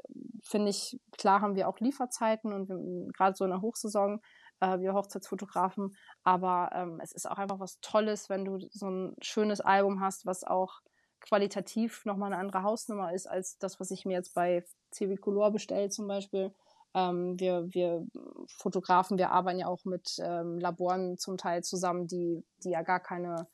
finde 0.42 0.70
ich, 0.70 1.00
klar 1.18 1.42
haben 1.42 1.56
wir 1.56 1.68
auch 1.68 1.80
Lieferzeiten 1.80 2.54
und 2.54 3.14
gerade 3.14 3.36
so 3.36 3.44
in 3.44 3.52
der 3.52 3.62
Hochsaison, 3.62 4.22
äh, 4.60 4.80
wir 4.80 4.94
Hochzeitsfotografen, 4.94 5.96
aber 6.24 6.70
ähm, 6.74 7.00
es 7.02 7.12
ist 7.12 7.30
auch 7.30 7.38
einfach 7.38 7.60
was 7.60 7.80
Tolles, 7.82 8.30
wenn 8.30 8.46
du 8.46 8.60
so 8.72 8.90
ein 8.90 9.16
schönes 9.22 9.62
Album 9.62 10.02
hast, 10.02 10.26
was 10.26 10.44
auch 10.44 10.82
qualitativ 11.28 12.06
nochmal 12.06 12.32
eine 12.32 12.42
andere 12.42 12.64
Hausnummer 12.64 13.14
ist 13.14 13.28
als 13.28 13.58
das, 13.58 13.80
was 13.80 13.92
ich 13.92 14.06
mir 14.06 14.14
jetzt 14.14 14.34
bei 14.34 14.64
CW 14.92 15.18
Color 15.18 15.52
bestelle 15.52 15.90
zum 15.90 16.08
Beispiel. 16.08 16.54
Ähm, 16.94 17.40
wir, 17.40 17.68
wir 17.74 18.08
Fotografen, 18.48 19.18
wir 19.18 19.32
arbeiten 19.32 19.60
ja 19.60 19.68
auch 19.68 19.84
mit 19.86 20.18
ähm, 20.20 20.60
Laboren 20.60 21.18
zum 21.18 21.38
Teil 21.38 21.64
zusammen, 21.64 22.08
die, 22.08 22.44
die 22.64 22.72
ja 22.72 22.82
gar 22.82 23.00
keine 23.00 23.48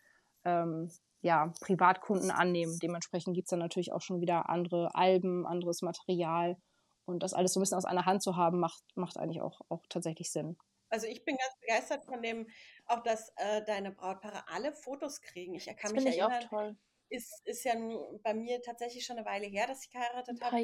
ähm, 0.45 0.91
ja, 1.21 1.53
Privatkunden 1.61 2.31
annehmen. 2.31 2.77
Dementsprechend 2.79 3.33
gibt 3.33 3.45
es 3.45 3.49
dann 3.49 3.59
natürlich 3.59 3.91
auch 3.91 4.01
schon 4.01 4.21
wieder 4.21 4.49
andere 4.49 4.93
Alben, 4.93 5.47
anderes 5.47 5.81
Material. 5.81 6.57
Und 7.05 7.23
das 7.23 7.33
alles 7.33 7.53
so 7.53 7.59
ein 7.59 7.63
bisschen 7.63 7.77
aus 7.77 7.85
einer 7.85 8.05
Hand 8.05 8.21
zu 8.21 8.37
haben, 8.37 8.59
macht, 8.59 8.83
macht 8.95 9.17
eigentlich 9.17 9.41
auch, 9.41 9.61
auch 9.69 9.83
tatsächlich 9.89 10.31
Sinn. 10.31 10.57
Also 10.89 11.07
ich 11.07 11.25
bin 11.25 11.37
ganz 11.37 11.59
begeistert 11.59 12.05
von 12.05 12.21
dem, 12.21 12.47
auch 12.85 13.01
dass 13.01 13.29
äh, 13.37 13.63
deine 13.65 13.91
Brautpaare 13.91 14.43
alle 14.47 14.73
Fotos 14.73 15.21
kriegen. 15.21 15.55
Ich 15.55 15.65
kann 15.65 15.75
das 15.81 15.91
mich 15.93 16.03
finde 16.03 16.11
ich 16.11 16.19
erinnern, 16.19 16.43
auch 16.43 16.49
toll. 16.49 16.77
Ist, 17.09 17.41
ist 17.45 17.63
ja 17.65 17.75
nun 17.75 18.21
bei 18.23 18.33
mir 18.33 18.61
tatsächlich 18.61 19.05
schon 19.05 19.17
eine 19.17 19.25
Weile 19.25 19.47
her, 19.47 19.67
dass 19.67 19.83
ich 19.85 19.91
geheiratet 19.91 20.41
Ein 20.41 20.41
habe. 20.41 20.57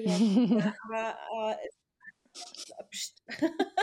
Ja, 0.53 0.65
aber 0.89 1.53
äh, 1.53 1.69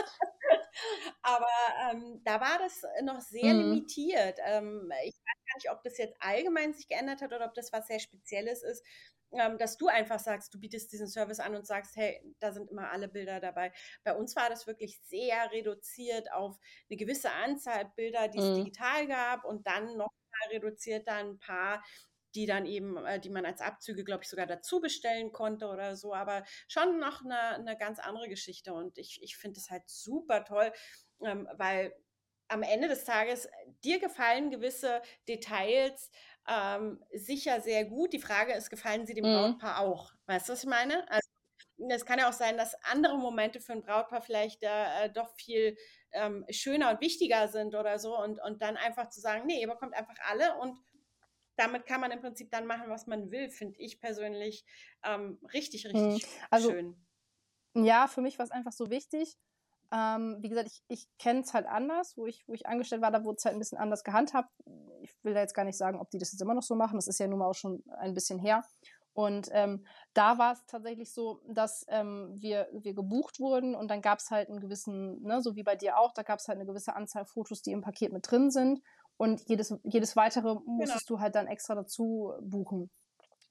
aber 1.21 1.45
ähm, 1.91 2.21
da 2.23 2.39
war 2.41 2.59
das 2.59 2.81
noch 3.03 3.21
sehr 3.21 3.53
Mhm. 3.53 3.53
limitiert. 3.53 4.39
Ähm, 4.45 4.91
ich 5.03 5.15
weiß 5.15 5.45
gar 5.45 5.55
nicht, 5.57 5.71
ob 5.71 5.83
das 5.83 5.97
jetzt 5.97 6.15
allgemein 6.19 6.73
sich 6.73 6.87
geändert 6.87 7.21
hat 7.21 7.33
oder 7.33 7.45
ob 7.45 7.53
das 7.55 7.71
was 7.73 7.87
sehr 7.87 7.99
Spezielles 7.99 8.63
ist, 8.63 8.83
ähm, 9.31 9.57
dass 9.57 9.77
du 9.77 9.87
einfach 9.87 10.19
sagst, 10.19 10.53
du 10.53 10.59
bietest 10.59 10.91
diesen 10.91 11.07
Service 11.07 11.39
an 11.39 11.55
und 11.55 11.65
sagst, 11.67 11.95
hey, 11.95 12.21
da 12.39 12.51
sind 12.53 12.69
immer 12.71 12.91
alle 12.91 13.07
Bilder 13.09 13.39
dabei. 13.39 13.73
Bei 14.03 14.15
uns 14.15 14.35
war 14.35 14.49
das 14.49 14.67
wirklich 14.67 14.99
sehr 15.03 15.51
reduziert 15.51 16.31
auf 16.31 16.57
eine 16.89 16.97
gewisse 16.97 17.31
Anzahl 17.31 17.91
Bilder, 17.95 18.27
die 18.29 18.39
es 18.39 18.51
Mhm. 18.51 18.53
digital 18.53 19.07
gab 19.07 19.45
und 19.45 19.67
dann 19.67 19.97
noch 19.97 20.09
reduziert 20.51 21.07
dann 21.07 21.31
ein 21.31 21.39
paar 21.39 21.83
die 22.35 22.45
dann 22.45 22.65
eben, 22.65 22.97
äh, 23.05 23.19
die 23.19 23.29
man 23.29 23.45
als 23.45 23.61
Abzüge, 23.61 24.03
glaube 24.03 24.23
ich, 24.23 24.29
sogar 24.29 24.45
dazu 24.47 24.79
bestellen 24.81 25.31
konnte 25.31 25.67
oder 25.67 25.95
so, 25.95 26.13
aber 26.13 26.43
schon 26.67 26.99
noch 26.99 27.23
eine, 27.23 27.39
eine 27.55 27.77
ganz 27.77 27.99
andere 27.99 28.29
Geschichte 28.29 28.73
und 28.73 28.97
ich, 28.97 29.21
ich 29.23 29.37
finde 29.37 29.59
es 29.59 29.69
halt 29.69 29.83
super 29.89 30.43
toll, 30.45 30.71
ähm, 31.23 31.47
weil 31.53 31.93
am 32.49 32.63
Ende 32.63 32.87
des 32.87 33.03
Tages 33.05 33.45
äh, 33.45 33.49
dir 33.83 33.99
gefallen 33.99 34.51
gewisse 34.51 35.01
Details 35.27 36.09
ähm, 36.47 37.03
sicher 37.13 37.59
sehr 37.61 37.85
gut. 37.85 38.13
Die 38.13 38.19
Frage 38.19 38.53
ist, 38.53 38.69
gefallen 38.69 39.05
sie 39.05 39.13
dem 39.13 39.27
Mhm. 39.27 39.29
Brautpaar 39.29 39.79
auch? 39.81 40.13
Weißt 40.27 40.47
du, 40.47 40.53
was 40.53 40.63
ich 40.63 40.69
meine? 40.69 41.09
Also 41.11 41.27
es 41.89 42.05
kann 42.05 42.19
ja 42.19 42.29
auch 42.29 42.33
sein, 42.33 42.57
dass 42.57 42.75
andere 42.83 43.17
Momente 43.17 43.59
für 43.59 43.73
ein 43.73 43.83
Brautpaar 43.83 44.21
vielleicht 44.21 44.63
äh, 44.63 45.09
doch 45.13 45.29
viel 45.35 45.77
ähm, 46.11 46.45
schöner 46.49 46.91
und 46.91 47.01
wichtiger 47.01 47.47
sind 47.49 47.75
oder 47.75 47.99
so 47.99 48.17
und, 48.17 48.39
und 48.41 48.61
dann 48.61 48.77
einfach 48.77 49.09
zu 49.09 49.19
sagen, 49.19 49.45
nee, 49.45 49.61
ihr 49.61 49.67
bekommt 49.67 49.93
einfach 49.95 50.15
alle 50.29 50.57
und 50.59 50.79
damit 51.57 51.85
kann 51.85 52.01
man 52.01 52.11
im 52.11 52.21
Prinzip 52.21 52.51
dann 52.51 52.65
machen, 52.65 52.89
was 52.89 53.07
man 53.07 53.31
will, 53.31 53.49
finde 53.49 53.79
ich 53.79 53.99
persönlich 53.99 54.65
ähm, 55.03 55.39
richtig, 55.53 55.85
Mhm. 55.85 56.11
richtig 56.13 56.39
Also 56.49 56.69
schön. 56.71 56.95
ja, 57.75 58.07
für 58.07 58.21
mich 58.21 58.37
war 58.39 58.45
es 58.45 58.51
einfach 58.51 58.71
so 58.71 58.89
wichtig. 58.89 59.37
Ähm, 59.91 60.37
wie 60.41 60.49
gesagt, 60.49 60.67
ich, 60.67 60.83
ich 60.89 61.07
kenne 61.17 61.41
es 61.41 61.53
halt 61.53 61.65
anders, 61.65 62.17
wo 62.17 62.25
ich, 62.25 62.45
wo 62.47 62.53
ich 62.53 62.67
angestellt 62.67 63.01
war, 63.01 63.11
da 63.11 63.23
wurde 63.23 63.37
es 63.37 63.45
halt 63.45 63.55
ein 63.55 63.59
bisschen 63.59 63.77
anders 63.77 64.03
gehandhabt. 64.03 64.51
Ich 65.01 65.15
will 65.23 65.33
da 65.33 65.39
jetzt 65.39 65.53
gar 65.53 65.63
nicht 65.63 65.77
sagen, 65.77 65.99
ob 65.99 66.09
die 66.09 66.17
das 66.17 66.31
jetzt 66.33 66.41
immer 66.41 66.53
noch 66.53 66.63
so 66.63 66.75
machen. 66.75 66.97
Das 66.97 67.07
ist 67.07 67.19
ja 67.19 67.27
nun 67.27 67.39
mal 67.39 67.47
auch 67.47 67.55
schon 67.55 67.83
ein 67.99 68.13
bisschen 68.13 68.37
her. 68.39 68.63
Und 69.13 69.49
ähm, 69.51 69.83
da 70.13 70.37
war 70.37 70.53
es 70.53 70.63
tatsächlich 70.67 71.11
so, 71.11 71.41
dass 71.47 71.85
ähm, 71.87 72.35
wir, 72.37 72.67
wir 72.71 72.93
gebucht 72.93 73.39
wurden 73.39 73.73
und 73.73 73.87
dann 73.89 74.01
gab 74.01 74.19
es 74.19 74.29
halt 74.29 74.47
einen 74.49 74.59
gewissen, 74.59 75.23
ne, 75.23 75.41
so 75.41 75.55
wie 75.55 75.63
bei 75.63 75.75
dir 75.75 75.97
auch, 75.97 76.13
da 76.13 76.21
gab 76.21 76.37
es 76.37 76.47
halt 76.47 76.57
eine 76.59 76.67
gewisse 76.67 76.95
Anzahl 76.95 77.25
Fotos, 77.25 77.63
die 77.63 77.71
im 77.71 77.81
Paket 77.81 78.13
mit 78.13 78.29
drin 78.29 78.51
sind. 78.51 78.79
Und 79.17 79.41
jedes, 79.47 79.73
jedes 79.83 80.15
weitere 80.15 80.55
musstest 80.65 81.09
du 81.09 81.19
halt 81.19 81.35
dann 81.35 81.47
extra 81.47 81.75
dazu 81.75 82.33
buchen. 82.41 82.89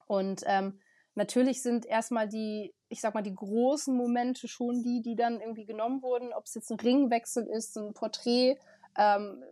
Und 0.06 0.42
ähm, 0.46 0.80
natürlich 1.16 1.62
sind 1.62 1.86
erstmal 1.86 2.28
die, 2.28 2.72
ich 2.88 3.00
sag 3.00 3.14
mal, 3.14 3.22
die 3.22 3.34
großen 3.34 3.96
Momente 3.96 4.46
schon 4.46 4.82
die, 4.82 5.02
die 5.02 5.16
dann 5.16 5.40
irgendwie 5.40 5.66
genommen 5.66 6.02
wurden, 6.02 6.32
ob 6.32 6.44
es 6.44 6.54
jetzt 6.54 6.70
ein 6.70 6.78
Ringwechsel 6.78 7.44
ist, 7.46 7.76
ein 7.76 7.94
Porträt, 7.94 8.58
ähm, 8.96 9.42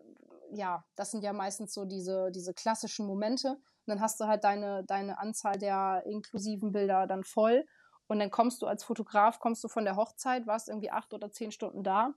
ja, 0.53 0.85
das 0.95 1.11
sind 1.11 1.25
ja 1.25 1.33
meistens 1.33 1.75
so 1.75 1.85
diese, 1.85 2.31
diese 2.31 2.55
klassischen 2.55 3.07
Momente. 3.07 3.49
Und 3.49 3.89
dann 3.89 4.01
hast 4.01 4.21
du 4.21 4.27
halt 4.27 4.45
deine, 4.45 4.85
deine 4.85 5.19
Anzahl 5.19 5.59
der 5.59 6.05
inklusiven 6.07 6.73
Bilder 6.73 7.07
dann 7.07 7.25
voll. 7.25 7.67
Und 8.07 8.19
dann 8.19 8.31
kommst 8.31 8.63
du 8.63 8.67
als 8.67 8.85
Fotograf, 8.85 9.41
kommst 9.41 9.65
du 9.65 9.69
von 9.69 9.85
der 9.85 9.97
Hochzeit, 9.97 10.47
warst 10.47 10.69
irgendwie 10.69 10.91
acht 10.91 11.13
oder 11.13 11.31
zehn 11.31 11.51
Stunden 11.51 11.83
da 11.83 12.15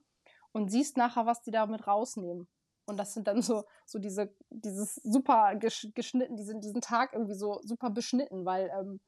und 0.52 0.70
siehst 0.70 0.96
nachher, 0.96 1.26
was 1.26 1.42
die 1.42 1.50
damit 1.50 1.86
rausnehmen. 1.86 2.48
Und 2.88 2.96
das 2.96 3.12
sind 3.12 3.28
dann 3.28 3.42
so, 3.42 3.64
so 3.84 3.98
diese, 3.98 4.34
dieses 4.50 4.94
super 4.96 5.54
gesch 5.56 5.88
geschnitten, 5.94 6.36
diesen, 6.36 6.60
diesen 6.60 6.80
Tag 6.80 7.12
irgendwie 7.12 7.34
so 7.34 7.60
super 7.62 7.90
beschnitten, 7.90 8.46
weil 8.46 8.70
ähm, 8.78 9.00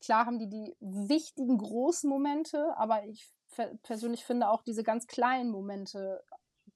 klar 0.00 0.26
haben 0.26 0.38
die 0.38 0.48
die 0.48 0.76
wichtigen 0.80 1.56
großen 1.58 2.10
Momente, 2.10 2.76
aber 2.76 3.04
ich 3.04 3.32
persönlich 3.82 4.24
finde 4.24 4.48
auch 4.48 4.62
diese 4.62 4.82
ganz 4.82 5.06
kleinen 5.06 5.50
Momente 5.50 6.22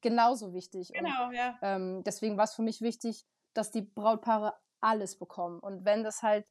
genauso 0.00 0.54
wichtig. 0.54 0.92
Genau, 0.92 1.28
und, 1.28 1.34
ja. 1.34 1.58
Ähm, 1.62 2.02
deswegen 2.04 2.36
war 2.36 2.44
es 2.44 2.54
für 2.54 2.62
mich 2.62 2.80
wichtig, 2.80 3.26
dass 3.54 3.70
die 3.70 3.82
Brautpaare 3.82 4.54
alles 4.80 5.18
bekommen. 5.18 5.58
Und 5.60 5.84
wenn 5.84 6.04
das 6.04 6.22
halt, 6.22 6.46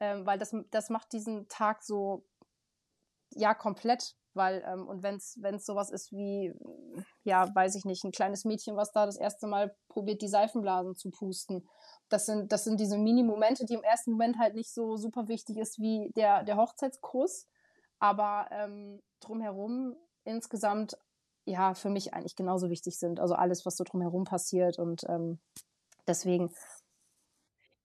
ähm, 0.00 0.26
weil 0.26 0.38
das, 0.38 0.54
das 0.70 0.90
macht 0.90 1.12
diesen 1.12 1.48
Tag 1.48 1.82
so, 1.82 2.26
ja, 3.30 3.54
komplett. 3.54 4.16
Weil, 4.34 4.64
ähm, 4.66 4.88
und 4.88 5.02
wenn 5.02 5.16
es 5.16 5.66
sowas 5.66 5.90
ist 5.90 6.12
wie, 6.12 6.52
ja, 7.22 7.54
weiß 7.54 7.76
ich 7.76 7.84
nicht, 7.84 8.04
ein 8.04 8.12
kleines 8.12 8.44
Mädchen, 8.44 8.76
was 8.76 8.92
da 8.92 9.06
das 9.06 9.16
erste 9.16 9.46
Mal 9.46 9.74
probiert, 9.88 10.22
die 10.22 10.28
Seifenblasen 10.28 10.96
zu 10.96 11.10
pusten. 11.10 11.68
Das 12.08 12.26
sind, 12.26 12.52
das 12.52 12.64
sind 12.64 12.80
diese 12.80 12.98
Mini-Momente, 12.98 13.64
die 13.64 13.74
im 13.74 13.82
ersten 13.82 14.12
Moment 14.12 14.38
halt 14.38 14.54
nicht 14.54 14.72
so 14.72 14.96
super 14.96 15.28
wichtig 15.28 15.56
ist 15.56 15.78
wie 15.78 16.10
der, 16.16 16.44
der 16.44 16.56
Hochzeitskuss. 16.56 17.46
Aber 17.98 18.48
ähm, 18.50 19.00
drumherum 19.20 19.96
insgesamt 20.24 20.96
ja 21.44 21.74
für 21.74 21.90
mich 21.90 22.14
eigentlich 22.14 22.36
genauso 22.36 22.70
wichtig 22.70 22.98
sind. 22.98 23.20
Also 23.20 23.34
alles, 23.34 23.64
was 23.64 23.76
so 23.76 23.84
drumherum 23.84 24.24
passiert 24.24 24.78
und 24.78 25.04
ähm, 25.08 25.38
deswegen. 26.06 26.52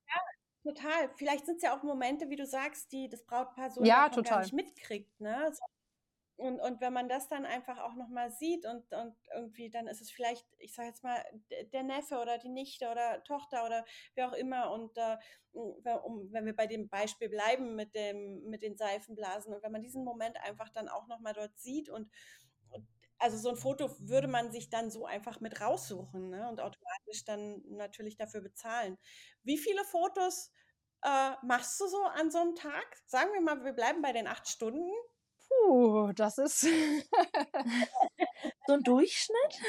Ja, 0.08 0.22
total. 0.64 1.10
Vielleicht 1.16 1.46
sind 1.46 1.58
es 1.58 1.62
ja 1.62 1.78
auch 1.78 1.84
Momente, 1.84 2.30
wie 2.30 2.36
du 2.36 2.46
sagst, 2.46 2.92
die 2.92 3.10
das 3.10 3.24
Brautpaar 3.24 3.70
so 3.70 3.84
ja, 3.84 4.08
gar 4.10 4.42
nicht 4.42 4.54
mitkriegt, 4.54 5.20
ne? 5.20 5.52
Und, 6.40 6.60
und 6.62 6.80
wenn 6.80 6.94
man 6.94 7.10
das 7.10 7.28
dann 7.28 7.46
einfach 7.46 7.80
auch 7.80 7.96
nochmal 7.96 8.32
sieht 8.32 8.66
und, 8.66 8.92
und 8.94 9.16
irgendwie, 9.36 9.70
dann 9.70 9.88
ist 9.88 10.02
es 10.02 10.10
vielleicht, 10.10 10.48
ich 10.58 10.74
sage 10.74 10.88
jetzt 10.88 11.04
mal, 11.04 11.22
der 11.74 11.84
Neffe 11.84 12.18
oder 12.20 12.38
die 12.38 12.50
Nichte 12.50 12.90
oder 12.90 13.24
Tochter 13.26 13.66
oder 13.66 13.86
wer 14.16 14.30
auch 14.30 14.34
immer. 14.34 14.72
Und 14.72 14.98
äh, 14.98 15.18
wenn 15.54 16.46
wir 16.46 16.56
bei 16.56 16.68
dem 16.68 16.88
Beispiel 16.88 17.30
bleiben 17.30 17.76
mit, 17.76 17.94
dem, 17.94 18.44
mit 18.50 18.62
den 18.62 18.78
Seifenblasen 18.78 19.54
und 19.54 19.64
wenn 19.64 19.72
man 19.72 19.82
diesen 19.82 20.04
Moment 20.04 20.38
einfach 20.44 20.70
dann 20.70 20.88
auch 20.88 21.08
nochmal 21.08 21.34
dort 21.34 21.60
sieht 21.60 21.90
und, 21.90 22.10
und 22.70 22.88
also 23.18 23.38
so 23.38 23.50
ein 23.50 23.58
Foto 23.58 23.90
würde 24.00 24.28
man 24.28 24.52
sich 24.52 24.70
dann 24.70 24.92
so 24.92 25.06
einfach 25.06 25.42
mit 25.42 25.60
raussuchen 25.60 26.30
ne? 26.30 26.48
und 26.50 26.62
automatisch 26.62 27.26
dann 27.26 27.62
natürlich 27.68 28.16
dafür 28.16 28.42
bezahlen. 28.42 28.98
Wie 29.44 29.58
viele 29.58 29.84
Fotos 29.84 30.54
äh, 31.04 31.32
machst 31.44 31.80
du 31.82 31.88
so 31.88 32.02
an 32.04 32.32
so 32.32 32.40
einem 32.40 32.56
Tag? 32.56 32.86
Sagen 33.06 33.34
wir 33.34 33.42
mal, 33.42 33.64
wir 33.66 33.74
bleiben 33.74 34.02
bei 34.02 34.14
den 34.14 34.28
acht 34.28 34.48
Stunden. 34.48 34.90
Puh, 35.50 36.12
das 36.14 36.38
ist. 36.38 36.62
so 38.68 38.74
ein 38.74 38.84
Durchschnitt? 38.84 39.60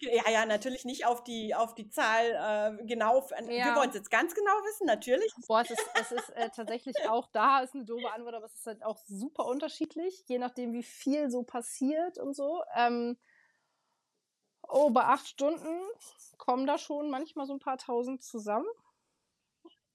ja, 0.00 0.30
ja, 0.30 0.46
natürlich 0.46 0.84
nicht 0.84 1.06
auf 1.06 1.24
die, 1.24 1.54
auf 1.54 1.74
die 1.74 1.88
Zahl 1.88 2.78
äh, 2.80 2.84
genau. 2.84 3.26
Ja. 3.48 3.66
Wir 3.66 3.76
wollen 3.76 3.90
es 3.90 3.96
jetzt 3.96 4.10
ganz 4.10 4.34
genau 4.34 4.52
wissen, 4.64 4.86
natürlich. 4.86 5.32
Boah, 5.46 5.62
es 5.62 5.70
ist, 5.70 5.90
es 6.00 6.12
ist 6.12 6.30
äh, 6.30 6.50
tatsächlich 6.50 6.96
auch 7.08 7.28
da, 7.32 7.60
ist 7.60 7.74
eine 7.74 7.84
doofe 7.84 8.10
Antwort, 8.12 8.34
aber 8.34 8.46
es 8.46 8.54
ist 8.54 8.66
halt 8.66 8.84
auch 8.84 8.98
super 9.06 9.46
unterschiedlich, 9.46 10.24
je 10.26 10.38
nachdem, 10.38 10.72
wie 10.72 10.82
viel 10.82 11.30
so 11.30 11.42
passiert 11.42 12.18
und 12.18 12.34
so. 12.34 12.62
Ähm, 12.74 13.18
oh, 14.68 14.90
bei 14.90 15.04
acht 15.04 15.26
Stunden 15.26 15.80
kommen 16.38 16.66
da 16.66 16.78
schon 16.78 17.10
manchmal 17.10 17.46
so 17.46 17.54
ein 17.54 17.60
paar 17.60 17.78
tausend 17.78 18.22
zusammen. 18.22 18.68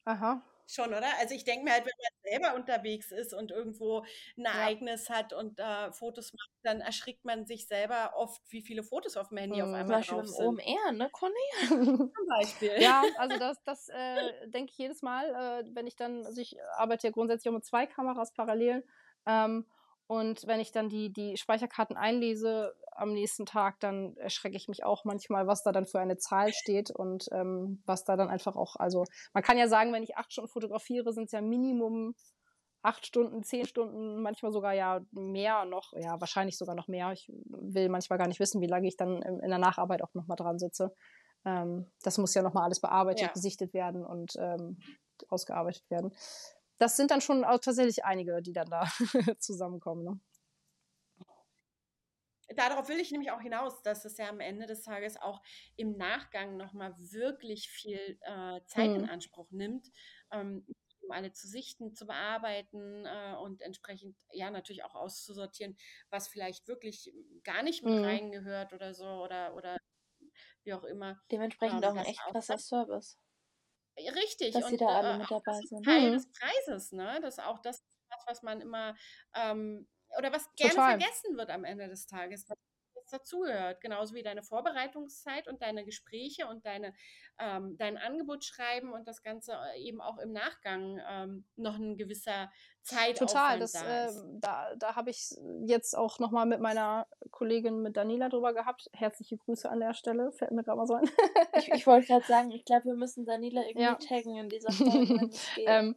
Aha. 0.05 0.41
Schon, 0.71 0.89
oder? 0.89 1.07
Also 1.19 1.33
ich 1.33 1.45
denke 1.45 1.63
mir 1.63 1.71
halt, 1.71 1.83
wenn 1.83 1.93
man 1.97 2.31
selber 2.31 2.55
unterwegs 2.55 3.11
ist 3.11 3.33
und 3.33 3.49
irgendwo 3.49 4.05
ein 4.37 4.45
Ereignis 4.45 5.07
ja. 5.07 5.15
hat 5.15 5.33
und 5.33 5.59
äh, 5.59 5.91
Fotos 5.91 6.31
macht, 6.31 6.51
dann 6.61 6.79
erschrickt 6.81 7.25
man 7.25 7.47
sich 7.47 7.67
selber 7.67 8.13
oft, 8.15 8.39
wie 8.49 8.61
viele 8.61 8.83
Fotos 8.83 9.17
auf 9.17 9.29
dem 9.29 9.39
Handy 9.39 9.63
auf 9.63 9.73
einmal 9.73 10.03
Zum 10.03 10.17
Beispiel 10.17 10.17
drauf 10.17 10.27
sind. 10.27 10.47
OMR, 10.47 10.91
ne, 10.91 11.09
Conny? 11.11 11.33
Zum 11.67 12.27
Beispiel. 12.27 12.73
Ja, 12.77 13.03
also 13.17 13.39
das, 13.39 13.63
das 13.63 13.89
äh, 13.89 14.47
denke 14.47 14.71
ich 14.71 14.77
jedes 14.77 15.01
Mal, 15.01 15.63
äh, 15.63 15.65
wenn 15.73 15.87
ich 15.87 15.95
dann, 15.95 16.23
also 16.23 16.39
ich 16.39 16.55
arbeite 16.77 17.07
ja 17.07 17.13
grundsätzlich 17.13 17.49
auch 17.49 17.55
mit 17.55 17.65
zwei 17.65 17.87
Kameras 17.87 18.31
parallel 18.33 18.85
ähm, 19.25 19.65
und 20.09 20.47
wenn 20.47 20.59
ich 20.59 20.71
dann 20.71 20.89
die, 20.89 21.13
die 21.13 21.37
Speicherkarten 21.37 21.95
einlese 21.95 22.73
am 22.93 23.13
nächsten 23.13 23.45
Tag, 23.45 23.79
dann 23.79 24.17
erschrecke 24.17 24.57
ich 24.57 24.67
mich 24.67 24.83
auch 24.83 25.05
manchmal, 25.05 25.45
was 25.45 25.61
da 25.61 25.71
dann 25.71 25.85
für 25.85 25.99
eine 25.99 26.17
Zahl 26.17 26.51
steht 26.51 26.89
und 26.89 27.29
ähm, 27.31 27.83
was 27.85 28.05
da 28.05 28.17
dann 28.17 28.27
einfach 28.27 28.55
auch, 28.55 28.75
also 28.75 29.03
man 29.33 29.43
kann 29.43 29.59
ja 29.59 29.67
sagen, 29.67 29.93
wenn 29.93 30.01
ich 30.01 30.17
acht 30.17 30.31
Stunden 30.31 30.49
fotografiere, 30.49 31.13
sind 31.13 31.25
es 31.25 31.31
ja 31.31 31.41
Minimum 31.41 32.15
acht 32.81 33.05
Stunden, 33.05 33.43
zehn 33.43 33.67
Stunden, 33.67 34.23
manchmal 34.23 34.51
sogar 34.51 34.73
ja 34.73 35.01
mehr 35.11 35.65
noch, 35.65 35.93
ja, 35.93 36.19
wahrscheinlich 36.19 36.57
sogar 36.57 36.73
noch 36.73 36.87
mehr. 36.87 37.11
Ich 37.11 37.31
will 37.45 37.89
manchmal 37.89 38.17
gar 38.17 38.27
nicht 38.27 38.39
wissen, 38.39 38.61
wie 38.61 38.67
lange 38.67 38.87
ich 38.87 38.97
dann 38.97 39.21
in 39.21 39.49
der 39.49 39.59
Nacharbeit 39.59 40.01
auch 40.01 40.15
nochmal 40.15 40.37
dran 40.37 40.57
sitze. 40.57 40.91
Ähm, 41.45 41.85
das 42.01 42.17
muss 42.17 42.33
ja 42.33 42.41
nochmal 42.41 42.63
alles 42.63 42.81
bearbeitet, 42.81 43.27
ja. 43.27 43.31
besichtet 43.31 43.75
werden 43.75 44.03
und 44.03 44.33
ähm, 44.39 44.79
ausgearbeitet 45.27 45.87
werden 45.91 46.15
das 46.79 46.95
sind 46.95 47.11
dann 47.11 47.21
schon 47.21 47.43
auch 47.43 47.59
tatsächlich 47.59 48.03
einige, 48.03 48.41
die 48.41 48.53
dann 48.53 48.69
da 48.69 48.89
zusammenkommen. 49.39 50.03
Ne? 50.03 50.19
Darauf 52.55 52.89
will 52.89 52.99
ich 52.99 53.11
nämlich 53.11 53.31
auch 53.31 53.41
hinaus, 53.41 53.83
dass 53.83 54.05
es 54.05 54.17
ja 54.17 54.27
am 54.29 54.39
Ende 54.39 54.65
des 54.65 54.81
Tages 54.81 55.17
auch 55.17 55.41
im 55.75 55.97
Nachgang 55.97 56.57
nochmal 56.57 56.95
wirklich 56.97 57.69
viel 57.69 58.17
äh, 58.21 58.61
Zeit 58.65 58.87
hm. 58.87 59.03
in 59.03 59.09
Anspruch 59.09 59.51
nimmt, 59.51 59.87
ähm, 60.31 60.65
um 61.01 61.11
alle 61.11 61.31
zu 61.31 61.47
sichten, 61.47 61.93
zu 61.93 62.07
bearbeiten 62.07 63.05
äh, 63.05 63.35
und 63.35 63.61
entsprechend 63.61 64.17
ja 64.31 64.49
natürlich 64.49 64.83
auch 64.83 64.95
auszusortieren, 64.95 65.77
was 66.09 66.27
vielleicht 66.27 66.67
wirklich 66.67 67.13
gar 67.43 67.61
nicht 67.61 67.83
mit 67.83 67.93
hm. 67.93 68.03
reingehört 68.03 68.73
oder 68.73 68.95
so 68.95 69.05
oder, 69.05 69.53
oder 69.53 69.77
wie 70.63 70.73
auch 70.73 70.83
immer. 70.83 71.21
Dementsprechend 71.31 71.83
ähm, 71.83 71.89
auch 71.91 71.95
ein 71.95 72.05
echt 72.05 72.19
krasser 72.19 72.57
Service. 72.57 73.19
Richtig. 74.07 74.53
Dass 74.53 74.63
und, 74.63 74.69
sie 74.71 74.77
da 74.77 74.87
alle 74.87 75.13
äh, 75.13 75.17
mit 75.17 75.31
dabei 75.31 75.59
sind. 75.63 75.83
Teil 75.83 76.09
mhm. 76.09 76.13
des 76.13 76.31
Preises, 76.31 76.91
ne? 76.91 77.19
Das 77.21 77.37
ist 77.37 77.43
auch 77.43 77.59
das, 77.59 77.83
was 78.25 78.41
man 78.43 78.61
immer 78.61 78.95
ähm, 79.35 79.87
oder 80.17 80.31
was 80.31 80.53
gerne 80.55 80.73
Total. 80.73 80.99
vergessen 80.99 81.37
wird 81.37 81.49
am 81.49 81.63
Ende 81.63 81.87
des 81.87 82.07
Tages 82.07 82.45
dazugehört. 83.09 83.81
Genauso 83.81 84.15
wie 84.15 84.23
deine 84.23 84.43
Vorbereitungszeit 84.43 85.47
und 85.47 85.61
deine 85.61 85.85
Gespräche 85.85 86.47
und 86.47 86.65
deine, 86.65 86.93
ähm, 87.39 87.77
dein 87.77 87.97
Angebot 87.97 88.43
schreiben 88.43 88.93
und 88.93 89.07
das 89.07 89.21
Ganze 89.21 89.53
äh, 89.53 89.81
eben 89.81 90.01
auch 90.01 90.17
im 90.17 90.31
Nachgang 90.31 91.01
ähm, 91.09 91.45
noch 91.55 91.75
ein 91.75 91.97
gewisser 91.97 92.51
Zeitaufwand 92.81 93.29
Total, 93.29 93.59
das, 93.59 93.73
da, 93.73 94.05
äh, 94.05 94.11
da, 94.39 94.75
da 94.75 94.95
habe 94.95 95.09
ich 95.09 95.35
jetzt 95.65 95.95
auch 95.95 96.19
nochmal 96.19 96.45
mit 96.45 96.59
meiner 96.59 97.07
Kollegin, 97.31 97.81
mit 97.81 97.97
Daniela 97.97 98.29
drüber 98.29 98.53
gehabt. 98.53 98.89
Herzliche 98.93 99.37
Grüße 99.37 99.69
an 99.69 99.79
der 99.79 99.93
Stelle, 99.93 100.31
fällt 100.31 100.51
mir 100.51 100.63
gerade 100.63 100.77
mal 100.77 100.87
so 100.87 100.95
ein. 100.95 101.09
ich, 101.57 101.71
ich 101.71 101.87
wollte 101.87 102.07
gerade 102.07 102.25
sagen, 102.25 102.51
ich 102.51 102.65
glaube, 102.65 102.85
wir 102.85 102.95
müssen 102.95 103.25
Daniela 103.25 103.61
irgendwie 103.61 103.83
ja. 103.83 103.95
taggen 103.95 104.37
in 104.37 104.49
dieser 104.49 104.71
Folge. 104.71 105.29
ähm, 105.65 105.95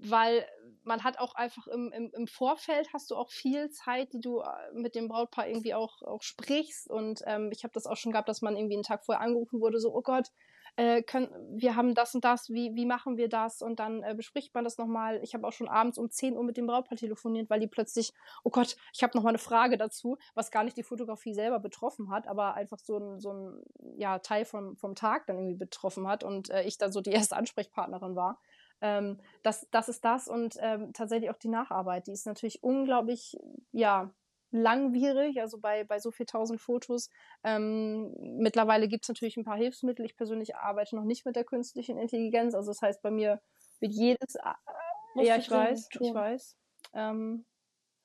weil 0.00 0.46
man 0.84 1.04
hat 1.04 1.18
auch 1.18 1.34
einfach 1.34 1.66
im, 1.66 1.92
im, 1.92 2.10
im 2.14 2.26
Vorfeld 2.26 2.92
hast 2.92 3.10
du 3.10 3.16
auch 3.16 3.30
viel 3.30 3.70
Zeit, 3.70 4.12
die 4.12 4.20
du 4.20 4.40
äh, 4.40 4.46
mit 4.72 4.94
dem 4.94 5.08
Brautpaar 5.08 5.46
irgendwie 5.46 5.74
auch, 5.74 6.02
auch 6.02 6.22
sprichst. 6.22 6.90
Und 6.90 7.22
ähm, 7.26 7.50
ich 7.52 7.64
habe 7.64 7.72
das 7.72 7.86
auch 7.86 7.96
schon 7.96 8.12
gehabt, 8.12 8.28
dass 8.28 8.42
man 8.42 8.56
irgendwie 8.56 8.74
einen 8.74 8.82
Tag 8.82 9.04
vorher 9.04 9.24
angerufen 9.24 9.60
wurde, 9.60 9.80
so, 9.80 9.94
oh 9.94 10.02
Gott, 10.02 10.30
äh, 10.78 11.02
können, 11.02 11.28
wir 11.50 11.74
haben 11.74 11.96
das 11.96 12.14
und 12.14 12.24
das, 12.24 12.50
wie, 12.50 12.72
wie 12.76 12.86
machen 12.86 13.16
wir 13.16 13.28
das? 13.28 13.62
Und 13.62 13.80
dann 13.80 14.04
äh, 14.04 14.14
bespricht 14.14 14.54
man 14.54 14.62
das 14.62 14.78
nochmal. 14.78 15.20
Ich 15.24 15.34
habe 15.34 15.44
auch 15.44 15.52
schon 15.52 15.68
abends 15.68 15.98
um 15.98 16.08
10 16.08 16.36
Uhr 16.36 16.44
mit 16.44 16.56
dem 16.56 16.68
Brautpaar 16.68 16.96
telefoniert, 16.96 17.50
weil 17.50 17.58
die 17.58 17.66
plötzlich, 17.66 18.12
oh 18.44 18.50
Gott, 18.50 18.76
ich 18.92 19.02
habe 19.02 19.16
nochmal 19.16 19.32
eine 19.32 19.38
Frage 19.38 19.76
dazu, 19.76 20.18
was 20.34 20.52
gar 20.52 20.62
nicht 20.62 20.76
die 20.76 20.84
Fotografie 20.84 21.34
selber 21.34 21.58
betroffen 21.58 22.10
hat, 22.10 22.28
aber 22.28 22.54
einfach 22.54 22.78
so 22.78 22.96
ein, 22.96 23.18
so 23.18 23.32
ein 23.32 23.62
ja, 23.96 24.20
Teil 24.20 24.44
vom, 24.44 24.76
vom 24.76 24.94
Tag 24.94 25.26
dann 25.26 25.38
irgendwie 25.38 25.56
betroffen 25.56 26.06
hat 26.06 26.22
und 26.22 26.48
äh, 26.50 26.62
ich 26.62 26.78
dann 26.78 26.92
so 26.92 27.00
die 27.00 27.10
erste 27.28 27.34
Ansprechpartnerin 27.34 28.14
war. 28.14 28.38
Ähm, 28.80 29.18
das, 29.42 29.68
das 29.70 29.88
ist 29.88 30.04
das 30.04 30.28
und 30.28 30.56
ähm, 30.60 30.92
tatsächlich 30.92 31.30
auch 31.30 31.38
die 31.38 31.48
Nacharbeit, 31.48 32.06
die 32.06 32.12
ist 32.12 32.26
natürlich 32.26 32.62
unglaublich, 32.62 33.36
ja, 33.72 34.12
langwierig, 34.50 35.40
also 35.40 35.58
bei, 35.58 35.84
bei 35.84 35.98
so 35.98 36.10
viel 36.10 36.26
tausend 36.26 36.60
Fotos. 36.60 37.10
Ähm, 37.44 38.14
mittlerweile 38.38 38.88
gibt 38.88 39.04
es 39.04 39.08
natürlich 39.08 39.36
ein 39.36 39.44
paar 39.44 39.56
Hilfsmittel. 39.58 40.04
Ich 40.06 40.16
persönlich 40.16 40.56
arbeite 40.56 40.96
noch 40.96 41.04
nicht 41.04 41.26
mit 41.26 41.36
der 41.36 41.44
künstlichen 41.44 41.98
Intelligenz. 41.98 42.54
Also 42.54 42.70
das 42.70 42.80
heißt, 42.80 43.02
bei 43.02 43.10
mir 43.10 43.40
wird 43.80 43.92
jedes. 43.92 44.36
Äh, 44.36 45.24
ja, 45.24 45.36
ich 45.36 45.50
weiß, 45.50 45.88
tun. 45.88 46.06
ich 46.06 46.14
weiß. 46.14 46.56
Ähm, 46.94 47.44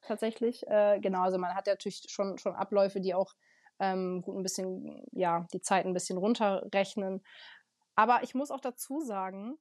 tatsächlich. 0.01 0.67
Äh, 0.67 0.99
genau, 0.99 1.21
also 1.21 1.38
man 1.38 1.55
hat 1.55 1.67
ja 1.67 1.74
natürlich 1.74 2.03
schon, 2.09 2.38
schon 2.38 2.55
Abläufe, 2.55 2.99
die 2.99 3.13
auch 3.13 3.34
ähm, 3.80 4.21
gut 4.21 4.36
ein 4.36 4.43
bisschen, 4.43 5.05
ja, 5.11 5.47
die 5.53 5.61
Zeit 5.61 5.86
ein 5.86 5.93
bisschen 5.93 6.17
runterrechnen. 6.17 7.24
Aber 7.95 8.24
ich 8.24 8.36
muss 8.36 8.51
auch 8.51 8.59
dazu 8.59 8.99
sagen, 9.01 9.57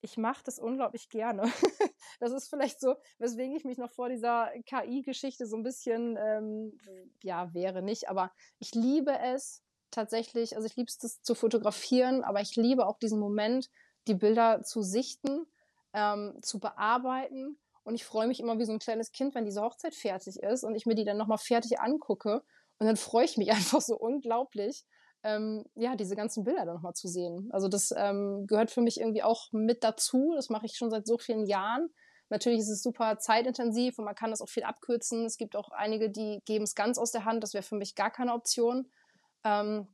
ich 0.00 0.16
mache 0.16 0.42
das 0.44 0.58
unglaublich 0.58 1.08
gerne. 1.08 1.42
das 2.20 2.32
ist 2.32 2.48
vielleicht 2.48 2.80
so, 2.80 2.96
weswegen 3.18 3.56
ich 3.56 3.64
mich 3.64 3.78
noch 3.78 3.90
vor 3.90 4.08
dieser 4.08 4.50
KI-Geschichte 4.66 5.46
so 5.46 5.56
ein 5.56 5.62
bisschen, 5.62 6.16
ähm, 6.16 6.78
ja, 7.22 7.52
wäre 7.54 7.82
nicht, 7.82 8.08
aber 8.08 8.32
ich 8.58 8.74
liebe 8.74 9.16
es 9.18 9.62
tatsächlich, 9.90 10.56
also 10.56 10.66
ich 10.66 10.76
liebe 10.76 10.88
es, 10.88 11.22
zu 11.22 11.34
fotografieren, 11.34 12.22
aber 12.22 12.40
ich 12.40 12.56
liebe 12.56 12.86
auch 12.86 12.98
diesen 12.98 13.18
Moment, 13.18 13.70
die 14.06 14.14
Bilder 14.14 14.62
zu 14.62 14.82
sichten, 14.82 15.46
ähm, 15.92 16.38
zu 16.42 16.60
bearbeiten. 16.60 17.58
Und 17.82 17.94
ich 17.94 18.04
freue 18.04 18.26
mich 18.26 18.40
immer 18.40 18.58
wie 18.58 18.64
so 18.64 18.72
ein 18.72 18.78
kleines 18.78 19.12
Kind, 19.12 19.34
wenn 19.34 19.46
diese 19.46 19.62
Hochzeit 19.62 19.94
fertig 19.94 20.36
ist 20.36 20.62
und 20.62 20.74
ich 20.74 20.84
mir 20.84 20.94
die 20.94 21.04
dann 21.04 21.16
nochmal 21.16 21.38
fertig 21.38 21.80
angucke. 21.80 22.42
Und 22.78 22.86
dann 22.86 22.96
freue 22.96 23.24
ich 23.24 23.36
mich 23.36 23.50
einfach 23.52 23.80
so 23.80 23.96
unglaublich 23.96 24.84
ähm, 25.22 25.64
ja, 25.74 25.96
diese 25.96 26.16
ganzen 26.16 26.44
Bilder 26.44 26.64
dann 26.64 26.74
nochmal 26.74 26.94
zu 26.94 27.08
sehen. 27.08 27.48
Also 27.52 27.68
das 27.68 27.92
ähm, 27.96 28.46
gehört 28.46 28.70
für 28.70 28.80
mich 28.80 29.00
irgendwie 29.00 29.22
auch 29.22 29.52
mit 29.52 29.82
dazu. 29.84 30.32
Das 30.34 30.48
mache 30.48 30.66
ich 30.66 30.76
schon 30.76 30.90
seit 30.90 31.06
so 31.06 31.18
vielen 31.18 31.46
Jahren. 31.46 31.90
Natürlich 32.30 32.60
ist 32.60 32.68
es 32.68 32.82
super 32.82 33.18
zeitintensiv 33.18 33.98
und 33.98 34.04
man 34.04 34.14
kann 34.14 34.30
das 34.30 34.42
auch 34.42 34.48
viel 34.48 34.64
abkürzen. 34.64 35.24
Es 35.24 35.38
gibt 35.38 35.56
auch 35.56 35.70
einige, 35.70 36.10
die 36.10 36.40
geben 36.44 36.64
es 36.64 36.74
ganz 36.74 36.98
aus 36.98 37.10
der 37.10 37.24
Hand. 37.24 37.42
Das 37.42 37.54
wäre 37.54 37.62
für 37.62 37.76
mich 37.76 37.94
gar 37.94 38.10
keine 38.10 38.34
Option. 38.34 38.90
Ähm, 39.44 39.88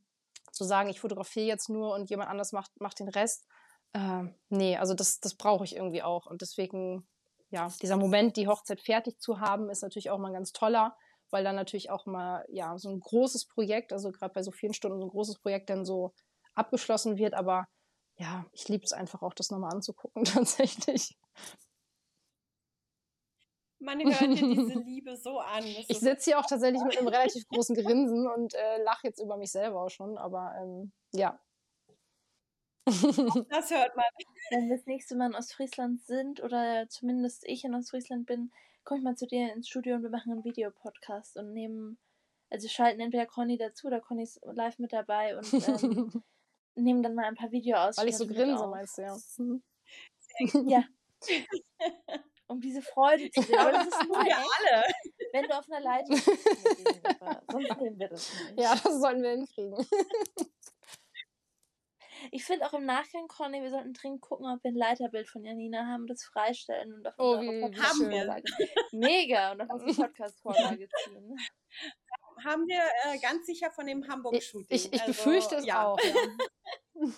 zu 0.51 0.65
sagen, 0.65 0.89
ich 0.89 1.01
fotografiere 1.01 1.47
jetzt 1.47 1.69
nur 1.69 1.95
und 1.95 2.11
jemand 2.11 2.31
anders 2.31 2.53
macht, 2.53 2.81
macht 2.81 2.99
den 2.99 3.09
Rest. 3.09 3.47
Äh, 3.93 4.25
nee, 4.49 4.77
also 4.77 4.95
das, 4.95 5.21
das 5.21 5.35
brauche 5.35 5.65
ich 5.65 5.77
irgendwie 5.77 6.03
auch. 6.03 6.27
Und 6.27 6.43
deswegen, 6.43 7.07
ja, 7.51 7.69
dieser 7.83 7.97
Moment, 7.97 8.37
die 8.37 8.49
Hochzeit 8.49 8.81
fertig 8.81 9.21
zu 9.21 9.41
haben, 9.41 9.71
ist 9.71 9.83
natürlich 9.83 10.11
auch 10.11 10.19
mal 10.19 10.29
ein 10.29 10.35
ganz 10.35 10.53
toller 10.53 10.97
weil 11.35 11.43
dann 11.43 11.57
natürlich 11.57 11.91
auch 11.91 12.07
mal 12.07 12.47
ja 12.49 12.79
so 12.79 12.89
ein 12.89 13.01
großes 13.01 13.47
Projekt, 13.47 13.93
also 13.93 14.13
gerade 14.13 14.33
bei 14.33 14.45
so 14.45 14.53
vielen 14.53 14.73
Stunden 14.73 15.01
so 15.01 15.07
ein 15.07 15.11
großes 15.11 15.41
Projekt 15.41 15.69
dann 15.69 15.85
so 15.85 16.15
abgeschlossen 16.55 17.19
wird. 17.19 17.35
Aber 17.35 17.67
ja, 18.17 18.47
ich 18.53 18.69
liebe 18.69 18.85
es 18.85 18.93
einfach 18.93 19.21
auch, 19.21 19.35
das 19.35 19.51
nochmal 19.51 19.75
anzugucken 19.75 20.25
tatsächlich. 20.25 21.19
Man 23.81 23.99
hört 24.01 24.21
dir 24.21 24.49
diese 24.49 24.79
Liebe 24.85 25.17
so 25.17 25.41
an. 25.41 25.65
ich 25.65 25.99
sitze 25.99 26.31
hier 26.31 26.39
auch 26.39 26.47
tatsächlich 26.47 26.85
mit 26.85 26.97
einem 26.97 27.09
relativ 27.19 27.49
großen 27.49 27.75
Grinsen 27.75 28.29
und 28.29 28.55
äh, 28.55 28.81
lache 28.85 29.09
jetzt 29.09 29.21
über 29.21 29.37
mich 29.37 29.51
selber 29.51 29.83
auch 29.83 29.91
schon, 29.91 30.17
aber 30.17 30.55
ähm, 30.63 30.93
ja. 31.13 31.41
Das 32.87 33.71
hört 33.71 33.97
man. 33.97 34.05
Wenn 34.51 34.69
wir 34.69 34.77
das 34.77 34.87
nächste 34.87 35.17
Mal 35.17 35.31
in 35.31 35.35
Ostfriesland 35.35 36.01
sind 36.05 36.41
oder 36.45 36.89
zumindest 36.89 37.45
ich 37.45 37.65
in 37.65 37.75
Ostfriesland 37.75 38.25
bin, 38.27 38.53
komme 38.85 38.99
ich 38.99 39.05
mal 39.05 39.17
zu 39.17 39.27
dir 39.27 39.53
ins 39.53 39.69
Studio 39.69 39.97
und 39.97 40.03
wir 40.03 40.11
machen 40.11 40.33
einen 40.33 40.45
Videopodcast 40.45 41.37
und 41.37 41.53
nehmen, 41.53 41.99
also 42.51 42.69
schalten 42.69 43.01
entweder 43.01 43.27
Conny 43.27 43.57
dazu 43.57 43.87
oder 43.87 44.01
Conny 44.01 44.23
ist 44.23 44.41
live 44.45 44.79
mit 44.79 44.93
dabei 44.93 45.37
und 45.37 45.53
ähm, 45.53 46.23
nehmen 46.75 47.03
dann 47.03 47.15
mal 47.15 47.25
ein 47.25 47.35
paar 47.35 47.51
Videos. 47.51 47.97
Weil 47.97 48.09
ich 48.09 48.17
so 48.17 48.27
grinse, 48.27 48.67
meinst 48.67 48.99
du, 48.99 49.03
ja. 49.03 49.17
Ja. 50.67 50.85
um 52.47 52.61
diese 52.61 52.83
Freude 52.83 53.31
zu 53.31 53.41
sehen. 53.41 53.59
Aber 53.59 53.73
das 53.73 53.87
ist 53.87 54.07
nur 54.07 54.27
ja, 54.27 54.37
alle. 54.37 54.85
wenn 55.33 55.45
du 55.45 55.59
auf 55.59 55.71
einer 55.71 55.81
Leitung 55.81 56.17
bist. 56.17 56.27
Sonst 57.51 57.81
nehmen 57.81 57.99
wir 57.99 58.09
das 58.09 58.33
nicht. 58.33 58.61
Ja, 58.61 58.75
das 58.75 59.01
sollen 59.01 59.23
wir 59.23 59.31
hinkriegen. 59.31 59.87
Ich 62.31 62.45
finde 62.45 62.67
auch 62.67 62.75
im 62.75 62.85
Nachgang, 62.85 63.29
Conny, 63.29 63.63
wir 63.63 63.71
sollten 63.71 63.93
dringend 63.93 64.21
gucken, 64.21 64.47
ob 64.47 64.63
wir 64.63 64.71
ein 64.71 64.77
Leiterbild 64.77 65.29
von 65.29 65.45
Janina 65.45 65.87
haben, 65.87 66.07
das 66.07 66.25
freistellen 66.25 66.95
und 66.95 67.07
auf 67.07 67.15
oh, 67.19 67.33
unsere 67.39 67.61
Podcast-Vorlage. 67.61 68.53
Mega! 68.93 69.53
Und 69.53 69.61
auf 69.63 69.71
unsere 69.71 70.09
Podcast-Vorlage 70.09 70.89
ziehen. 71.05 71.37
haben 72.45 72.67
wir 72.67 72.83
äh, 73.05 73.19
ganz 73.19 73.47
sicher 73.47 73.71
von 73.71 73.87
dem 73.87 74.07
Hamburg-Shooting. 74.09 74.67
Ich, 74.69 74.87
ich, 74.87 74.93
ich 74.93 75.01
also, 75.03 75.13
befürchte 75.13 75.57
es 75.57 75.67
ja. 75.67 75.87
auch. 75.87 75.99
Ja. 76.01 76.13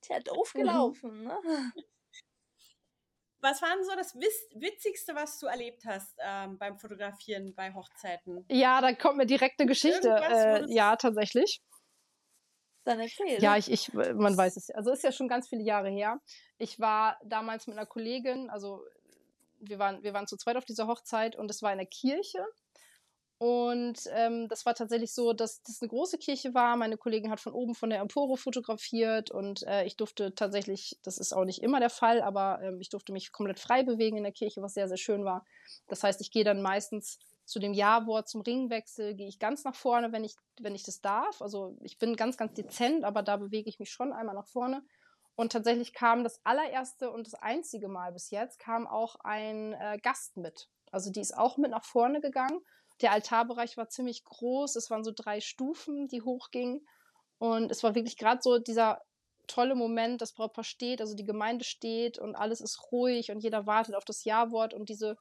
Tja, 0.00 0.20
doof 0.20 0.52
gelaufen, 0.52 1.24
ne? 1.24 1.38
Was 3.42 3.62
war 3.62 3.74
denn 3.74 3.84
so 3.84 3.96
das 3.96 4.14
Witzigste, 4.14 5.14
was 5.14 5.38
du 5.38 5.46
erlebt 5.46 5.84
hast 5.86 6.14
ähm, 6.22 6.58
beim 6.58 6.78
Fotografieren 6.78 7.54
bei 7.54 7.72
Hochzeiten? 7.72 8.44
Ja, 8.50 8.82
da 8.82 8.92
kommt 8.92 9.16
mir 9.16 9.24
direkt 9.26 9.60
eine 9.60 9.68
Geschichte. 9.68 10.08
Äh, 10.10 10.70
ja, 10.72 10.96
tatsächlich. 10.96 11.62
Dann 12.84 13.00
erzähl. 13.00 13.42
Ja, 13.42 13.56
ich, 13.56 13.70
ich, 13.70 13.92
man 13.92 14.36
weiß 14.36 14.56
es. 14.56 14.70
Also 14.70 14.90
ist 14.90 15.04
ja 15.04 15.12
schon 15.12 15.28
ganz 15.28 15.48
viele 15.48 15.62
Jahre 15.62 15.90
her. 15.90 16.20
Ich 16.58 16.80
war 16.80 17.18
damals 17.24 17.66
mit 17.66 17.76
einer 17.76 17.86
Kollegin, 17.86 18.48
also 18.50 18.82
wir 19.60 19.78
waren, 19.78 20.02
wir 20.02 20.14
waren 20.14 20.26
zu 20.26 20.36
zweit 20.36 20.56
auf 20.56 20.64
dieser 20.64 20.86
Hochzeit 20.86 21.36
und 21.36 21.50
es 21.50 21.62
war 21.62 21.72
in 21.72 21.78
der 21.78 21.86
Kirche. 21.86 22.44
Und 23.42 24.00
ähm, 24.12 24.48
das 24.48 24.66
war 24.66 24.74
tatsächlich 24.74 25.14
so, 25.14 25.32
dass 25.32 25.62
das 25.62 25.80
eine 25.80 25.88
große 25.88 26.18
Kirche 26.18 26.52
war. 26.52 26.76
Meine 26.76 26.98
Kollegin 26.98 27.30
hat 27.30 27.40
von 27.40 27.54
oben 27.54 27.74
von 27.74 27.88
der 27.88 28.00
Empore 28.00 28.36
fotografiert 28.36 29.30
und 29.30 29.62
äh, 29.62 29.84
ich 29.84 29.96
durfte 29.96 30.34
tatsächlich, 30.34 30.98
das 31.02 31.16
ist 31.16 31.32
auch 31.32 31.46
nicht 31.46 31.62
immer 31.62 31.80
der 31.80 31.88
Fall, 31.88 32.20
aber 32.20 32.60
ähm, 32.62 32.82
ich 32.82 32.90
durfte 32.90 33.14
mich 33.14 33.32
komplett 33.32 33.58
frei 33.58 33.82
bewegen 33.82 34.18
in 34.18 34.24
der 34.24 34.32
Kirche, 34.32 34.60
was 34.60 34.74
sehr, 34.74 34.88
sehr 34.88 34.98
schön 34.98 35.24
war. 35.24 35.46
Das 35.88 36.02
heißt, 36.02 36.20
ich 36.20 36.30
gehe 36.30 36.44
dann 36.44 36.60
meistens 36.60 37.18
zu 37.50 37.58
dem 37.58 37.72
Ja-Wort 37.72 38.28
zum 38.28 38.40
Ringwechsel, 38.40 39.14
gehe 39.14 39.28
ich 39.28 39.38
ganz 39.38 39.64
nach 39.64 39.74
vorne, 39.74 40.12
wenn 40.12 40.24
ich, 40.24 40.34
wenn 40.60 40.74
ich 40.74 40.84
das 40.84 41.00
darf. 41.00 41.42
Also 41.42 41.76
ich 41.82 41.98
bin 41.98 42.16
ganz, 42.16 42.36
ganz 42.36 42.54
dezent, 42.54 43.04
aber 43.04 43.22
da 43.22 43.36
bewege 43.36 43.68
ich 43.68 43.78
mich 43.78 43.90
schon 43.90 44.12
einmal 44.12 44.34
nach 44.34 44.48
vorne. 44.48 44.82
Und 45.36 45.52
tatsächlich 45.52 45.92
kam 45.92 46.24
das 46.24 46.40
allererste 46.44 47.10
und 47.10 47.26
das 47.26 47.34
einzige 47.34 47.88
Mal 47.88 48.12
bis 48.12 48.30
jetzt, 48.30 48.58
kam 48.58 48.86
auch 48.86 49.16
ein 49.20 49.72
äh, 49.72 49.98
Gast 50.02 50.36
mit. 50.36 50.68
Also 50.90 51.10
die 51.10 51.20
ist 51.20 51.36
auch 51.36 51.56
mit 51.56 51.70
nach 51.70 51.84
vorne 51.84 52.20
gegangen 52.20 52.60
der 53.00 53.12
Altarbereich 53.12 53.76
war 53.76 53.88
ziemlich 53.88 54.24
groß. 54.24 54.76
Es 54.76 54.90
waren 54.90 55.04
so 55.04 55.12
drei 55.14 55.40
Stufen, 55.40 56.08
die 56.08 56.22
hochgingen. 56.22 56.86
Und 57.38 57.70
es 57.70 57.82
war 57.82 57.94
wirklich 57.94 58.16
gerade 58.16 58.40
so 58.42 58.58
dieser 58.58 59.00
tolle 59.46 59.74
Moment, 59.74 60.20
das 60.20 60.34
Brautpaar 60.34 60.64
steht, 60.64 61.00
also 61.00 61.16
die 61.16 61.24
Gemeinde 61.24 61.64
steht 61.64 62.18
und 62.18 62.36
alles 62.36 62.60
ist 62.60 62.92
ruhig 62.92 63.32
und 63.32 63.40
jeder 63.40 63.66
wartet 63.66 63.96
auf 63.96 64.04
das 64.04 64.24
Ja-Wort 64.24 64.74
und 64.74 64.88
diese, 64.88 65.16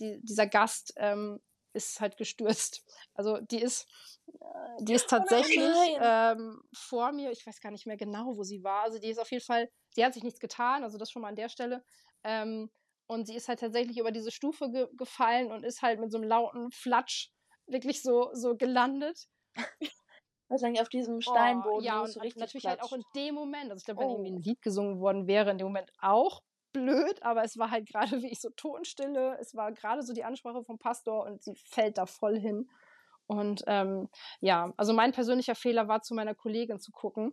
die, 0.00 0.20
dieser 0.22 0.46
Gast 0.46 0.92
ähm, 0.96 1.40
ist 1.72 2.00
halt 2.00 2.16
gestürzt. 2.16 2.84
Also 3.14 3.38
die 3.38 3.60
ist, 3.60 3.86
äh, 4.26 4.84
die 4.84 4.94
ist 4.94 5.06
oh 5.06 5.16
tatsächlich 5.16 5.58
oh 5.60 5.98
ähm, 6.00 6.62
vor 6.72 7.12
mir, 7.12 7.30
ich 7.30 7.46
weiß 7.46 7.60
gar 7.60 7.70
nicht 7.70 7.86
mehr 7.86 7.96
genau, 7.96 8.36
wo 8.36 8.42
sie 8.42 8.64
war. 8.64 8.82
Also 8.82 8.98
die 8.98 9.10
ist 9.10 9.18
auf 9.18 9.30
jeden 9.30 9.44
Fall, 9.44 9.68
die 9.96 10.04
hat 10.04 10.14
sich 10.14 10.24
nichts 10.24 10.40
getan, 10.40 10.82
also 10.82 10.98
das 10.98 11.10
schon 11.10 11.22
mal 11.22 11.28
an 11.28 11.36
der 11.36 11.48
Stelle. 11.48 11.84
Ähm, 12.24 12.70
und 13.06 13.26
sie 13.26 13.36
ist 13.36 13.48
halt 13.48 13.60
tatsächlich 13.60 13.98
über 13.98 14.10
diese 14.10 14.32
Stufe 14.32 14.70
ge 14.70 14.88
gefallen 14.96 15.52
und 15.52 15.64
ist 15.64 15.82
halt 15.82 16.00
mit 16.00 16.10
so 16.10 16.18
einem 16.18 16.28
lauten 16.28 16.72
Flatsch 16.72 17.30
wirklich 17.66 18.02
so, 18.02 18.30
so 18.32 18.56
gelandet. 18.56 19.28
Wahrscheinlich 20.48 20.80
auf 20.80 20.88
diesem 20.88 21.20
Steinboden. 21.20 21.80
Oh, 21.80 21.80
ja, 21.80 22.00
und 22.00 22.12
so 22.12 22.20
richtig 22.20 22.40
natürlich 22.40 22.64
klatscht. 22.64 22.80
halt 22.80 22.92
auch 22.92 22.96
in 22.96 23.02
dem 23.16 23.34
Moment. 23.34 23.70
Also 23.70 23.80
ich 23.80 23.84
glaube, 23.84 24.00
wenn 24.00 24.08
oh. 24.08 24.12
irgendwie 24.12 24.32
ein 24.32 24.42
Lied 24.42 24.62
gesungen 24.62 25.00
worden 25.00 25.26
wäre, 25.26 25.50
in 25.50 25.58
dem 25.58 25.66
Moment 25.66 25.90
auch 25.98 26.42
blöd, 26.76 27.22
aber 27.22 27.42
es 27.42 27.56
war 27.56 27.70
halt 27.70 27.88
gerade 27.88 28.10
wie 28.22 28.30
ich 28.30 28.40
so 28.40 28.50
Tonstille. 28.50 29.38
Es 29.40 29.54
war 29.54 29.72
gerade 29.72 30.02
so 30.02 30.12
die 30.12 30.24
Ansprache 30.24 30.62
vom 30.62 30.78
Pastor 30.78 31.24
und 31.24 31.42
sie 31.42 31.54
fällt 31.54 31.98
da 31.98 32.06
voll 32.06 32.38
hin. 32.38 32.68
Und 33.26 33.64
ähm, 33.66 34.08
ja, 34.40 34.72
also 34.76 34.92
mein 34.92 35.12
persönlicher 35.12 35.56
Fehler 35.56 35.88
war, 35.88 36.02
zu 36.02 36.14
meiner 36.14 36.34
Kollegin 36.34 36.78
zu 36.78 36.92
gucken, 36.92 37.32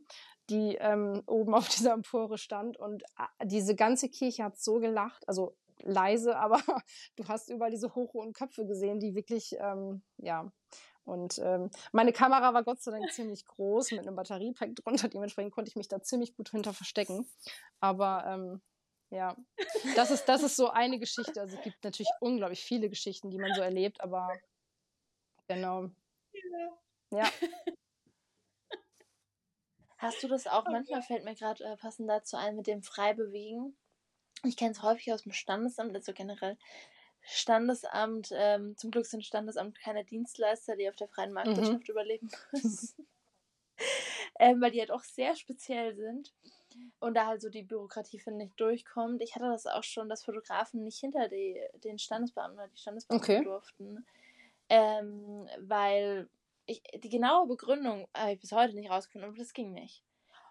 die 0.50 0.76
ähm, 0.80 1.22
oben 1.28 1.54
auf 1.54 1.68
dieser 1.76 1.94
Empore 1.94 2.38
stand. 2.38 2.78
Und 2.78 3.04
äh, 3.04 3.46
diese 3.46 3.76
ganze 3.76 4.10
Kirche 4.10 4.44
hat 4.44 4.58
so 4.58 4.80
gelacht. 4.80 5.28
Also 5.28 5.56
leise, 5.80 6.38
aber 6.40 6.62
du 7.16 7.28
hast 7.28 7.50
überall 7.50 7.72
diese 7.72 7.94
hochhohen 7.94 8.34
Köpfe 8.34 8.66
gesehen, 8.66 9.00
die 9.00 9.14
wirklich, 9.14 9.56
ähm, 9.60 10.02
ja. 10.18 10.52
Und 11.06 11.38
ähm, 11.44 11.70
meine 11.92 12.14
Kamera 12.14 12.54
war 12.54 12.64
Gott 12.64 12.82
sei 12.82 12.92
Dank 12.92 13.12
ziemlich 13.12 13.46
groß 13.46 13.92
mit 13.92 14.08
einem 14.08 14.16
Batteriepack 14.16 14.74
drunter. 14.78 15.10
Dementsprechend 15.10 15.52
konnte 15.52 15.68
ich 15.68 15.76
mich 15.76 15.90
da 15.90 16.02
ziemlich 16.02 16.34
gut 16.34 16.52
hinter 16.52 16.74
verstecken. 16.74 17.28
Aber 17.82 18.24
ähm, 18.26 18.62
ja, 19.14 19.36
das 19.96 20.10
ist, 20.10 20.26
das 20.26 20.42
ist 20.42 20.56
so 20.56 20.70
eine 20.70 21.00
Geschichte. 21.00 21.40
Also 21.40 21.56
es 21.56 21.62
gibt 21.62 21.84
natürlich 21.84 22.10
unglaublich 22.20 22.64
viele 22.64 22.90
Geschichten, 22.90 23.30
die 23.30 23.38
man 23.38 23.54
so 23.54 23.62
erlebt, 23.62 24.02
aber 24.02 24.36
genau. 25.48 25.92
Ja. 27.12 27.30
Hast 29.98 30.22
du 30.24 30.28
das 30.28 30.48
auch? 30.48 30.66
Manchmal 30.66 31.04
fällt 31.04 31.24
mir 31.24 31.36
gerade 31.36 31.64
äh, 31.64 31.78
passend 31.78 32.10
dazu 32.10 32.38
ein 32.38 32.56
mit 32.56 32.66
dem 32.68 32.82
Freibewegen. 32.82 33.78
Ich 34.44 34.58
kenne 34.58 34.72
es 34.72 34.82
häufig 34.82 35.14
aus 35.14 35.24
dem 35.24 35.32
Standesamt, 35.32 35.96
also 35.96 36.12
generell 36.12 36.58
Standesamt. 37.22 38.30
Ähm, 38.34 38.76
zum 38.78 38.90
Glück 38.90 39.06
sind 39.06 39.24
Standesamt 39.24 39.80
keine 39.80 40.04
Dienstleister, 40.04 40.76
die 40.76 40.90
auf 40.90 40.96
der 40.96 41.08
freien 41.08 41.30
mhm. 41.30 41.36
Marktwirtschaft 41.36 41.88
mhm. 41.88 41.92
überleben 41.92 42.32
müssen. 42.52 43.08
ähm, 44.40 44.60
weil 44.60 44.72
die 44.72 44.80
halt 44.80 44.92
auch 44.92 45.04
sehr 45.04 45.36
speziell 45.36 45.96
sind 45.96 46.34
und 47.00 47.16
da 47.16 47.28
halt 47.28 47.42
so 47.42 47.50
die 47.50 47.64
Bürokratie, 47.64 48.20
finde 48.20 48.46
ich, 48.46 48.54
durchkommt. 48.56 49.22
Ich 49.22 49.36
hatte 49.36 49.50
das 49.50 49.66
auch 49.66 49.84
schon, 49.84 50.10
dass 50.10 50.24
Fotografen 50.24 50.84
nicht 50.84 51.00
hinter 51.00 51.28
die, 51.28 51.62
den 51.84 52.00
Standesbeamten 52.00 52.60
oder 52.60 52.68
die 52.68 52.78
Standesbeamten 52.78 53.36
okay. 53.36 53.44
durften. 53.44 54.06
Ähm, 54.70 55.48
weil 55.60 56.30
ich, 56.66 56.82
die 56.96 57.10
genaue 57.10 57.48
Begründung 57.48 58.08
habe 58.16 58.34
ich 58.34 58.40
bis 58.40 58.52
heute 58.52 58.76
nicht 58.76 58.90
rausgefunden, 58.90 59.30
aber 59.30 59.38
das 59.38 59.54
ging 59.54 59.74
nicht. 59.74 60.04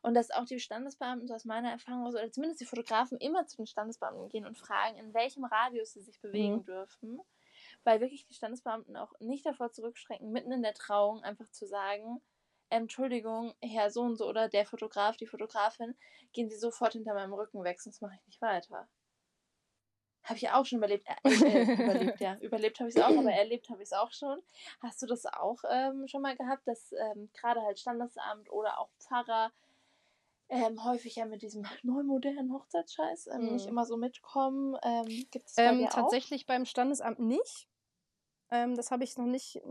Und 0.03 0.15
dass 0.15 0.33
auch 0.33 0.45
die 0.45 0.59
Standesbeamten, 0.59 1.29
so 1.29 1.35
aus 1.35 1.45
meiner 1.45 1.71
Erfahrung, 1.71 2.07
oder 2.07 2.31
zumindest 2.31 2.61
die 2.61 2.67
Fotografen, 2.67 3.19
immer 3.19 3.47
zu 3.47 3.57
den 3.57 3.67
Standesbeamten 3.67 4.29
gehen 4.29 4.47
und 4.47 4.59
fragen, 4.59 4.97
in 4.99 5.15
welchem 5.15 5.45
Radius 5.45 5.93
sie 5.93 6.03
sich 6.03 6.21
bewegen 6.21 6.57
mhm. 6.57 6.65
dürfen. 6.65 7.21
Weil 7.85 8.01
wirklich 8.01 8.27
die 8.27 8.35
Standesbeamten 8.35 8.97
auch 8.97 9.13
nicht 9.21 9.47
davor 9.47 9.71
zurückschrecken, 9.71 10.33
mitten 10.33 10.51
in 10.51 10.63
der 10.63 10.75
Trauung 10.75 11.23
einfach 11.23 11.49
zu 11.51 11.67
sagen, 11.67 12.21
Entschuldigung, 12.73 13.55
Herr 13.61 13.91
so 13.91 14.03
und 14.03 14.17
so 14.17 14.29
oder 14.29 14.49
der 14.49 14.67
Fotograf, 14.67 15.17
die 15.17 15.27
Fotografin, 15.27 15.95
gehen 16.33 16.49
Sie 16.49 16.57
sofort 16.57 16.95
hinter 16.95 17.15
meinem 17.15 17.35
Rücken 17.35 17.63
weg, 17.65 17.81
sonst 17.81 18.01
mache 18.01 18.15
ich 18.15 18.27
nicht 18.27 18.41
weiter. 18.41 18.89
Habe 20.25 20.37
ich 20.37 20.51
auch 20.51 20.65
schon 20.65 20.79
überlebt. 20.79 21.07
Äh, 21.25 21.31
äh, 21.31 21.73
überlebt, 21.85 22.21
ja. 22.21 22.37
Überlebt 22.37 22.79
habe 22.79 22.89
ich 22.89 22.97
es 22.97 23.03
auch, 23.03 23.17
aber 23.17 23.33
erlebt 23.33 23.69
habe 23.71 23.83
ich 23.83 23.89
es 23.89 23.93
auch 23.93 24.13
schon. 24.13 24.41
Hast 24.81 25.03
du 25.03 25.07
das 25.07 25.27
auch 25.27 25.59
ähm, 25.69 26.07
schon 26.07 26.23
mal 26.23 26.37
gehabt, 26.37 26.67
dass 26.67 26.93
ähm, 26.93 27.29
gerade 27.35 27.61
halt 27.63 27.79
Standesamt 27.79 28.51
oder 28.51 28.79
auch 28.79 28.89
Pfarrer 28.99 29.53
ähm, 30.49 30.85
häufig 30.85 31.17
ja 31.17 31.25
mit 31.25 31.43
diesem 31.43 31.67
neumodernen 31.83 32.53
Hochzeitsscheiß 32.53 33.29
ähm, 33.29 33.47
mhm. 33.47 33.53
nicht 33.55 33.67
immer 33.67 33.85
so 33.85 33.97
mitkommen. 33.97 34.77
Ähm, 34.83 35.07
Gibt 35.31 35.49
es 35.49 35.55
ähm, 35.57 35.89
tatsächlich 35.91 36.47
beim 36.47 36.67
Standesamt 36.67 37.19
nicht. 37.19 37.69
Ähm, 38.53 38.77
das 38.77 38.91
habe 38.91 39.03
ich 39.03 39.17
noch 39.17 39.27
nicht, 39.27 39.63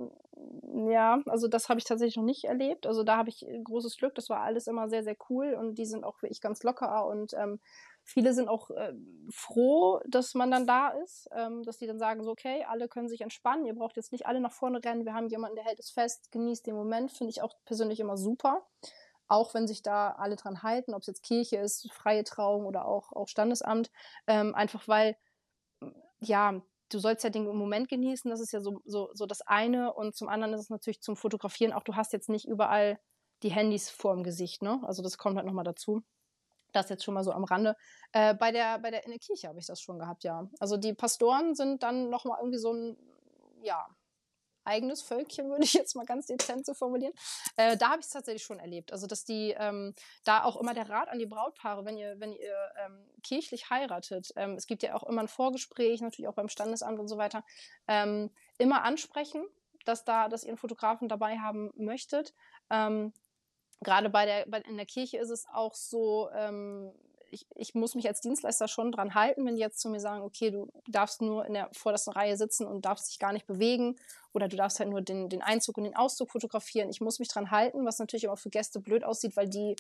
ja, 0.90 1.22
also 1.28 1.48
das 1.48 1.70
habe 1.70 1.80
ich 1.80 1.86
tatsächlich 1.86 2.18
noch 2.18 2.24
nicht 2.24 2.46
erlebt. 2.46 2.88
Also 2.88 3.04
da 3.04 3.16
habe 3.16 3.30
ich 3.30 3.48
äh, 3.48 3.62
großes 3.62 3.98
Glück. 3.98 4.16
Das 4.16 4.28
war 4.30 4.42
alles 4.42 4.66
immer 4.66 4.90
sehr, 4.90 5.04
sehr 5.04 5.16
cool 5.30 5.54
und 5.54 5.76
die 5.76 5.86
sind 5.86 6.04
auch 6.04 6.20
wirklich 6.24 6.42
ganz 6.42 6.64
locker 6.64 7.06
und 7.06 7.34
ähm, 7.36 7.60
viele 8.04 8.34
sind 8.34 8.50
auch 8.50 8.72
äh, 8.72 8.94
froh, 9.30 10.02
dass 10.08 10.34
man 10.34 10.50
dann 10.50 10.66
da 10.66 10.90
ist, 10.90 11.30
ähm, 11.32 11.62
dass 11.62 11.78
die 11.78 11.86
dann 11.86 12.00
sagen, 12.00 12.24
so, 12.24 12.32
okay, 12.32 12.66
alle 12.68 12.88
können 12.88 13.08
sich 13.08 13.22
entspannen, 13.22 13.66
ihr 13.68 13.76
braucht 13.76 13.98
jetzt 13.98 14.12
nicht 14.12 14.26
alle 14.26 14.42
nach 14.42 14.52
vorne 14.52 14.84
rennen, 14.84 15.06
wir 15.06 15.14
haben 15.14 15.28
jemanden, 15.28 15.58
der 15.58 15.66
hält 15.66 15.80
es 15.80 15.92
fest, 15.92 16.32
genießt 16.32 16.66
den 16.66 16.76
Moment, 16.76 17.12
finde 17.12 17.30
ich 17.30 17.44
auch 17.44 17.54
persönlich 17.66 18.00
immer 18.00 18.18
super. 18.18 18.66
Auch 19.28 19.54
wenn 19.54 19.68
sich 19.68 19.84
da 19.84 20.12
alle 20.14 20.36
dran 20.36 20.64
halten, 20.64 20.96
ob 20.96 21.02
es 21.02 21.08
jetzt 21.08 21.24
Kirche 21.24 21.58
ist, 21.58 21.90
freie 21.94 22.24
Trauung 22.24 22.66
oder 22.66 22.86
auch, 22.86 23.14
auch 23.14 23.28
Standesamt, 23.28 23.92
ähm, 24.28 24.56
einfach 24.56 24.88
weil, 24.88 25.16
ja, 26.20 26.62
du 26.94 27.00
sollst 27.00 27.24
ja 27.24 27.30
den 27.30 27.46
Moment 27.46 27.90
genießen, 27.90 28.30
das 28.30 28.42
ist 28.42 28.52
ja 28.54 28.62
so, 28.62 28.82
so, 28.86 29.10
so 29.14 29.26
das 29.26 29.42
eine 29.42 29.94
und 29.94 30.16
zum 30.16 30.30
anderen 30.30 30.54
ist 30.54 30.62
es 30.62 30.70
natürlich 30.70 31.02
zum 31.02 31.16
Fotografieren 31.16 31.74
auch, 31.74 31.84
du 31.84 31.96
hast 31.96 32.14
jetzt 32.14 32.30
nicht 32.30 32.48
überall 32.48 33.00
die 33.44 33.52
Handys 33.52 33.90
vorm 33.90 34.24
Gesicht, 34.24 34.62
ne? 34.62 34.80
Also 34.84 35.02
das 35.02 35.18
kommt 35.18 35.38
halt 35.38 35.48
nochmal 35.48 35.64
dazu. 35.64 36.04
Das 36.74 36.90
jetzt 36.90 37.04
schon 37.04 37.14
mal 37.14 37.24
so 37.24 37.32
am 37.32 37.44
Rande. 37.44 37.76
Äh, 38.14 38.34
bei 38.36 38.52
der, 38.52 38.80
bei 38.80 38.92
der, 38.92 39.04
in 39.04 39.12
der 39.12 39.20
Kirche 39.20 39.48
habe 39.48 39.60
ich 39.60 39.66
das 39.66 39.82
schon 39.82 40.00
gehabt, 40.00 40.24
ja. 40.24 40.48
Also 40.60 40.78
die 40.78 40.94
Pastoren 40.94 41.56
sind 41.56 41.84
dann 41.84 42.10
nochmal 42.10 42.38
irgendwie 42.40 42.60
so 42.60 42.72
ein, 42.74 42.98
ja, 43.62 43.88
eigenes 44.64 45.02
Völkchen, 45.02 45.50
würde 45.50 45.64
ich 45.64 45.74
jetzt 45.74 45.96
mal 45.96 46.06
ganz 46.06 46.28
dezent 46.28 46.66
so 46.66 46.74
formulieren. 46.74 47.14
Äh, 47.56 47.78
da 47.78 47.92
habe 47.92 48.00
ich 48.00 48.08
es 48.08 48.12
tatsächlich 48.12 48.44
schon 48.44 48.60
erlebt. 48.60 48.92
Also, 48.92 49.08
dass 49.08 49.24
die 49.24 49.56
ähm, 49.58 49.94
da 50.24 50.44
auch 50.44 50.60
immer 50.60 50.74
der 50.74 50.90
Rat 50.90 51.10
an 51.10 51.20
die 51.20 51.26
Brautpaare, 51.26 51.86
wenn 51.86 51.98
ihr, 51.98 52.20
wenn 52.20 52.34
ihr 52.34 52.56
ähm, 52.86 53.08
kirchlich 53.24 53.70
heiratet, 53.70 54.32
ähm, 54.36 54.56
es 54.56 54.68
gibt 54.68 54.84
ja 54.84 54.96
auch 54.96 55.04
immer 55.04 55.22
ein 55.22 55.28
Vorgespräch, 55.28 56.02
natürlich 56.02 56.28
auch 56.28 56.36
beim 56.36 56.50
Standesamt 56.50 57.00
und 57.00 57.08
so 57.08 57.18
weiter, 57.18 57.44
ähm, 57.88 58.32
immer 58.58 58.84
ansprechen, 58.84 59.46
dass 59.86 60.04
da, 60.06 60.30
dass 60.30 60.44
ihr 60.44 60.50
einen 60.50 60.58
Fotografen 60.58 61.08
dabei 61.08 61.40
haben 61.40 61.72
möchtet. 61.76 62.34
Ähm, 62.70 63.14
gerade 63.82 64.10
bei 64.10 64.26
der, 64.26 64.46
bei, 64.48 64.60
in 64.62 64.78
der 64.78 64.86
Kirche 64.86 65.18
ist 65.18 65.30
es 65.30 65.46
auch 65.52 65.74
so, 65.74 66.30
ähm, 66.36 66.94
ich, 67.32 67.48
ich 67.56 67.74
muss 67.74 67.96
mich 67.96 68.08
als 68.08 68.22
Dienstleister 68.22 68.68
schon 68.68 68.92
dran 68.92 69.16
halten, 69.16 69.46
wenn 69.46 69.56
die 69.56 69.62
jetzt 69.62 69.80
zu 69.80 69.90
mir 69.90 70.00
sagen, 70.00 70.22
okay, 70.22 70.52
du 70.52 70.72
darfst 70.88 71.22
nur 71.22 71.46
in 71.46 71.54
der 71.54 71.70
vordersten 71.74 72.14
Reihe 72.14 72.38
sitzen 72.38 72.68
und 72.68 72.86
darfst 72.86 73.10
dich 73.10 73.20
gar 73.20 73.34
nicht 73.34 73.48
bewegen 73.48 73.96
oder 74.34 74.48
du 74.48 74.58
darfst 74.58 74.80
halt 74.80 74.90
nur 74.90 75.02
den, 75.02 75.30
den 75.30 75.42
Einzug 75.42 75.78
und 75.78 75.86
den 75.86 75.96
Auszug 75.96 76.32
fotografieren. 76.32 76.90
Ich 76.90 77.02
muss 77.02 77.20
mich 77.20 77.30
dran 77.30 77.52
halten, 77.52 77.86
was 77.86 78.00
natürlich 78.00 78.30
auch 78.30 78.38
für 78.38 78.50
Gäste 78.50 78.80
blöd 78.80 79.04
aussieht, 79.04 79.36
weil 79.36 79.50
die, 79.50 79.76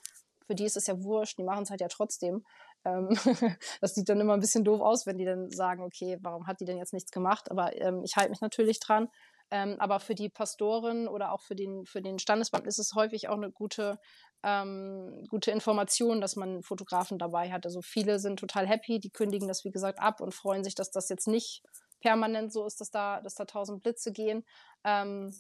für 0.48 0.56
die 0.56 0.66
ist 0.66 0.78
es 0.78 0.88
ja 0.88 1.02
wurscht, 1.04 1.38
die 1.38 1.44
machen 1.44 1.64
es 1.64 1.70
halt 1.70 1.82
ja 1.82 1.88
trotzdem. 1.88 2.46
Ähm, 2.86 3.10
das 3.82 3.94
sieht 3.94 4.10
dann 4.10 4.20
immer 4.20 4.34
ein 4.34 4.40
bisschen 4.40 4.64
doof 4.64 4.82
aus, 4.82 5.06
wenn 5.06 5.18
die 5.18 5.26
dann 5.26 5.52
sagen, 5.52 5.84
okay, 5.84 6.18
warum 6.22 6.48
hat 6.48 6.62
die 6.62 6.66
denn 6.66 6.78
jetzt 6.78 6.94
nichts 6.94 7.12
gemacht? 7.12 7.52
Aber 7.52 7.76
ähm, 7.80 8.04
ich 8.04 8.16
halte 8.16 8.30
mich 8.30 8.42
natürlich 8.42 8.80
dran. 8.80 9.10
Ähm, 9.54 9.76
aber 9.80 10.00
für 10.00 10.16
die 10.16 10.30
Pastoren 10.30 11.10
oder 11.10 11.34
auch 11.34 11.42
für 11.42 11.56
den, 11.56 11.86
für 11.86 12.02
den 12.02 12.20
Standesbeamten 12.20 12.70
ist 12.70 12.80
es 12.80 12.96
häufig 12.96 13.28
auch 13.28 13.36
eine 13.36 13.52
gute, 13.52 14.00
ähm, 14.44 15.26
gute 15.30 15.52
Information, 15.52 16.22
dass 16.22 16.36
man 16.36 16.64
Fotografen 16.64 17.20
dabei 17.20 17.52
hat. 17.52 17.66
Also 17.66 17.82
viele 17.82 18.20
sind 18.20 18.40
total 18.40 18.68
happy, 18.68 19.00
die 19.00 19.12
kündigen 19.12 19.48
das, 19.48 19.64
wie 19.66 19.72
gesagt, 19.72 20.00
ab 20.00 20.22
und 20.22 20.34
freuen 20.34 20.64
sich, 20.64 20.76
dass 20.76 20.92
das 20.92 21.10
jetzt 21.10 21.28
nicht 21.28 21.64
permanent 22.00 22.52
so 22.52 22.66
ist, 22.66 22.82
dass 22.82 22.90
da, 22.90 23.22
dass 23.22 23.36
da 23.36 23.46
tausend 23.46 23.84
Blitze 23.84 24.12
gehen. 24.12 24.44
Ähm, 24.84 25.34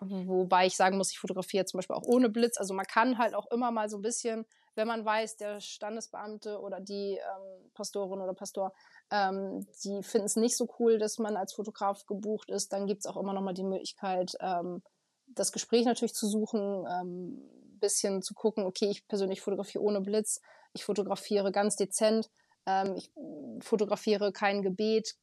wobei 0.00 0.66
ich 0.66 0.76
sagen 0.76 0.98
muss, 0.98 1.10
ich 1.10 1.18
fotografiere 1.18 1.64
zum 1.64 1.78
Beispiel 1.78 1.96
auch 1.96 2.06
ohne 2.06 2.28
Blitz. 2.28 2.58
Also 2.58 2.74
man 2.74 2.86
kann 2.86 3.18
halt 3.18 3.34
auch 3.34 3.50
immer 3.50 3.70
mal 3.72 3.88
so 3.88 3.98
ein 3.98 4.02
bisschen, 4.02 4.46
wenn 4.74 4.86
man 4.86 5.04
weiß, 5.04 5.36
der 5.36 5.60
Standesbeamte 5.60 6.60
oder 6.60 6.80
die 6.80 7.18
ähm, 7.18 7.70
Pastorin 7.74 8.20
oder 8.20 8.34
Pastor 8.34 8.72
ähm, 9.10 9.66
die 9.84 10.02
finden 10.02 10.26
es 10.26 10.36
nicht 10.36 10.56
so 10.56 10.68
cool, 10.78 10.98
dass 10.98 11.18
man 11.18 11.36
als 11.36 11.54
Fotograf 11.54 12.06
gebucht 12.06 12.50
ist. 12.50 12.72
Dann 12.72 12.86
gibt 12.86 13.00
es 13.00 13.06
auch 13.06 13.16
immer 13.16 13.32
noch 13.32 13.42
mal 13.42 13.54
die 13.54 13.64
Möglichkeit, 13.64 14.36
ähm, 14.40 14.82
das 15.28 15.52
Gespräch 15.52 15.84
natürlich 15.84 16.14
zu 16.14 16.26
suchen, 16.26 16.86
ähm, 16.88 17.42
bisschen 17.80 18.22
zu 18.22 18.34
gucken, 18.34 18.64
okay, 18.64 18.88
ich 18.90 19.06
persönlich 19.08 19.40
fotografiere 19.40 19.82
ohne 19.82 20.00
Blitz, 20.00 20.40
ich 20.72 20.84
fotografiere 20.84 21.52
ganz 21.52 21.76
dezent, 21.76 22.30
ähm, 22.66 22.94
ich 22.96 23.12
fotografiere 23.60 24.32
kein 24.32 24.62
Gebet. 24.62 25.14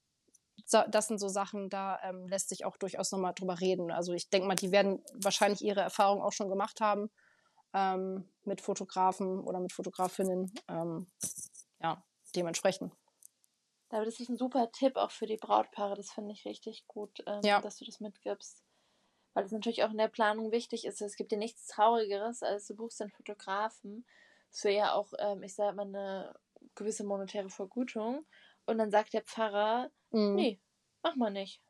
Das 0.70 1.08
sind 1.08 1.20
so 1.20 1.28
Sachen, 1.28 1.70
da 1.70 2.00
ähm, 2.04 2.28
lässt 2.28 2.50
sich 2.50 2.64
auch 2.64 2.78
durchaus 2.78 3.12
nochmal 3.12 3.34
drüber 3.34 3.60
reden. 3.60 3.92
Also 3.92 4.14
ich 4.14 4.30
denke 4.30 4.48
mal, 4.48 4.56
die 4.56 4.72
werden 4.72 5.04
wahrscheinlich 5.14 5.62
ihre 5.62 5.82
Erfahrung 5.82 6.22
auch 6.22 6.32
schon 6.32 6.50
gemacht 6.50 6.80
haben 6.80 7.10
ähm, 7.74 8.30
mit 8.44 8.62
Fotografen 8.62 9.40
oder 9.42 9.60
mit 9.60 9.74
Fotografinnen. 9.74 10.54
Ähm, 10.68 11.08
ja, 11.82 12.04
dementsprechend. 12.36 12.94
Aber 13.90 14.06
das 14.06 14.20
ist 14.20 14.30
ein 14.30 14.38
super 14.38 14.72
Tipp 14.72 14.96
auch 14.96 15.12
für 15.12 15.28
die 15.28 15.38
Brautpaare. 15.38 15.96
Das 15.96 16.12
finde 16.12 16.32
ich 16.32 16.46
richtig 16.46 16.88
gut, 16.88 17.24
ähm, 17.28 17.42
ja. 17.44 17.62
dass 17.62 17.78
du 17.78 17.86
das 17.86 18.00
mitgibst. 18.00 18.64
Weil 19.34 19.46
es 19.46 19.52
natürlich 19.52 19.84
auch 19.84 19.92
in 19.92 19.98
der 19.98 20.08
Planung 20.08 20.52
wichtig 20.52 20.86
ist. 20.86 21.02
Es 21.02 21.16
gibt 21.16 21.32
ja 21.32 21.38
nichts 21.38 21.68
Traurigeres, 21.68 22.44
als 22.44 22.68
du 22.68 22.76
buchst 22.76 23.02
einen 23.02 23.12
Fotografen 23.12 24.06
für 24.52 24.70
ja 24.70 24.94
auch, 24.94 25.14
ähm, 25.18 25.42
ich 25.44 25.56
sage 25.56 25.76
mal, 25.76 25.88
eine 25.88 26.36
gewisse 26.76 27.04
monetäre 27.04 27.50
Vergütung. 27.50 28.26
Und 28.66 28.78
dann 28.78 28.92
sagt 28.92 29.14
der 29.14 29.24
Pfarrer, 29.24 29.90
mhm. 30.12 30.36
nee, 30.36 30.60
mach 31.02 31.16
mal 31.16 31.32
nicht. 31.32 31.62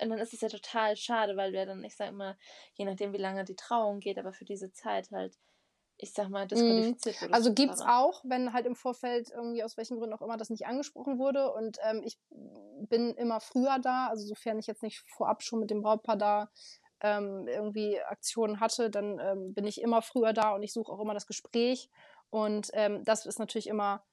Und 0.00 0.10
dann 0.10 0.18
ist 0.18 0.32
es 0.32 0.40
ja 0.40 0.48
total 0.48 0.96
schade, 0.96 1.36
weil 1.36 1.52
wir 1.52 1.66
dann, 1.66 1.84
ich 1.84 1.94
sage 1.94 2.10
immer, 2.10 2.36
je 2.74 2.84
nachdem, 2.84 3.12
wie 3.12 3.18
lange 3.18 3.44
die 3.44 3.56
Trauung 3.56 4.00
geht, 4.00 4.18
aber 4.18 4.32
für 4.32 4.44
diese 4.44 4.72
Zeit 4.72 5.10
halt 5.10 5.38
ich 6.02 6.12
sag 6.12 6.28
mal, 6.30 6.46
disqualifiziert 6.46 7.20
wurde. 7.20 7.34
Also 7.34 7.52
gibt 7.52 7.74
es 7.74 7.82
auch, 7.82 8.22
wenn 8.24 8.52
halt 8.52 8.66
im 8.66 8.74
Vorfeld 8.74 9.30
irgendwie 9.30 9.62
aus 9.62 9.76
welchen 9.76 9.98
Gründen 9.98 10.14
auch 10.14 10.22
immer 10.22 10.36
das 10.36 10.50
nicht 10.50 10.66
angesprochen 10.66 11.18
wurde. 11.18 11.52
Und 11.52 11.78
ähm, 11.82 12.02
ich 12.04 12.18
bin 12.30 13.14
immer 13.14 13.40
früher 13.40 13.78
da, 13.78 14.06
also 14.08 14.26
sofern 14.26 14.58
ich 14.58 14.66
jetzt 14.66 14.82
nicht 14.82 15.04
vorab 15.10 15.42
schon 15.42 15.60
mit 15.60 15.70
dem 15.70 15.82
Brautpaar 15.82 16.16
da 16.16 16.50
ähm, 17.02 17.46
irgendwie 17.48 18.00
Aktionen 18.00 18.60
hatte, 18.60 18.90
dann 18.90 19.18
ähm, 19.18 19.54
bin 19.54 19.66
ich 19.66 19.80
immer 19.80 20.02
früher 20.02 20.32
da 20.32 20.54
und 20.54 20.62
ich 20.62 20.72
suche 20.72 20.92
auch 20.92 21.00
immer 21.00 21.14
das 21.14 21.26
Gespräch. 21.26 21.88
Und 22.30 22.70
ähm, 22.74 23.04
das 23.04 23.26
ist 23.26 23.38
natürlich 23.38 23.66
immer 23.66 24.04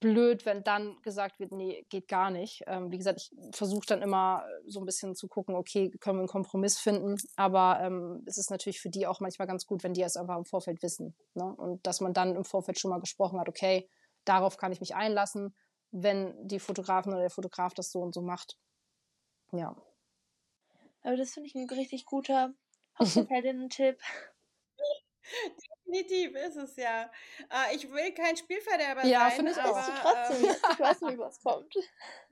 blöd, 0.00 0.44
wenn 0.44 0.62
dann 0.64 1.00
gesagt 1.02 1.40
wird, 1.40 1.52
nee, 1.52 1.86
geht 1.88 2.08
gar 2.08 2.30
nicht. 2.30 2.62
Ähm, 2.66 2.90
wie 2.90 2.98
gesagt, 2.98 3.20
ich 3.22 3.56
versuche 3.56 3.86
dann 3.86 4.02
immer 4.02 4.44
so 4.66 4.80
ein 4.80 4.86
bisschen 4.86 5.14
zu 5.14 5.28
gucken, 5.28 5.54
okay, 5.54 5.90
können 6.00 6.18
wir 6.18 6.20
einen 6.20 6.28
Kompromiss 6.28 6.78
finden. 6.78 7.16
Aber 7.36 7.80
ähm, 7.80 8.22
es 8.26 8.36
ist 8.36 8.50
natürlich 8.50 8.80
für 8.80 8.90
die 8.90 9.06
auch 9.06 9.20
manchmal 9.20 9.48
ganz 9.48 9.66
gut, 9.66 9.82
wenn 9.82 9.94
die 9.94 10.02
es 10.02 10.16
einfach 10.16 10.36
im 10.36 10.44
Vorfeld 10.44 10.82
wissen. 10.82 11.16
Ne? 11.34 11.44
Und 11.44 11.86
dass 11.86 12.00
man 12.00 12.12
dann 12.12 12.34
im 12.34 12.44
Vorfeld 12.44 12.78
schon 12.78 12.90
mal 12.90 13.00
gesprochen 13.00 13.40
hat, 13.40 13.48
okay, 13.48 13.88
darauf 14.24 14.58
kann 14.58 14.72
ich 14.72 14.80
mich 14.80 14.94
einlassen, 14.94 15.54
wenn 15.90 16.34
die 16.46 16.58
Fotografin 16.58 17.12
oder 17.12 17.22
der 17.22 17.30
Fotograf 17.30 17.72
das 17.72 17.90
so 17.90 18.00
und 18.00 18.12
so 18.12 18.20
macht. 18.20 18.58
Ja. 19.52 19.74
Aber 21.04 21.16
das 21.16 21.34
finde 21.34 21.48
ich 21.48 21.54
ein 21.54 21.68
richtig 21.70 22.06
guter 22.06 22.52
Hochzeitsheldinnen-Tipp. 22.98 24.00
Definitiv 25.86 26.34
ist 26.34 26.56
es 26.56 26.76
ja. 26.76 27.10
Äh, 27.50 27.76
ich 27.76 27.90
will 27.90 28.12
kein 28.12 28.36
Spielverderber 28.36 29.04
ja, 29.04 29.20
sein. 29.20 29.28
Ja, 29.28 29.30
finde 29.30 29.52
ich 29.52 29.58
aber, 29.58 29.78
auch. 29.78 30.00
Trotzdem, 30.00 30.48
ähm, 30.48 30.56
ich 30.72 30.80
weiß 30.80 31.00
nicht, 31.02 31.18
was 31.18 31.40
kommt. 31.40 31.74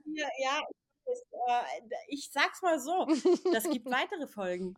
Ja, 0.05 0.27
ja 0.39 0.61
ich, 1.05 1.21
äh, 1.47 2.03
ich 2.07 2.31
sag's 2.31 2.61
mal 2.61 2.79
so, 2.79 3.05
das 3.51 3.63
gibt 3.69 3.85
weitere 3.91 4.27
Folgen. 4.27 4.75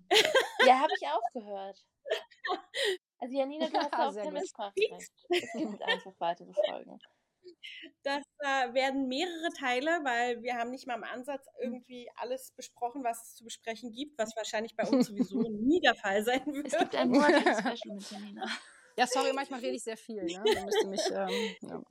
Ja, 0.66 0.80
habe 0.80 0.94
ich 1.00 1.08
auch 1.08 1.32
gehört. 1.34 1.86
Also 3.18 3.34
Janina, 3.40 3.70
du 3.70 3.78
hast 3.78 3.94
ja, 3.94 4.10
auch 4.10 4.14
kein 4.14 4.34
Mitspracherecht. 4.34 5.14
Es 5.30 5.52
gibt 5.54 5.82
einfach 5.82 6.12
weitere 6.20 6.54
Folgen. 6.54 7.00
Das 8.04 8.24
äh, 8.40 8.74
werden 8.74 9.08
mehrere 9.08 9.50
Teile, 9.58 10.00
weil 10.04 10.42
wir 10.44 10.56
haben 10.56 10.72
nicht 10.72 10.88
mal 10.88 10.96
im 10.96 11.04
Ansatz 11.04 11.48
irgendwie 11.62 12.10
alles 12.16 12.52
besprochen, 12.52 13.04
was 13.04 13.24
es 13.24 13.36
zu 13.36 13.44
besprechen 13.44 13.92
gibt, 13.92 14.18
was 14.18 14.36
wahrscheinlich 14.36 14.76
bei 14.76 14.88
uns 14.88 15.08
sowieso 15.08 15.42
nie 15.42 15.82
der 15.82 15.96
Fall 15.96 16.24
sein 16.24 16.46
wird. 16.46 16.68
Es 16.68 16.78
gibt 16.78 16.96
ein 16.96 17.10
Morning-Special 17.10 17.96
mit 17.96 18.12
Janina. 18.12 18.46
Ja, 18.98 19.08
sorry, 19.08 19.34
manchmal 19.34 19.60
rede 19.60 19.76
ich 19.76 19.84
sehr 19.84 19.98
viel. 19.98 20.24
Ne? 20.24 20.44
Mich, 20.88 21.02
ähm, 21.12 21.56
ja. 21.62 21.84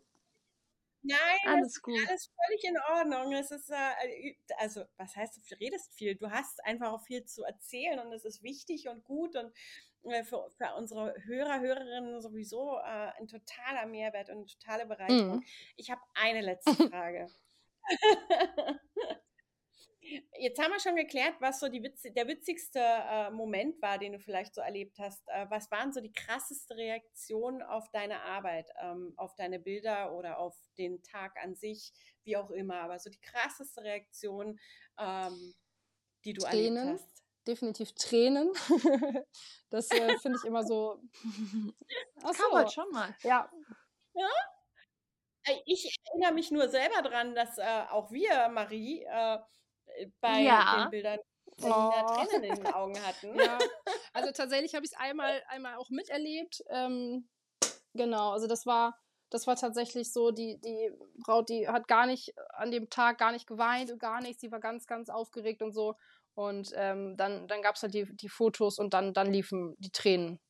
Nein, 1.07 1.38
alles 1.44 1.82
gut. 1.82 1.98
alles 2.09 2.30
völlig 2.46 2.64
in 2.64 2.78
Ordnung. 2.96 3.34
Es 3.34 3.50
ist, 3.50 3.70
äh, 3.70 4.34
also, 4.57 4.84
was 4.96 5.14
heißt, 5.14 5.36
du 5.36 5.55
redest 5.57 5.92
viel? 5.92 6.14
Du 6.14 6.30
hast 6.30 6.64
einfach 6.64 6.92
auch 6.92 7.02
viel 7.02 7.24
zu 7.26 7.44
erzählen 7.44 7.98
und 7.98 8.12
es 8.12 8.24
ist 8.24 8.42
wichtig 8.42 8.88
und 8.88 9.05
gut 9.05 9.36
und 9.36 9.48
äh, 9.48 9.50
für, 10.24 10.50
für 10.50 10.74
unsere 10.76 11.14
Hörer, 11.24 11.61
Hörerinnen 11.61 12.20
sowieso 12.20 12.76
äh, 12.78 13.12
ein 13.18 13.28
totaler 13.28 13.86
Mehrwert 13.86 14.30
und 14.30 14.36
eine 14.36 14.46
totale 14.46 14.86
Bereicherung. 14.86 15.36
Mhm. 15.36 15.44
Ich 15.76 15.90
habe 15.90 16.00
eine 16.14 16.40
letzte 16.40 16.72
Frage. 16.90 17.28
Jetzt 20.38 20.62
haben 20.62 20.72
wir 20.72 20.80
schon 20.80 20.96
geklärt, 20.96 21.34
was 21.40 21.61
so 21.61 21.66
Witz, 21.66 22.02
der 22.02 22.28
witzigste 22.28 22.78
äh, 22.80 23.30
Moment 23.30 23.80
war, 23.80 23.98
den 23.98 24.12
du 24.12 24.20
vielleicht 24.20 24.55
so 24.55 24.61
erlebt 24.61 24.98
hast. 24.98 25.26
Äh, 25.28 25.46
was 25.48 25.70
waren 25.70 25.92
so 25.92 26.00
die 26.00 26.12
krasseste 26.12 26.76
Reaktionen 26.76 27.62
auf 27.62 27.90
deine 27.90 28.20
Arbeit, 28.20 28.68
ähm, 28.82 29.14
auf 29.16 29.34
deine 29.34 29.59
Bilder 29.59 30.14
oder 30.14 30.38
auf 30.38 30.57
den 30.76 31.02
Tag 31.02 31.36
an 31.42 31.55
sich, 31.55 31.92
wie 32.24 32.36
auch 32.36 32.50
immer. 32.50 32.80
Aber 32.80 32.98
so 32.98 33.09
die 33.09 33.20
krasseste 33.20 33.82
Reaktion, 33.82 34.61
ähm, 34.98 35.55
die 36.24 36.34
du 36.34 36.42
Tränen. 36.42 36.76
erlebt 36.76 37.00
hast. 37.00 37.24
Definitiv 37.47 37.92
Tränen. 37.95 38.53
das 39.70 39.90
äh, 39.90 40.18
finde 40.18 40.38
ich 40.42 40.49
immer 40.49 40.64
so. 40.64 41.03
Achso. 42.22 42.42
Kann 42.42 42.53
man 42.53 42.68
schon 42.70 42.90
mal. 42.90 43.14
Ja. 43.22 43.51
Ja, 44.14 44.28
ich 45.66 45.97
erinnere 46.07 46.32
mich 46.32 46.51
nur 46.51 46.68
selber 46.68 47.03
dran, 47.03 47.34
dass 47.34 47.59
äh, 47.59 47.84
auch 47.90 48.11
wir, 48.11 48.49
Marie, 48.49 49.03
äh, 49.03 49.38
bei 50.20 50.40
ja. 50.40 50.84
den 50.84 50.90
Bildern 50.90 51.18
oh. 51.62 51.90
Tränen 52.26 52.45
in 52.45 52.55
den 52.57 52.66
Augen 52.66 52.99
hatten. 53.07 53.38
Ja. 53.38 53.59
Also 54.12 54.32
tatsächlich 54.32 54.74
habe 54.74 54.84
ich 54.84 54.92
es 54.92 54.99
einmal, 54.99 55.42
einmal 55.49 55.76
auch 55.76 55.90
miterlebt. 55.90 56.62
Ähm, 56.68 57.28
genau, 57.92 58.30
also 58.32 58.47
das 58.47 58.66
war, 58.66 58.99
das 59.30 59.47
war 59.47 59.57
tatsächlich 59.57 60.12
so, 60.12 60.30
die, 60.30 60.59
die 60.61 60.90
Braut, 61.24 61.49
die 61.49 61.68
hat 61.68 61.88
gar 61.88 62.07
nicht 62.07 62.34
an 62.55 62.70
dem 62.70 62.88
Tag 62.88 63.18
gar 63.18 63.32
nicht 63.32 63.47
geweint 63.47 63.90
und 63.90 63.99
gar 63.99 64.20
nichts, 64.20 64.40
sie 64.40 64.53
war 64.53 64.61
ganz, 64.61 64.86
ganz 64.86 65.09
aufgeregt 65.11 65.62
und 65.62 65.72
so. 65.72 65.95
Und 66.35 66.72
ähm, 66.74 67.16
dann, 67.16 67.47
dann 67.47 67.62
gab 67.62 67.76
es 67.76 67.82
halt 67.82 67.95
die, 67.95 68.07
die 68.16 68.28
Fotos 68.28 68.78
und 68.78 68.93
dann, 68.93 69.14
dann 69.14 69.32
liefen 69.32 69.76
die 69.78 69.91
Tränen. 69.91 70.41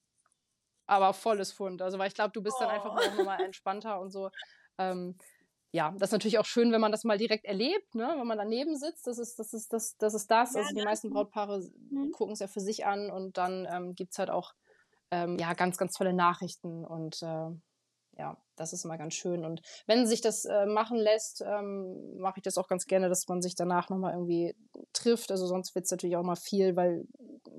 Aber 0.86 1.12
volles 1.14 1.52
Fund. 1.52 1.82
Also, 1.82 1.98
weil 1.98 2.08
ich 2.08 2.14
glaube, 2.14 2.32
du 2.32 2.42
bist 2.42 2.56
oh. 2.58 2.64
dann 2.64 2.70
einfach 2.70 2.90
auch 2.90 3.16
nochmal 3.16 3.42
entspannter 3.42 4.00
und 4.00 4.10
so. 4.10 4.30
Ähm, 4.78 5.16
ja, 5.72 5.90
das 5.98 6.10
ist 6.10 6.12
natürlich 6.12 6.38
auch 6.38 6.44
schön, 6.44 6.70
wenn 6.72 6.80
man 6.80 6.92
das 6.92 7.02
mal 7.02 7.18
direkt 7.18 7.44
erlebt, 7.44 7.96
ne? 7.96 8.14
wenn 8.16 8.26
man 8.26 8.38
daneben 8.38 8.76
sitzt. 8.76 9.06
Das 9.06 9.18
ist 9.18 9.38
das. 9.38 9.52
Ist, 9.52 9.72
das, 9.72 9.96
das, 9.96 10.14
ist 10.14 10.30
das. 10.30 10.54
Ja, 10.54 10.60
also 10.60 10.74
die 10.74 10.84
meisten 10.84 11.10
Brautpaare 11.10 11.68
mhm. 11.90 12.12
gucken 12.12 12.34
es 12.34 12.38
ja 12.38 12.46
für 12.46 12.60
sich 12.60 12.86
an 12.86 13.10
und 13.10 13.38
dann 13.38 13.66
ähm, 13.68 13.94
gibt 13.94 14.12
es 14.12 14.18
halt 14.18 14.30
auch 14.30 14.54
ähm, 15.10 15.36
ja, 15.38 15.52
ganz, 15.54 15.76
ganz 15.76 15.94
tolle 15.94 16.12
Nachrichten 16.12 16.84
und 16.84 17.22
äh, 17.22 17.50
ja, 18.16 18.36
das 18.56 18.72
ist 18.72 18.84
immer 18.84 18.98
ganz 18.98 19.14
schön. 19.14 19.44
Und 19.44 19.60
wenn 19.86 20.06
sich 20.06 20.20
das 20.20 20.44
äh, 20.44 20.66
machen 20.66 20.98
lässt, 20.98 21.42
ähm, 21.46 22.18
mache 22.18 22.38
ich 22.38 22.42
das 22.42 22.58
auch 22.58 22.68
ganz 22.68 22.86
gerne, 22.86 23.08
dass 23.08 23.26
man 23.28 23.42
sich 23.42 23.54
danach 23.54 23.88
nochmal 23.88 24.12
irgendwie 24.12 24.54
trifft. 24.92 25.30
Also 25.30 25.46
sonst 25.46 25.74
wird 25.74 25.86
es 25.86 25.90
natürlich 25.90 26.16
auch 26.16 26.22
mal 26.22 26.36
viel, 26.36 26.76
weil 26.76 27.06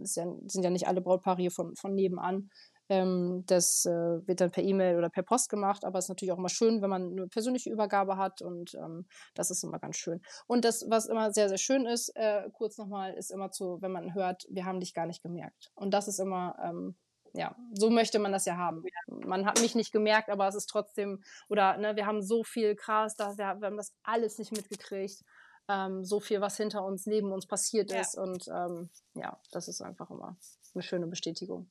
es 0.02 0.16
ja, 0.16 0.26
sind 0.48 0.64
ja 0.64 0.70
nicht 0.70 0.88
alle 0.88 1.02
Brautpaare 1.02 1.42
hier 1.42 1.52
von, 1.52 1.76
von 1.76 1.94
nebenan. 1.94 2.50
Ähm, 2.88 3.44
das 3.48 3.86
äh, 3.86 4.28
wird 4.28 4.42
dann 4.42 4.52
per 4.52 4.64
E-Mail 4.64 4.98
oder 4.98 5.10
per 5.10 5.24
Post 5.24 5.50
gemacht, 5.50 5.84
aber 5.84 5.98
es 5.98 6.06
ist 6.06 6.10
natürlich 6.10 6.32
auch 6.32 6.38
immer 6.38 6.50
schön, 6.50 6.82
wenn 6.82 6.90
man 6.90 7.12
eine 7.12 7.28
persönliche 7.28 7.72
Übergabe 7.72 8.18
hat 8.18 8.42
und 8.42 8.76
ähm, 8.76 9.08
das 9.34 9.50
ist 9.50 9.64
immer 9.64 9.80
ganz 9.80 9.98
schön. 9.98 10.22
Und 10.46 10.66
das, 10.66 10.86
was 10.88 11.08
immer 11.08 11.34
sehr, 11.34 11.50
sehr 11.50 11.58
schön 11.58 11.86
ist, 11.88 12.10
äh, 12.16 12.44
kurz 12.54 12.78
nochmal, 12.78 13.14
ist 13.16 13.32
immer 13.32 13.50
zu, 13.50 13.82
wenn 13.82 13.92
man 13.92 14.14
hört, 14.14 14.46
wir 14.50 14.66
haben 14.66 14.80
dich 14.80 14.94
gar 14.94 15.08
nicht 15.08 15.24
gemerkt. 15.24 15.72
Und 15.74 15.96
das 15.96 16.08
ist 16.08 16.20
immer, 16.20 16.56
ähm, 16.64 16.96
ja, 17.36 17.56
so 17.74 17.90
möchte 17.90 18.20
man 18.20 18.32
das 18.32 18.46
ja 18.46 18.58
haben. 18.58 18.84
Man 19.08 19.46
hat 19.46 19.60
mich 19.62 19.76
nicht 19.76 19.92
gemerkt, 19.92 20.30
aber 20.30 20.48
es 20.48 20.56
ist 20.56 20.68
trotzdem, 20.68 21.24
oder 21.50 21.78
ne, 21.78 21.96
wir 21.96 22.06
haben 22.06 22.22
so 22.22 22.44
viel 22.44 22.76
krass, 22.76 23.16
da, 23.16 23.38
wir, 23.38 23.48
haben 23.48 23.78
das 23.78 23.94
alles 24.04 24.40
nicht 24.40 24.52
mitgekriegt. 24.52 25.24
Ähm, 25.68 26.06
so 26.06 26.20
viel, 26.20 26.42
was 26.42 26.58
hinter 26.58 26.86
uns, 26.86 27.08
neben 27.08 27.32
uns 27.32 27.48
passiert 27.48 27.92
ja. 27.92 28.00
ist. 28.00 28.16
Und 28.18 28.48
ähm, 28.48 28.90
ja, 29.16 29.40
das 29.52 29.68
ist 29.68 29.82
einfach 29.82 30.12
immer 30.12 30.38
eine 30.74 30.84
schöne 30.84 31.08
Bestätigung. 31.08 31.70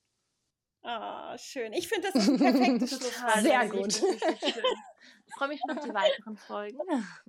Oh, 0.83 1.37
schön. 1.39 1.73
Ich 1.73 1.89
finde, 1.89 2.09
das 2.13 2.23
ist 2.23 2.29
ein 2.29 2.39
perfektes 2.39 2.91
Schlusswort. 2.91 3.41
Sehr 3.41 3.69
gut. 3.69 4.03
Ich 5.27 5.35
freue 5.35 5.49
mich 5.49 5.61
schon 5.61 5.79
auf 5.79 5.85
die 5.85 5.95
weiteren 5.95 6.37
Folgen. 6.37 6.79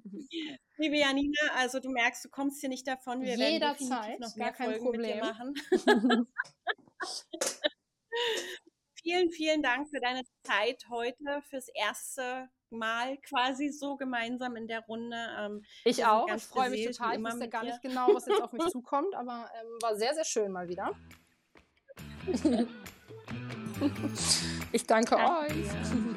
Liebe 0.77 0.97
Janina, 0.97 1.39
also 1.55 1.79
du 1.79 1.89
merkst, 1.89 2.25
du 2.25 2.29
kommst 2.29 2.59
hier 2.59 2.69
nicht 2.69 2.85
davon. 2.85 3.21
Wir 3.21 3.37
werden 3.37 3.61
definitiv 3.61 3.89
Jederzeit, 3.89 4.19
noch 4.19 4.35
gar 4.35 4.45
mehr 4.45 4.53
kein 4.53 4.71
Folgen 4.71 4.91
mit 4.91 5.05
dir 5.05 5.21
Problem. 5.21 5.53
machen. 5.79 6.27
vielen, 9.01 9.29
vielen 9.31 9.61
Dank 9.61 9.89
für 9.89 9.99
deine 9.99 10.21
Zeit 10.43 10.83
heute, 10.89 11.41
fürs 11.49 11.67
erste 11.69 12.49
Mal 12.71 13.17
quasi 13.19 13.69
so 13.69 13.95
gemeinsam 13.95 14.55
in 14.55 14.67
der 14.67 14.81
Runde. 14.81 15.17
Ähm, 15.39 15.63
Ich 15.85 16.03
auch. 16.05 16.27
Ich 16.33 16.43
freue 16.43 16.69
mich 16.69 16.85
total. 16.85 17.17
Ich 17.17 17.23
wusste 17.23 17.39
mit 17.39 17.51
gar 17.51 17.63
nicht 17.63 17.81
genau, 17.81 18.13
was 18.13 18.25
jetzt 18.25 18.41
auf 18.41 18.51
mich 18.51 18.65
zukommt, 18.71 19.13
aber 19.15 19.49
ähm, 19.59 19.67
war 19.81 19.95
sehr, 19.95 20.13
sehr 20.13 20.25
schön 20.25 20.51
mal 20.51 20.67
wieder. 20.67 20.91
Ich 24.71 24.85
danke 24.87 25.15
Danke 25.15 25.53
euch. 25.53 25.53
dir. 25.53 26.05